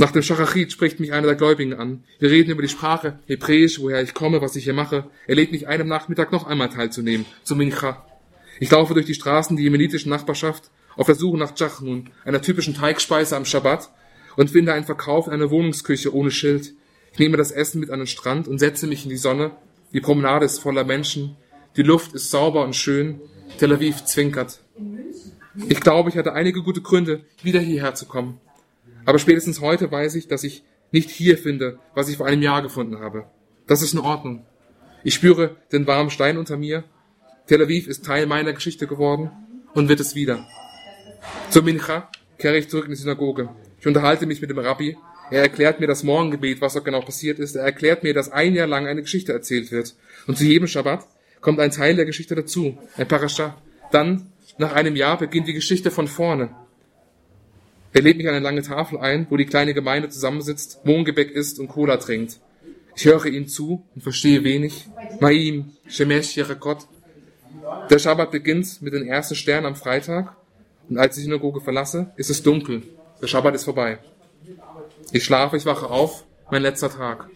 Nach 0.00 0.12
dem 0.12 0.22
Schachachit 0.22 0.70
spricht 0.70 1.00
mich 1.00 1.12
einer 1.12 1.26
der 1.26 1.36
Gläubigen 1.36 1.74
an. 1.74 2.04
Wir 2.20 2.30
reden 2.30 2.50
über 2.52 2.62
die 2.62 2.68
Sprache, 2.68 3.18
Hebräisch, 3.26 3.80
woher 3.80 4.00
ich 4.00 4.14
komme, 4.14 4.40
was 4.40 4.54
ich 4.54 4.64
hier 4.64 4.72
mache. 4.72 5.10
Er 5.26 5.34
lädt 5.34 5.50
mich 5.50 5.66
einem 5.66 5.88
Nachmittag 5.88 6.30
noch 6.30 6.46
einmal 6.46 6.68
teilzunehmen, 6.68 7.26
zum 7.42 7.58
Mincha. 7.58 8.06
Ich 8.60 8.70
laufe 8.70 8.94
durch 8.94 9.06
die 9.06 9.14
Straßen 9.14 9.56
der 9.56 9.64
jemenitischen 9.64 10.10
Nachbarschaft 10.10 10.70
auf 10.96 11.06
der 11.06 11.16
Suche 11.16 11.38
nach 11.38 11.52
Jachnun, 11.56 12.10
einer 12.24 12.42
typischen 12.42 12.74
Teigspeise 12.74 13.36
am 13.36 13.44
Schabbat, 13.44 13.90
und 14.36 14.50
finde 14.50 14.72
einen 14.72 14.84
Verkauf 14.84 15.26
in 15.26 15.32
einer 15.32 15.50
Wohnungsküche 15.50 16.14
ohne 16.14 16.30
Schild. 16.30 16.74
Ich 17.12 17.18
nehme 17.18 17.36
das 17.36 17.50
Essen 17.50 17.80
mit 17.80 17.90
an 17.90 17.98
den 17.98 18.06
Strand 18.06 18.46
und 18.46 18.60
setze 18.60 18.86
mich 18.86 19.02
in 19.02 19.10
die 19.10 19.16
Sonne. 19.16 19.50
Die 19.92 20.00
Promenade 20.00 20.44
ist 20.44 20.60
voller 20.60 20.84
Menschen. 20.84 21.36
Die 21.76 21.82
Luft 21.82 22.12
ist 22.14 22.30
sauber 22.30 22.64
und 22.64 22.76
schön. 22.76 23.20
Tel 23.58 23.72
Aviv 23.72 24.04
zwinkert. 24.04 24.60
Ich 25.68 25.80
glaube, 25.80 26.10
ich 26.10 26.16
hatte 26.16 26.32
einige 26.32 26.62
gute 26.62 26.80
Gründe, 26.80 27.24
wieder 27.42 27.60
hierher 27.60 27.94
zu 27.94 28.06
kommen. 28.06 28.40
Aber 29.04 29.18
spätestens 29.18 29.60
heute 29.60 29.90
weiß 29.90 30.14
ich, 30.14 30.28
dass 30.28 30.44
ich 30.44 30.62
nicht 30.92 31.10
hier 31.10 31.36
finde, 31.36 31.78
was 31.94 32.08
ich 32.08 32.16
vor 32.16 32.26
einem 32.26 32.42
Jahr 32.42 32.62
gefunden 32.62 33.00
habe. 33.00 33.24
Das 33.66 33.82
ist 33.82 33.94
in 33.94 34.00
Ordnung. 34.00 34.46
Ich 35.04 35.14
spüre 35.14 35.56
den 35.72 35.86
warmen 35.86 36.10
Stein 36.10 36.38
unter 36.38 36.56
mir. 36.56 36.84
Tel 37.46 37.62
Aviv 37.62 37.88
ist 37.88 38.04
Teil 38.04 38.26
meiner 38.26 38.52
Geschichte 38.52 38.86
geworden 38.86 39.30
und 39.74 39.88
wird 39.88 40.00
es 40.00 40.14
wieder. 40.14 40.46
Zur 41.50 41.62
Mincha 41.62 42.10
kehre 42.38 42.58
ich 42.58 42.68
zurück 42.68 42.84
in 42.84 42.90
die 42.90 42.96
Synagoge. 42.96 43.48
Ich 43.80 43.86
unterhalte 43.86 44.26
mich 44.26 44.40
mit 44.40 44.50
dem 44.50 44.58
Rabbi. 44.58 44.96
Er 45.30 45.42
erklärt 45.42 45.80
mir 45.80 45.86
das 45.86 46.02
Morgengebet, 46.02 46.60
was 46.60 46.72
dort 46.72 46.84
genau 46.84 47.00
passiert 47.00 47.38
ist. 47.38 47.56
Er 47.56 47.64
erklärt 47.64 48.02
mir, 48.02 48.14
dass 48.14 48.30
ein 48.30 48.54
Jahr 48.54 48.66
lang 48.66 48.86
eine 48.86 49.02
Geschichte 49.02 49.32
erzählt 49.32 49.70
wird. 49.70 49.94
Und 50.26 50.38
zu 50.38 50.44
jedem 50.44 50.66
Schabbat 50.66 51.06
kommt 51.40 51.60
ein 51.60 51.70
Teil 51.70 51.96
der 51.96 52.06
Geschichte 52.06 52.34
dazu, 52.34 52.78
ein 52.96 53.08
Parascha. 53.08 53.56
Dann, 53.92 54.32
nach 54.58 54.72
einem 54.72 54.96
Jahr, 54.96 55.18
beginnt 55.18 55.48
die 55.48 55.54
Geschichte 55.54 55.90
von 55.90 56.08
vorne. 56.08 56.50
Er 57.92 58.02
lädt 58.02 58.18
mich 58.18 58.28
an 58.28 58.34
eine 58.34 58.44
lange 58.44 58.62
Tafel 58.62 58.98
ein, 58.98 59.26
wo 59.30 59.36
die 59.36 59.46
kleine 59.46 59.72
Gemeinde 59.72 60.08
zusammensitzt, 60.08 60.84
Mohngebäck 60.84 61.30
isst 61.30 61.58
und 61.58 61.68
Cola 61.68 61.96
trinkt. 61.96 62.38
Ich 62.94 63.04
höre 63.04 63.26
ihm 63.26 63.48
zu 63.48 63.84
und 63.94 64.02
verstehe 64.02 64.44
wenig. 64.44 64.88
Maim, 65.20 65.72
Shemesh, 65.86 66.36
Yerakot. 66.36 66.86
Der 67.90 67.98
Schabbat 67.98 68.30
beginnt 68.30 68.82
mit 68.82 68.92
den 68.92 69.06
ersten 69.06 69.36
Sternen 69.36 69.66
am 69.66 69.76
Freitag 69.76 70.36
und 70.88 70.98
als 70.98 71.16
ich 71.16 71.22
die 71.22 71.24
Synagoge 71.24 71.60
verlasse, 71.60 72.12
ist 72.16 72.30
es 72.30 72.42
dunkel. 72.42 72.82
Der 73.22 73.26
Schabbat 73.26 73.54
ist 73.54 73.64
vorbei. 73.64 73.98
Ich 75.12 75.24
schlafe, 75.24 75.56
ich 75.56 75.64
wache 75.64 75.88
auf, 75.88 76.24
mein 76.50 76.62
letzter 76.62 76.90
Tag. 76.90 77.28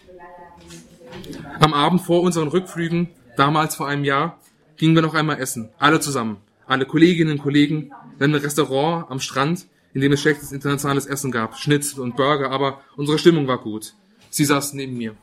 Am 1.61 1.75
Abend 1.75 2.03
vor 2.03 2.23
unseren 2.23 2.49
Rückflügen, 2.49 3.09
damals 3.37 3.77
vor 3.77 3.87
einem 3.87 4.05
Jahr, 4.05 4.39
gingen 4.77 4.95
wir 4.95 5.03
noch 5.03 5.15
einmal 5.15 5.41
essen. 5.41 5.71
Alle 5.79 6.01
zusammen. 6.01 6.39
Alle 6.73 6.87
Kolleginnen 6.87 7.33
und 7.33 7.43
Kollegen 7.43 7.93
in 8.19 8.25
einem 8.25 8.37
Restaurant 8.37 9.11
am 9.11 9.21
Strand, 9.21 9.67
in 9.93 10.01
dem 10.01 10.11
es 10.13 10.23
schlechtes 10.23 10.53
internationales 10.53 11.05
Essen 11.05 11.31
gab. 11.31 11.59
Schnitzel 11.59 12.01
und 12.01 12.17
Burger, 12.17 12.51
aber 12.51 12.81
unsere 12.97 13.19
Stimmung 13.19 13.47
war 13.47 13.59
gut. 13.59 13.93
Sie 14.31 14.47
saßen 14.47 14.79
neben 14.79 14.97
mir. 14.97 15.15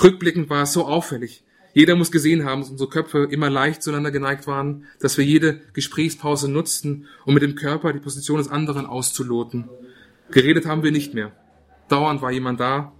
Rückblickend 0.00 0.48
war 0.50 0.62
es 0.62 0.72
so 0.72 0.86
auffällig. 0.86 1.42
Jeder 1.74 1.96
muss 1.96 2.12
gesehen 2.12 2.44
haben, 2.44 2.60
dass 2.60 2.70
unsere 2.70 2.88
Köpfe 2.88 3.26
immer 3.28 3.50
leicht 3.50 3.82
zueinander 3.82 4.12
geneigt 4.12 4.46
waren, 4.46 4.84
dass 5.00 5.18
wir 5.18 5.24
jede 5.24 5.62
Gesprächspause 5.72 6.48
nutzten, 6.48 7.08
um 7.26 7.34
mit 7.34 7.42
dem 7.42 7.56
Körper 7.56 7.92
die 7.92 7.98
Position 7.98 8.38
des 8.38 8.46
anderen 8.46 8.86
auszuloten. 8.86 9.68
Geredet 10.30 10.64
haben 10.64 10.84
wir 10.84 10.92
nicht 10.92 11.12
mehr. 11.12 11.32
Dauernd 11.88 12.22
war 12.22 12.30
jemand 12.30 12.60
da. 12.60 12.92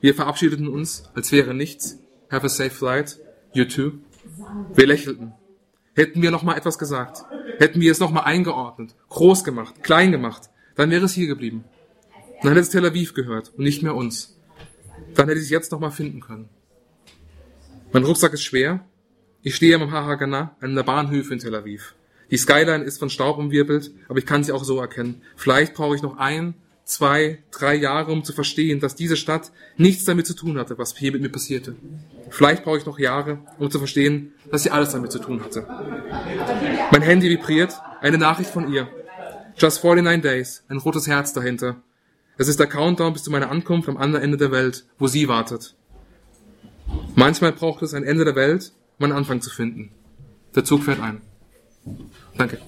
Wir 0.00 0.14
verabschiedeten 0.14 0.68
uns, 0.68 1.10
als 1.14 1.32
wäre 1.32 1.54
nichts. 1.54 1.98
Have 2.30 2.46
a 2.46 2.48
safe 2.48 2.70
flight. 2.70 3.18
You 3.52 3.64
too. 3.64 3.94
Wir 4.76 4.86
lächelten. 4.86 5.32
Hätten 5.94 6.22
wir 6.22 6.30
noch 6.30 6.42
mal 6.42 6.56
etwas 6.56 6.78
gesagt, 6.78 7.24
hätten 7.58 7.80
wir 7.80 7.92
es 7.92 8.00
noch 8.00 8.10
mal 8.10 8.22
eingeordnet, 8.22 8.94
groß 9.08 9.44
gemacht, 9.44 9.82
klein 9.82 10.12
gemacht, 10.12 10.50
dann 10.76 10.90
wäre 10.90 11.04
es 11.04 11.12
hier 11.12 11.26
geblieben. 11.26 11.64
Dann 12.42 12.52
hätte 12.52 12.60
es 12.60 12.70
Tel 12.70 12.86
Aviv 12.86 13.12
gehört 13.12 13.52
und 13.56 13.64
nicht 13.64 13.82
mehr 13.82 13.94
uns. 13.94 14.38
Dann 15.14 15.28
hätte 15.28 15.38
ich 15.38 15.46
es 15.46 15.50
jetzt 15.50 15.72
noch 15.72 15.80
mal 15.80 15.90
finden 15.90 16.20
können. 16.20 16.48
Mein 17.92 18.04
Rucksack 18.04 18.32
ist 18.32 18.44
schwer. 18.44 18.86
Ich 19.42 19.56
stehe 19.56 19.74
am 19.74 19.90
Hahagana, 19.90 20.56
einem 20.60 20.74
der 20.74 20.84
Bahnhöfe 20.84 21.32
in 21.32 21.40
Tel 21.40 21.54
Aviv. 21.54 21.94
Die 22.30 22.36
Skyline 22.36 22.84
ist 22.84 22.98
von 22.98 23.10
Staub 23.10 23.38
umwirbelt, 23.38 23.90
aber 24.08 24.18
ich 24.18 24.26
kann 24.26 24.44
sie 24.44 24.52
auch 24.52 24.64
so 24.64 24.80
erkennen. 24.80 25.22
Vielleicht 25.36 25.74
brauche 25.74 25.96
ich 25.96 26.02
noch 26.02 26.16
ein, 26.18 26.54
zwei, 26.90 27.38
drei 27.52 27.76
Jahre, 27.76 28.10
um 28.10 28.24
zu 28.24 28.32
verstehen, 28.32 28.80
dass 28.80 28.96
diese 28.96 29.16
Stadt 29.16 29.52
nichts 29.76 30.04
damit 30.04 30.26
zu 30.26 30.34
tun 30.34 30.58
hatte, 30.58 30.76
was 30.76 30.96
hier 30.96 31.12
mit 31.12 31.22
mir 31.22 31.28
passierte. 31.28 31.76
Vielleicht 32.30 32.64
brauche 32.64 32.78
ich 32.78 32.86
noch 32.86 32.98
Jahre, 32.98 33.38
um 33.58 33.70
zu 33.70 33.78
verstehen, 33.78 34.32
dass 34.50 34.64
sie 34.64 34.70
alles 34.70 34.90
damit 34.90 35.12
zu 35.12 35.20
tun 35.20 35.42
hatte. 35.42 35.66
Mein 36.90 37.02
Handy 37.02 37.30
vibriert, 37.30 37.80
eine 38.00 38.18
Nachricht 38.18 38.50
von 38.50 38.72
ihr. 38.72 38.88
Just 39.56 39.84
49 39.84 40.22
days, 40.22 40.64
ein 40.68 40.78
rotes 40.78 41.06
Herz 41.06 41.32
dahinter. 41.32 41.76
Es 42.38 42.48
ist 42.48 42.58
der 42.58 42.66
Countdown 42.66 43.12
bis 43.12 43.22
zu 43.22 43.30
meiner 43.30 43.50
Ankunft 43.50 43.88
am 43.88 43.96
anderen 43.96 44.24
Ende 44.24 44.36
der 44.36 44.50
Welt, 44.50 44.84
wo 44.98 45.06
sie 45.06 45.28
wartet. 45.28 45.76
Manchmal 47.14 47.52
braucht 47.52 47.82
es 47.82 47.94
ein 47.94 48.04
Ende 48.04 48.24
der 48.24 48.34
Welt, 48.34 48.72
um 48.98 49.04
einen 49.04 49.12
Anfang 49.12 49.40
zu 49.40 49.50
finden. 49.50 49.90
Der 50.54 50.64
Zug 50.64 50.84
fährt 50.84 51.00
ein. 51.00 51.20
Danke. 52.36 52.58